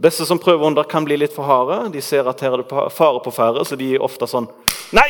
Disse 0.01 0.25
som 0.25 0.41
prøver 0.41 0.67
under, 0.71 0.89
kan 0.89 1.05
bli 1.05 1.19
litt 1.21 1.35
for 1.35 1.45
harde. 1.45 1.91
De 1.93 2.01
ser 2.01 2.25
at 2.31 2.41
her 2.41 2.57
er 2.57 2.63
det 2.63 2.71
fare 2.97 3.21
på 3.21 3.33
ferde, 3.35 3.67
så 3.69 3.77
de 3.77 3.93
er 3.95 4.05
ofte 4.05 4.29
sånn 4.31 4.49
Nei! 4.97 5.07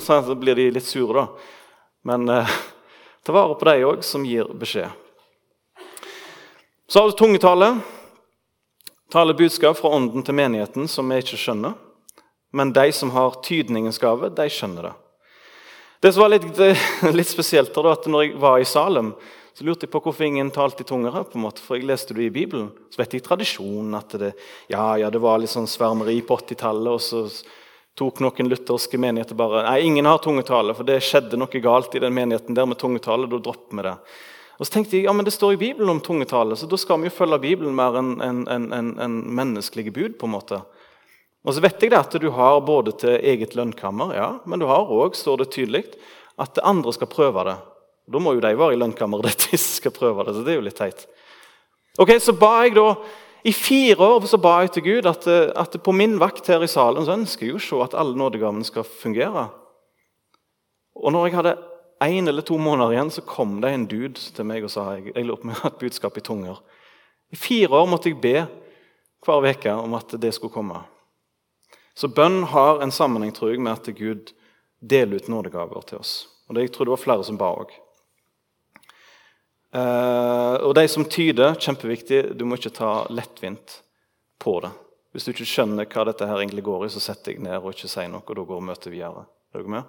Så 0.00 0.36
blir 0.38 0.56
de 0.56 0.70
litt 0.72 0.86
sure, 0.86 1.12
da. 1.12 1.26
Men 2.08 2.28
eh, 2.30 2.54
ta 3.26 3.34
vare 3.34 3.58
på 3.58 3.68
de 3.68 3.74
òg 3.90 4.06
som 4.06 4.24
gir 4.24 4.48
beskjed. 4.56 4.88
Så 6.88 7.02
har 7.02 7.10
du 7.10 7.18
tungetale. 7.18 7.74
Tale 9.12 9.34
budskap 9.34 9.76
fra 9.78 9.92
ånden 9.94 10.24
til 10.24 10.36
menigheten 10.36 10.88
som 10.90 11.10
vi 11.10 11.20
ikke 11.22 11.38
skjønner. 11.38 11.74
Men 12.54 12.72
de 12.72 12.90
som 12.94 13.10
har 13.10 13.40
tydningens 13.44 13.98
gave, 13.98 14.30
de 14.30 14.46
skjønner 14.50 14.88
det. 14.88 14.92
Det 16.04 16.12
som 16.12 16.24
var 16.24 16.34
litt, 16.34 16.46
litt 17.18 17.30
spesielt, 17.30 17.74
da, 17.74 17.94
at 17.94 18.06
når 18.10 18.26
jeg 18.26 18.36
var 18.42 18.60
i 18.60 18.68
Salem, 18.68 19.14
så 19.54 19.64
lurte 19.66 19.86
jeg 19.86 19.92
på 19.92 20.00
hvorfor 20.02 20.26
ingen 20.26 20.50
talte 20.54 20.82
i 20.82 20.86
tunger 20.88 21.14
på 21.22 21.38
en 21.38 21.44
måte, 21.46 21.62
For 21.62 21.78
jeg 21.78 21.86
leste 21.86 22.14
det 22.14 22.26
i 22.26 22.34
Bibelen. 22.34 22.72
Så 22.90 22.98
vet 22.98 23.14
jeg 23.14 23.24
tradisjonen 23.26 23.94
at 23.94 24.16
det, 24.18 24.32
ja, 24.70 24.96
ja, 24.98 25.10
det 25.14 25.22
var 25.22 25.38
litt 25.38 25.52
sånn 25.52 25.70
svermeri 25.70 26.16
på 26.26 26.38
80-tallet. 26.42 26.90
Og 26.90 27.02
så 27.02 27.22
tok 27.98 28.18
noen 28.22 28.50
lutherske 28.50 28.98
menigheter 28.98 29.38
bare 29.38 29.62
Nei, 29.68 29.78
ingen 29.86 30.10
har 30.10 30.18
tungetale, 30.22 30.74
for 30.74 30.86
det 30.86 30.98
skjedde 31.06 31.38
noe 31.38 31.62
galt 31.62 31.94
i 31.94 32.02
den 32.02 32.14
menigheten 32.14 32.58
der 32.58 32.66
med 32.66 32.80
tungetale. 32.82 33.30
Da 33.30 33.38
dropper 33.38 33.78
vi 33.78 33.86
det. 33.86 33.94
Og 34.58 34.66
så 34.66 34.76
tenkte 34.76 34.96
jeg, 34.96 35.08
ja, 35.08 35.12
men 35.12 35.26
Det 35.26 35.34
står 35.34 35.56
i 35.56 35.60
Bibelen 35.60 35.90
om 35.90 36.00
tungetale, 36.00 36.56
så 36.56 36.66
da 36.70 36.78
skal 36.78 37.00
vi 37.02 37.10
jo 37.10 37.16
følge 37.16 37.40
Bibelen 37.42 37.74
mer 37.74 37.98
enn 37.98 38.14
en, 38.22 38.44
en, 38.48 38.70
en, 38.72 38.90
en 39.02 39.16
menneskelige 39.34 39.92
bud. 39.94 40.18
på 40.18 40.26
en 40.26 40.34
måte. 40.36 40.60
Og 41.44 41.54
så 41.54 41.60
vet 41.60 41.82
jeg 41.82 41.92
det 41.92 41.98
at 42.00 42.14
du 42.20 42.30
har 42.32 42.60
både 42.64 42.94
til 42.96 43.18
eget 43.18 43.56
lønnkammer, 43.58 44.14
ja, 44.16 44.28
men 44.46 44.62
du 44.62 44.66
har 44.70 44.88
òg, 44.88 45.16
står 45.18 45.42
det 45.42 45.50
tydelig, 45.52 45.84
at 46.40 46.62
andre 46.62 46.92
skal 46.94 47.10
prøve 47.10 47.44
det. 47.44 47.58
Da 48.08 48.20
må 48.20 48.34
jo 48.36 48.42
de 48.44 48.54
være 48.56 48.76
i 48.76 48.80
lønnkammeret 48.80 49.44
de 49.50 49.58
skal 49.60 49.92
prøve 49.94 50.24
det. 50.24 50.36
så 50.36 50.46
det 50.46 50.54
er 50.54 50.60
jo 50.60 50.68
litt 50.68 50.78
teit. 50.80 51.06
Ok, 51.98 52.16
Så 52.18 52.32
ba 52.32 52.64
jeg 52.64 52.74
da, 52.78 52.94
I 53.44 53.52
fire 53.52 54.00
år 54.00 54.24
så 54.26 54.38
ba 54.40 54.62
jeg 54.62 54.72
til 54.72 54.86
Gud 54.86 55.06
at, 55.06 55.26
at 55.28 55.76
på 55.84 55.92
min 55.92 56.16
vakt 56.18 56.46
her 56.48 56.62
i 56.64 56.70
salen 56.70 57.04
så 57.04 57.12
ønsker 57.12 57.44
jeg 57.44 57.52
jo 57.52 57.60
å 57.60 57.66
se 57.66 57.82
at 57.84 57.96
alle 58.00 58.16
nådegavene 58.16 58.64
skal 58.64 58.86
fungere. 58.88 59.50
Og 60.96 61.12
når 61.12 61.26
jeg 61.26 61.36
hadde 61.36 61.56
én 62.02 62.28
eller 62.28 62.42
to 62.42 62.58
måneder 62.58 62.92
igjen, 62.92 63.10
så 63.10 63.22
kom 63.26 63.60
det 63.62 63.70
en 63.70 63.86
dude 63.86 64.20
til 64.34 64.46
meg 64.48 64.64
og 64.66 64.72
sa 64.72 64.94
jeg, 64.96 65.12
jeg 65.14 65.26
lurer 65.26 65.40
på 65.40 65.48
om 65.48 65.52
jeg 65.52 65.60
har 65.62 65.70
et 65.70 65.82
budskap 65.84 66.18
i 66.18 66.24
tunger. 66.24 66.58
I 67.32 67.38
fire 67.38 67.80
år 67.80 67.86
måtte 67.90 68.10
jeg 68.10 68.20
be 68.22 68.36
hver 69.24 69.46
uke 69.48 69.72
om 69.72 69.94
at 69.96 70.16
det 70.20 70.34
skulle 70.36 70.52
komme. 70.54 70.82
Så 71.94 72.10
bønn 72.10 72.42
har 72.50 72.82
en 72.82 72.92
sammenheng 72.92 73.32
tror 73.34 73.54
jeg, 73.54 73.62
med 73.62 73.72
at 73.72 73.94
Gud 73.96 74.34
deler 74.82 75.22
ut 75.22 75.30
nådegaver 75.30 75.86
til 75.88 75.98
oss. 76.02 76.26
Og 76.48 76.54
det, 76.54 76.62
Jeg 76.62 76.72
tror 76.72 76.84
det 76.84 76.96
var 76.96 77.04
flere 77.04 77.24
som 77.24 77.38
ba 77.40 77.54
òg. 77.54 77.70
Uh, 79.74 80.62
og 80.62 80.74
de 80.74 80.86
som 80.88 81.04
tyder, 81.04 81.56
kjempeviktig, 81.58 82.36
du 82.38 82.44
må 82.46 82.58
ikke 82.58 82.74
ta 82.74 83.06
lettvint 83.10 83.80
på 84.38 84.60
det. 84.62 84.70
Hvis 85.14 85.26
du 85.26 85.32
ikke 85.32 85.46
skjønner 85.46 85.86
hva 85.86 86.04
dette 86.06 86.26
her 86.26 86.42
egentlig 86.42 86.62
går 86.66 86.86
i, 86.86 86.90
så 86.90 87.02
sett 87.02 87.24
deg 87.26 87.40
ned 87.42 87.56
og 87.60 87.72
ikke 87.72 87.90
si 87.90 88.06
noe. 88.10 88.22
og 88.22 88.36
da 88.36 88.44
går 88.46 88.60
møtet 88.60 88.92
videre. 88.92 89.26
Er? 89.54 89.84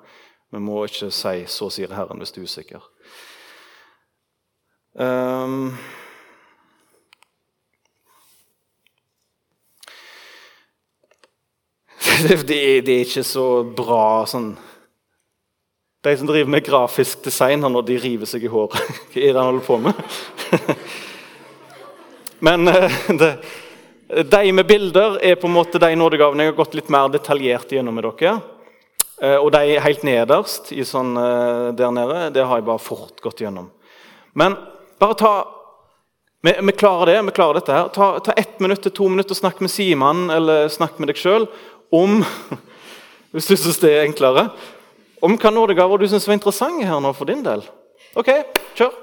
Vi 0.56 0.60
må 0.64 0.86
ikke 0.88 1.10
si 1.12 1.44
'så 1.52 1.68
sier 1.70 1.92
Herren' 1.92 2.22
hvis 2.22 2.32
du 2.32 2.42
er 2.42 2.48
usikker. 2.48 2.80
Um, 4.98 5.76
det, 12.48 12.86
det, 12.86 12.94
er 12.94 13.04
ikke 13.04 13.24
så 13.28 13.64
bra 13.76 14.24
sånn 14.24 14.54
de 16.04 16.14
som 16.16 16.30
driver 16.30 16.50
med 16.50 16.64
grafisk 16.64 17.26
design 17.28 17.60
når 17.60 17.84
de 17.90 17.98
river 18.00 18.26
seg 18.26 18.48
i 18.48 18.48
håret. 18.48 18.80
Hva 19.12 19.20
er 19.20 19.34
det 19.34 19.42
han 19.42 19.52
holder 19.52 19.68
på 19.68 19.78
med? 19.84 19.94
Men 22.48 22.68
eh, 22.72 23.00
det, 23.20 23.32
de 24.32 24.52
med 24.56 24.68
bilder 24.72 25.20
er 25.20 25.36
på 25.36 25.52
en 25.52 25.58
måte 25.60 25.82
de 25.84 25.92
nådegavene 26.00 26.48
jeg 26.48 26.56
har 26.56 26.62
gått 26.64 26.80
litt 26.80 26.94
mer 26.94 27.12
detaljert 27.12 27.76
gjennom 27.76 28.00
med 28.00 28.08
dere. 28.08 28.40
Eh, 29.22 29.38
og 29.40 29.52
de 29.56 29.78
helt 29.80 30.04
nederst 30.04 30.74
sånn, 30.88 31.14
eh, 31.18 31.70
der 31.78 31.92
nede, 31.96 32.30
det 32.36 32.44
har 32.44 32.60
jeg 32.60 32.68
bare 32.68 32.84
fort 32.84 33.22
gått 33.24 33.44
gjennom. 33.46 33.70
Men 34.36 34.58
bare 35.00 35.20
ta 35.20 35.34
vi, 36.46 36.52
vi 36.62 36.76
klarer 36.78 37.10
det, 37.10 37.22
vi 37.26 37.34
klarer 37.34 37.58
dette 37.58 37.74
her. 37.74 37.88
Ta, 37.96 38.20
ta 38.20 38.36
ett 38.38 38.60
minutt 38.62 38.84
til 38.86 38.94
to 38.94 39.08
minutter, 39.10 39.34
snakk 39.34 39.64
med 39.64 39.72
Simon 39.74 40.28
eller 40.30 40.68
snakk 40.70 41.00
med 41.00 41.10
deg 41.10 41.18
sjøl 41.18 41.48
om 41.96 42.22
Hvis 43.36 43.50
du 43.50 43.58
syns 43.60 43.82
det 43.82 43.90
er 43.92 44.06
enklere 44.06 44.46
om 45.26 45.34
hva 45.42 45.50
nådegaver 45.52 46.00
du 46.00 46.06
syns 46.08 46.28
var 46.28 46.38
interessante 46.38 46.86
her 46.88 47.02
nå 47.04 47.10
for 47.18 47.28
din 47.28 47.42
del. 47.44 47.66
OK, 48.16 48.30
kjør. 48.78 48.94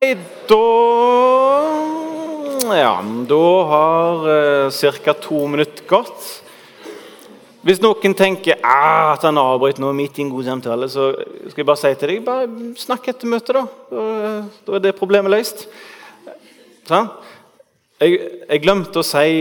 Da 0.00 0.56
Ja, 2.72 3.04
da 3.28 3.64
har 3.68 4.28
eh, 4.64 4.92
ca. 5.04 5.12
to 5.12 5.46
minutter 5.46 5.84
gått. 5.84 6.40
Hvis 7.60 7.82
noen 7.84 8.14
tenker 8.16 8.56
ah, 8.64 9.12
at 9.12 9.26
han 9.28 9.36
avbryter 9.36 9.82
noe 9.84 9.92
midt 9.92 10.16
i 10.16 10.22
en 10.24 10.30
god 10.32 10.46
samtale, 10.46 10.86
så 10.88 11.10
skal 11.50 11.60
jeg 11.60 11.68
bare 11.68 11.80
si 11.82 11.90
til 12.00 12.12
deg 12.14 12.22
bare 12.24 12.48
snakk 12.80 13.10
etter 13.12 13.28
møtet, 13.28 13.58
da. 13.58 13.66
Da, 13.90 14.04
da 14.64 14.78
er 14.78 14.84
det 14.86 14.94
problemet 14.96 15.34
løst. 15.34 15.66
Sånn? 16.88 17.10
Jeg, 18.00 18.16
jeg, 18.46 18.62
glemte 18.64 19.02
å 19.02 19.04
si 19.04 19.34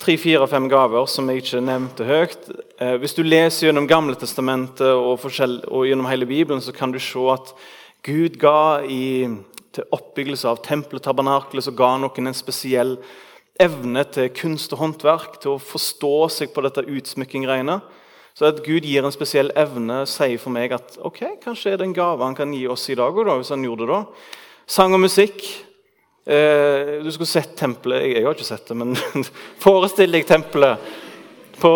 tre, 0.00 0.14
fire, 0.16 0.48
fem 0.48 0.70
gaver 0.72 1.12
som 1.12 1.28
jeg 1.28 1.44
ikke 1.44 1.60
nevnte 1.66 2.08
høyt. 2.08 2.48
Eh, 2.80 2.96
hvis 3.04 3.18
du 3.18 3.20
leser 3.20 3.68
gjennom 3.68 3.90
Gamle 3.90 4.16
testamentet 4.16 4.94
og, 4.94 5.20
og, 5.20 5.84
gjennom 5.84 6.08
hele 6.08 6.30
Bibelen, 6.30 6.64
så 6.64 6.72
kan 6.72 6.88
du 6.88 6.96
se 7.04 7.28
at 7.36 7.52
Gud 8.00 8.40
ga 8.40 8.80
i, 8.88 9.28
til 9.76 9.86
oppbyggelse 9.94 10.48
av 10.50 10.62
tempelet 10.66 11.04
tabernakelet 11.06 11.66
så 11.66 11.74
ga 11.76 11.94
noen 12.00 12.30
en 12.30 12.36
spesiell 12.36 12.96
evne 13.60 14.04
til 14.08 14.30
kunst 14.34 14.72
og 14.74 14.80
håndverk, 14.82 15.38
til 15.42 15.54
å 15.54 15.62
forstå 15.62 16.14
seg 16.32 16.54
på 16.54 16.64
dette 16.64 16.86
utsmykking-greiene. 16.88 17.80
Så 18.34 18.48
at 18.48 18.62
Gud 18.64 18.86
gir 18.88 19.04
en 19.04 19.12
spesiell 19.12 19.50
evne, 19.58 20.04
sier 20.08 20.40
for 20.40 20.54
meg 20.54 20.72
at 20.72 20.96
ok, 21.04 21.20
kanskje 21.42 21.74
er 21.74 21.80
det 21.80 21.90
en 21.90 21.96
gave 21.96 22.24
han 22.24 22.36
kan 22.38 22.54
gi 22.54 22.62
oss 22.70 22.86
i 22.88 22.96
dag 22.98 23.12
òg, 23.12 23.34
hvis 23.42 23.52
han 23.52 23.66
gjorde 23.66 23.84
det 23.84 23.92
da. 23.92 24.30
Sang 24.70 24.94
og 24.96 25.02
musikk. 25.02 25.42
Eh, 26.24 27.00
du 27.02 27.10
skulle 27.12 27.28
sett 27.28 27.56
tempelet. 27.58 28.04
Jeg, 28.04 28.16
jeg, 28.16 28.26
har 28.26 28.36
ikke 28.36 28.48
sett 28.48 28.70
det, 28.70 28.76
men 28.78 28.94
forestill 29.64 30.14
deg 30.14 30.28
tempelet 30.28 30.92
på, 31.60 31.72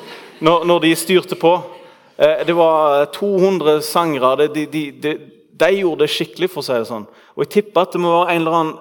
når, 0.46 0.66
når, 0.70 0.84
de 0.86 0.92
styrte 0.96 1.38
på. 1.40 1.56
Eh, 2.16 2.44
det 2.46 2.54
var 2.56 3.08
200 3.16 3.82
sangere. 3.84 4.48
De, 4.54 4.66
de, 4.72 4.84
de, 5.02 5.16
de, 5.56 5.70
gjorde 5.80 6.04
det 6.04 6.12
skikkelig, 6.12 6.50
for 6.52 6.62
å 6.62 6.66
si 6.66 6.76
det 6.76 6.88
sånn. 6.88 7.06
Og 7.36 7.44
jeg 7.44 7.52
tipper 7.58 7.86
at 7.86 7.94
det 7.96 8.02
må 8.02 8.12
være 8.12 8.34
en 8.34 8.42
eller 8.42 8.56
annen 8.60 8.74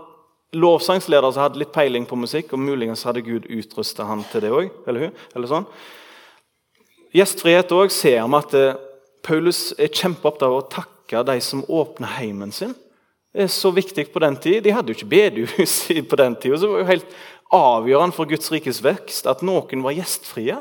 lovsangsleder 0.55 1.33
som 1.35 1.43
hadde 1.43 1.59
litt 1.59 1.73
peiling 1.75 2.07
på 2.07 2.17
musikk, 2.19 2.53
og 2.53 2.63
muligens 2.63 3.03
hadde 3.07 3.23
Gud 3.25 3.47
utrusta 3.51 4.07
han 4.07 4.23
til 4.31 4.45
det 4.45 4.53
òg. 4.55 4.71
Eller 4.87 5.07
hun, 5.07 5.21
eller 5.35 5.51
sånn. 5.51 5.67
Gjestfrihet 7.15 7.71
òg 7.75 7.93
ser 7.95 8.19
vi 8.19 8.39
at 8.39 8.57
eh, 8.59 8.81
Paulus 9.25 9.69
er 9.79 9.91
kjempeopptatt 9.91 10.47
av 10.47 10.57
å 10.57 10.65
takke 10.71 11.23
de 11.27 11.37
som 11.43 11.63
åpner 11.71 12.17
heimen 12.17 12.51
sin. 12.55 12.73
Det 13.35 13.45
er 13.45 13.51
så 13.51 13.71
viktig 13.75 14.07
på 14.13 14.21
den 14.23 14.37
tid. 14.39 14.61
De 14.63 14.73
hadde 14.75 14.91
jo 14.91 14.97
ikke 14.97 15.11
bedehus 15.11 15.77
på 16.11 16.19
den 16.19 16.37
tida. 16.39 16.59
Så 16.59 16.67
det 16.67 16.73
var 16.73 16.83
jo 16.83 16.91
helt 16.91 17.17
avgjørende 17.55 18.15
for 18.15 18.29
Guds 18.29 18.51
rikes 18.51 18.81
vekst 18.83 19.27
at 19.31 19.43
noen 19.45 19.83
var 19.85 19.95
gjestfrie. 19.95 20.59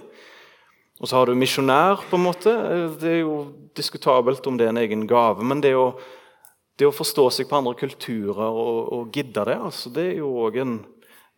Og 1.05 1.09
så 1.11 1.19
har 1.19 1.29
du 1.29 1.37
misjonær. 1.37 2.01
på 2.09 2.17
en 2.17 2.25
måte. 2.25 2.53
Det 2.97 3.11
er 3.11 3.19
jo 3.21 3.53
diskutabelt 3.77 4.47
om 4.49 4.57
det 4.57 4.65
er 4.65 4.73
en 4.73 4.81
egen 4.81 5.03
gave. 5.07 5.45
Men 5.45 5.61
det 5.61 5.75
å 5.77 5.91
det 6.79 6.89
å 6.89 6.95
forstå 6.95 7.29
seg 7.31 7.47
på 7.47 7.59
andre 7.61 7.77
kulturer 7.79 8.49
og, 8.51 8.79
og 8.97 9.15
gidde 9.15 9.45
det, 9.47 9.59
altså, 9.63 9.93
det 9.95 10.09
er 10.09 10.17
jo 10.19 10.33
òg 10.43 10.57
en, 10.59 10.73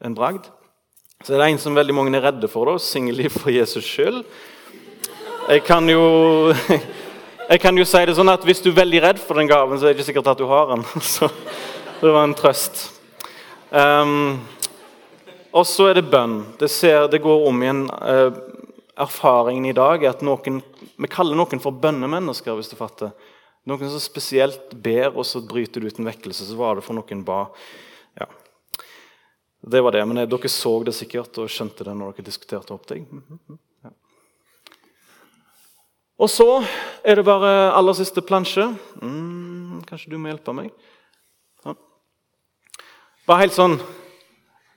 en, 0.01 0.15
bragd. 0.17 0.47
Så 1.21 1.35
er 1.35 1.43
det 1.43 1.49
en 1.51 1.61
som 1.61 1.77
veldig 1.77 1.97
mange 1.97 2.17
er 2.17 2.25
redde 2.25 2.49
for, 2.49 2.71
da, 2.71 2.81
singelliv 2.81 3.35
for 3.35 3.53
Jesus 3.53 3.85
skyld. 3.85 4.23
Jeg 5.51 5.63
kan 5.67 5.85
jo 5.93 6.55
jeg 7.51 7.61
kan 7.61 7.77
jo 7.77 7.85
si 7.85 8.01
det 8.09 8.17
sånn 8.17 8.33
at 8.33 8.43
Hvis 8.49 8.65
du 8.65 8.71
er 8.73 8.81
veldig 8.81 9.03
redd 9.05 9.21
for 9.21 9.37
den 9.39 9.51
gaven, 9.51 9.77
så 9.77 9.87
er 9.87 9.93
det 9.93 10.01
ikke 10.01 10.09
sikkert 10.09 10.33
at 10.33 10.41
du 10.41 10.49
har 10.49 10.73
den. 10.73 10.89
Så 11.15 11.29
det 12.01 12.17
var 12.17 12.25
en 12.25 12.37
trøst. 12.37 12.87
Um, 13.71 14.41
og 15.57 15.65
så 15.69 15.91
er 15.91 15.99
det 15.99 16.11
bønn. 16.13 16.43
Det, 16.61 16.69
ser, 16.73 17.07
det 17.13 17.23
går 17.25 17.47
om 17.49 17.63
igjen. 17.65 17.87
Uh, 17.93 18.56
erfaringen 18.97 19.69
i 19.69 19.77
dag 19.77 20.05
er 20.05 20.15
at 20.15 20.25
noen, 20.25 20.63
vi 20.97 21.11
kaller 21.13 21.39
noen 21.39 21.61
for 21.63 21.77
bønnemennesker. 21.77 22.57
hvis 22.57 22.73
du 22.73 22.77
fatter. 22.79 23.13
Noen 23.67 23.91
som 23.91 24.01
spesielt 24.01 24.75
ber, 24.75 25.11
og 25.17 25.27
så 25.27 25.43
bryter 25.43 25.81
du 25.81 25.89
ut 25.89 25.99
en 25.99 26.09
vekkelse. 26.09 26.47
Så 26.47 26.57
var 26.57 26.77
det 26.77 26.87
for 26.87 26.97
noen 26.97 27.25
ba. 27.27 27.47
Ja. 28.19 28.29
Det 29.61 29.83
var 29.83 29.93
det. 29.93 30.05
Men 30.07 30.23
dere 30.25 30.49
så 30.49 30.83
det 30.85 30.95
sikkert 30.95 31.39
og 31.43 31.51
skjønte 31.51 31.85
det 31.85 31.97
når 31.97 32.17
dere 32.17 32.31
diskuterte 32.31 32.75
opp 32.75 32.87
det. 32.89 33.03
Ja. 33.85 33.93
Og 36.17 36.31
så 36.33 36.63
er 37.05 37.19
det 37.19 37.27
bare 37.27 37.73
aller 37.77 37.97
siste 37.99 38.23
plansje. 38.25 38.71
Mm, 39.03 39.83
kanskje 39.89 40.15
du 40.15 40.19
må 40.19 40.31
hjelpe 40.31 40.55
meg? 40.57 40.71
Bare 43.27 43.43
helt 43.43 43.57
sånn 43.57 43.81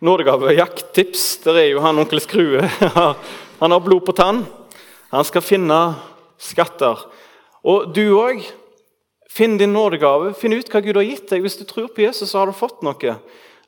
nådegave, 0.01 0.55
jakttips. 0.57 1.35
Der 1.43 1.59
er 1.61 1.67
jo 1.69 1.83
han 1.85 2.01
onkel 2.01 2.17
Skrue. 2.23 2.65
Han 3.59 3.71
har 3.75 3.83
blod 3.83 4.05
på 4.07 4.15
tann. 4.15 4.45
Han 5.11 5.25
skal 5.27 5.43
finne 5.43 5.77
skatter. 6.39 7.01
Og 7.67 7.91
du 7.95 8.05
òg 8.15 8.45
Finn 9.29 9.59
din 9.59 9.69
nådegave. 9.75 10.33
Finn 10.33 10.55
ut 10.57 10.71
hva 10.73 10.81
Gud 10.81 10.97
har 10.97 11.05
gitt 11.05 11.29
deg. 11.29 11.43
Hvis 11.45 11.59
du 11.59 11.65
tror 11.69 11.91
på 11.93 12.01
Jesus, 12.01 12.31
så 12.31 12.41
har 12.41 12.49
du 12.49 12.55
fått 12.57 12.81
noe. 12.83 13.13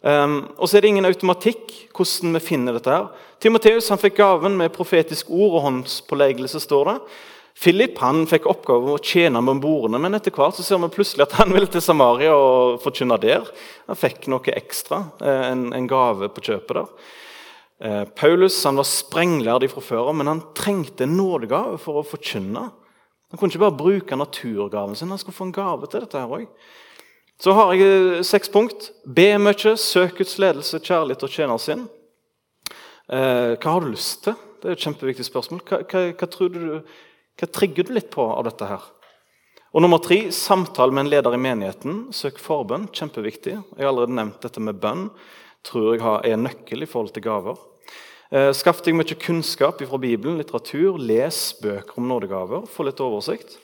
Um, 0.02 0.40
og 0.58 0.66
så 0.66 0.80
er 0.80 0.82
det 0.82 0.90
ingen 0.90 1.06
automatikk 1.06 1.76
hvordan 1.94 2.34
vi 2.34 2.42
finner 2.42 2.76
dette. 2.76 2.90
her. 2.90 3.28
Timoteus 3.40 3.92
fikk 4.02 4.18
gaven 4.18 4.58
med 4.58 4.74
profetisk 4.74 5.30
ord 5.30 5.60
og 5.60 5.64
håndspåleggelse. 5.68 6.60
står 6.60 6.90
det. 6.90 6.98
Philip 7.62 7.98
han 8.02 8.26
fikk 8.26 8.48
oppgave 8.50 8.96
å 8.96 9.04
tjene 9.04 9.42
med 9.44 9.62
bordene, 9.62 10.00
men 10.02 10.16
etter 10.18 10.34
hvert 10.34 10.56
så 10.58 10.64
ser 10.66 10.80
vi 10.82 10.90
plutselig 10.96 11.28
at 11.28 11.38
han 11.38 11.54
ville 11.54 11.70
til 11.70 11.84
Samaria 11.84 12.34
og 12.34 12.80
forkynne 12.82 13.20
der. 13.22 13.46
Han 13.92 14.00
fikk 14.00 14.26
noe 14.32 14.56
ekstra, 14.56 15.04
eh, 15.22 15.52
en, 15.52 15.68
en 15.76 15.88
gave 15.88 16.32
på 16.34 16.42
kjøpet 16.48 16.80
der. 16.80 17.12
Eh, 17.82 18.04
Paulus 18.14 18.60
han 18.68 18.78
var 18.78 18.86
sprenglærd 18.86 19.66
fra 19.72 19.82
før 19.82 20.12
men 20.14 20.30
han 20.30 20.44
trengte 20.58 21.08
en 21.08 21.18
nådegave 21.18 21.80
for 21.82 21.98
å 21.98 22.06
forkynne. 22.06 22.68
Han 23.32 23.40
kunne 23.40 23.50
ikke 23.50 23.64
bare 23.64 23.80
bruke 23.80 24.18
naturgaven 24.20 24.94
sin, 24.96 25.10
han 25.10 25.18
skulle 25.18 25.38
få 25.38 25.48
en 25.50 25.56
gave 25.56 25.88
til 25.90 26.04
dette. 26.04 26.20
her 26.20 26.30
også. 26.30 26.52
Så 27.42 27.56
har 27.58 27.74
jeg 27.74 27.88
eh, 27.90 28.22
seks 28.22 28.52
punkt. 28.54 28.92
Be 29.06 29.32
mye, 29.42 29.74
søk 29.80 30.20
Guds 30.20 30.38
ledelse, 30.38 30.78
kjærlighet 30.78 31.24
og 31.26 31.34
tjener 31.34 31.62
sin. 31.64 31.88
Eh, 33.10 33.58
hva 33.58 33.74
har 33.74 33.82
du 33.82 33.90
lyst 33.96 34.28
til? 34.28 34.38
Det 34.62 34.70
er 34.70 34.78
et 34.78 34.86
kjempeviktig 34.86 35.26
spørsmål. 35.26 35.64
Hva, 35.66 35.82
hva, 35.90 36.04
hva, 36.14 36.50
du, 36.54 36.60
hva 37.42 37.50
trigger 37.50 37.88
du 37.88 37.96
litt 37.98 38.12
på 38.14 38.28
av 38.30 38.46
dette 38.46 38.68
her? 38.70 38.86
Og 39.74 39.82
nummer 39.82 40.04
tre, 40.04 40.28
Samtale 40.36 40.94
med 40.94 41.08
en 41.08 41.12
leder 41.16 41.34
i 41.34 41.42
menigheten. 41.42 42.04
Søk 42.14 42.38
forbønn. 42.44 42.92
Kjempeviktig. 42.94 43.56
Jeg 43.58 43.82
har 43.82 43.90
allerede 43.90 44.20
nevnt 44.20 44.44
dette 44.46 44.62
med 44.62 44.78
bønn. 44.84 45.08
tror 45.66 45.96
jeg 45.96 46.34
er 46.34 46.38
nøkkel 46.38 46.84
i 46.84 46.90
forhold 46.90 47.14
til 47.16 47.26
gaver. 47.26 47.71
Eh, 48.32 48.54
skaff 48.56 48.80
deg 48.86 48.96
mye 48.96 49.16
kunnskap 49.20 49.82
fra 49.84 49.98
Bibelen, 50.00 50.38
litteratur. 50.40 50.96
Les 51.04 51.40
bøker 51.60 52.00
om 52.00 52.08
nådegaver. 52.08 52.64
Få 52.72 52.86
litt 52.88 53.02
oversikt. 53.04 53.58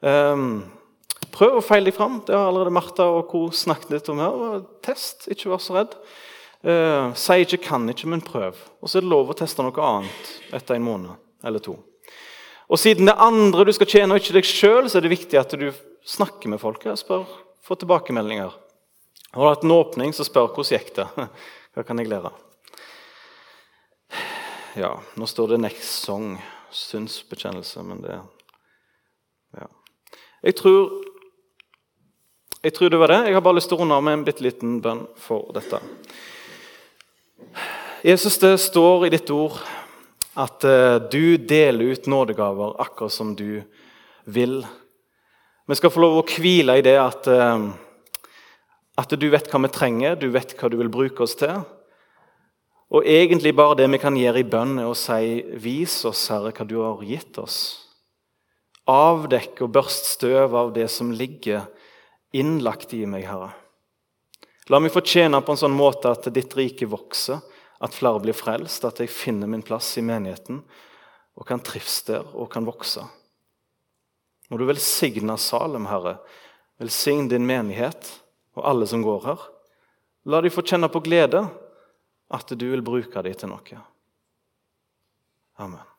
Ehm, 0.00 0.62
prøv 1.34 1.58
å 1.58 1.64
feile 1.64 1.90
deg 1.90 1.94
fram. 1.98 2.22
Det 2.24 2.32
har 2.32 2.48
allerede 2.48 2.72
Martha 2.72 3.04
og 3.04 3.28
co. 3.28 3.50
snakket 3.50 3.90
litt 3.90 4.08
om 4.08 4.18
her. 4.18 4.64
Test, 4.82 5.28
ikke 5.28 5.50
vær 5.52 5.60
så 5.60 5.74
redd. 5.76 5.94
Eh, 6.64 7.12
si 7.12 7.32
ikke 7.44 7.62
'kan 7.62 7.86
ikke', 7.88 8.08
men 8.08 8.22
prøv. 8.22 8.54
Og 8.82 8.88
så 8.88 8.96
er 8.96 9.00
det 9.02 9.10
lov 9.10 9.28
å 9.28 9.36
teste 9.36 9.62
noe 9.62 9.72
annet 9.72 10.40
etter 10.50 10.76
en 10.76 10.82
måned 10.82 11.16
eller 11.44 11.58
to. 11.58 11.76
Og 12.70 12.78
Siden 12.78 13.06
det 13.06 13.18
andre 13.18 13.64
du 13.64 13.72
skal 13.72 13.86
tjene, 13.86 14.12
og 14.12 14.20
ikke 14.20 14.32
deg 14.32 14.44
sjøl, 14.44 14.96
er 14.96 15.00
det 15.00 15.10
viktig 15.10 15.38
at 15.38 15.50
du 15.50 15.72
snakker 16.04 16.48
med 16.48 16.58
folk. 16.58 16.82
Spør, 16.82 17.26
Få 17.62 17.74
tilbakemeldinger. 17.74 18.52
Har 19.34 19.42
du 19.42 19.48
hatt 19.48 19.64
en 19.64 19.70
åpning, 19.70 20.12
så 20.14 20.24
spør 20.24 20.54
hvordan 20.54 20.78
gikk 20.78 20.94
det. 20.94 21.06
Hva 21.74 21.84
kan 21.84 21.98
jeg 21.98 22.08
lære? 22.08 22.45
Ja, 24.76 25.00
nå 25.14 25.26
står 25.26 25.48
det 25.48 25.56
'next 25.56 26.04
song'. 26.04 26.36
Synsbekjennelse, 26.70 27.82
men 27.82 28.02
det 28.02 28.20
Ja. 29.54 29.66
Jeg 30.42 30.54
tror, 30.56 30.90
jeg 32.62 32.74
tror 32.74 32.88
det 32.88 32.98
var 32.98 33.06
det. 33.06 33.24
Jeg 33.24 33.34
har 33.34 33.40
bare 33.40 33.54
lyst 33.54 33.68
til 33.68 33.78
å 33.78 33.80
runde 33.80 33.94
av 33.94 34.02
med 34.02 34.12
en 34.12 34.24
bitte 34.24 34.42
liten 34.42 34.82
bønn 34.82 35.06
for 35.16 35.50
dette. 35.54 35.80
Jesus, 38.04 38.38
det 38.38 38.60
står 38.60 39.06
i 39.06 39.08
ditt 39.08 39.30
ord 39.30 39.58
at 40.36 40.64
uh, 40.64 40.98
du 41.10 41.36
deler 41.36 41.92
ut 41.92 42.06
nådegaver 42.06 42.80
akkurat 42.80 43.12
som 43.12 43.34
du 43.34 43.62
vil. 44.24 44.66
Vi 45.66 45.74
skal 45.74 45.90
få 45.90 46.00
lov 46.00 46.18
å 46.18 46.26
hvile 46.28 46.78
i 46.78 46.82
det 46.82 46.98
at, 47.00 47.26
uh, 47.26 47.72
at 48.98 49.08
du 49.08 49.30
vet 49.30 49.48
hva 49.48 49.62
vi 49.62 49.68
trenger, 49.68 50.16
du 50.16 50.28
vet 50.28 50.52
hva 50.60 50.68
du 50.68 50.76
vil 50.76 50.88
bruke 50.92 51.22
oss 51.22 51.34
til. 51.34 51.64
Og 52.94 53.02
egentlig 53.02 53.54
bare 53.56 53.80
det 53.80 53.88
vi 53.90 53.98
kan 53.98 54.16
gjøre 54.16 54.40
i 54.44 54.46
bønn, 54.46 54.78
er 54.78 54.86
å 54.86 54.94
si 54.94 55.42
'Vis 55.42 56.04
oss, 56.04 56.28
Herre, 56.28 56.52
hva 56.52 56.66
du 56.66 56.78
har 56.82 57.02
gitt 57.02 57.38
oss'. 57.38 57.82
Avdekk 58.86 59.62
og 59.62 59.72
børst 59.72 60.04
støv 60.14 60.54
av 60.54 60.72
det 60.72 60.88
som 60.90 61.10
ligger 61.10 61.66
innlagt 62.32 62.94
i 62.94 63.04
meg, 63.06 63.26
Herre. 63.26 63.54
La 64.68 64.78
meg 64.78 64.92
fortjene 64.94 65.42
på 65.42 65.52
en 65.52 65.58
sånn 65.58 65.74
måte 65.74 66.10
at 66.10 66.32
ditt 66.34 66.54
rike 66.54 66.86
vokser, 66.86 67.42
at 67.80 67.94
flere 67.94 68.20
blir 68.22 68.34
frelst, 68.34 68.84
at 68.84 68.98
jeg 68.98 69.10
finner 69.10 69.46
min 69.46 69.62
plass 69.62 69.98
i 69.98 70.02
menigheten 70.02 70.62
og 71.36 71.46
kan 71.46 71.60
trives 71.60 72.00
der 72.06 72.24
og 72.34 72.48
kan 72.50 72.64
vokse. 72.64 73.02
Må 74.48 74.58
du 74.58 74.64
velsigne 74.64 75.36
Salem, 75.38 75.86
Herre. 75.90 76.16
Velsign 76.80 77.28
din 77.28 77.46
menighet 77.46 78.08
og 78.56 78.64
alle 78.68 78.86
som 78.86 79.02
går 79.02 79.22
her. 79.26 79.40
La 80.26 80.40
de 80.40 80.50
få 80.50 80.64
kjenne 80.66 80.88
på 80.92 81.02
glede 81.04 81.44
at 82.30 82.54
du 82.58 82.66
vil 82.70 82.82
bruke 82.84 83.22
dem 83.22 83.38
til 83.38 83.52
noe. 83.52 83.82
Amen. 85.62 85.95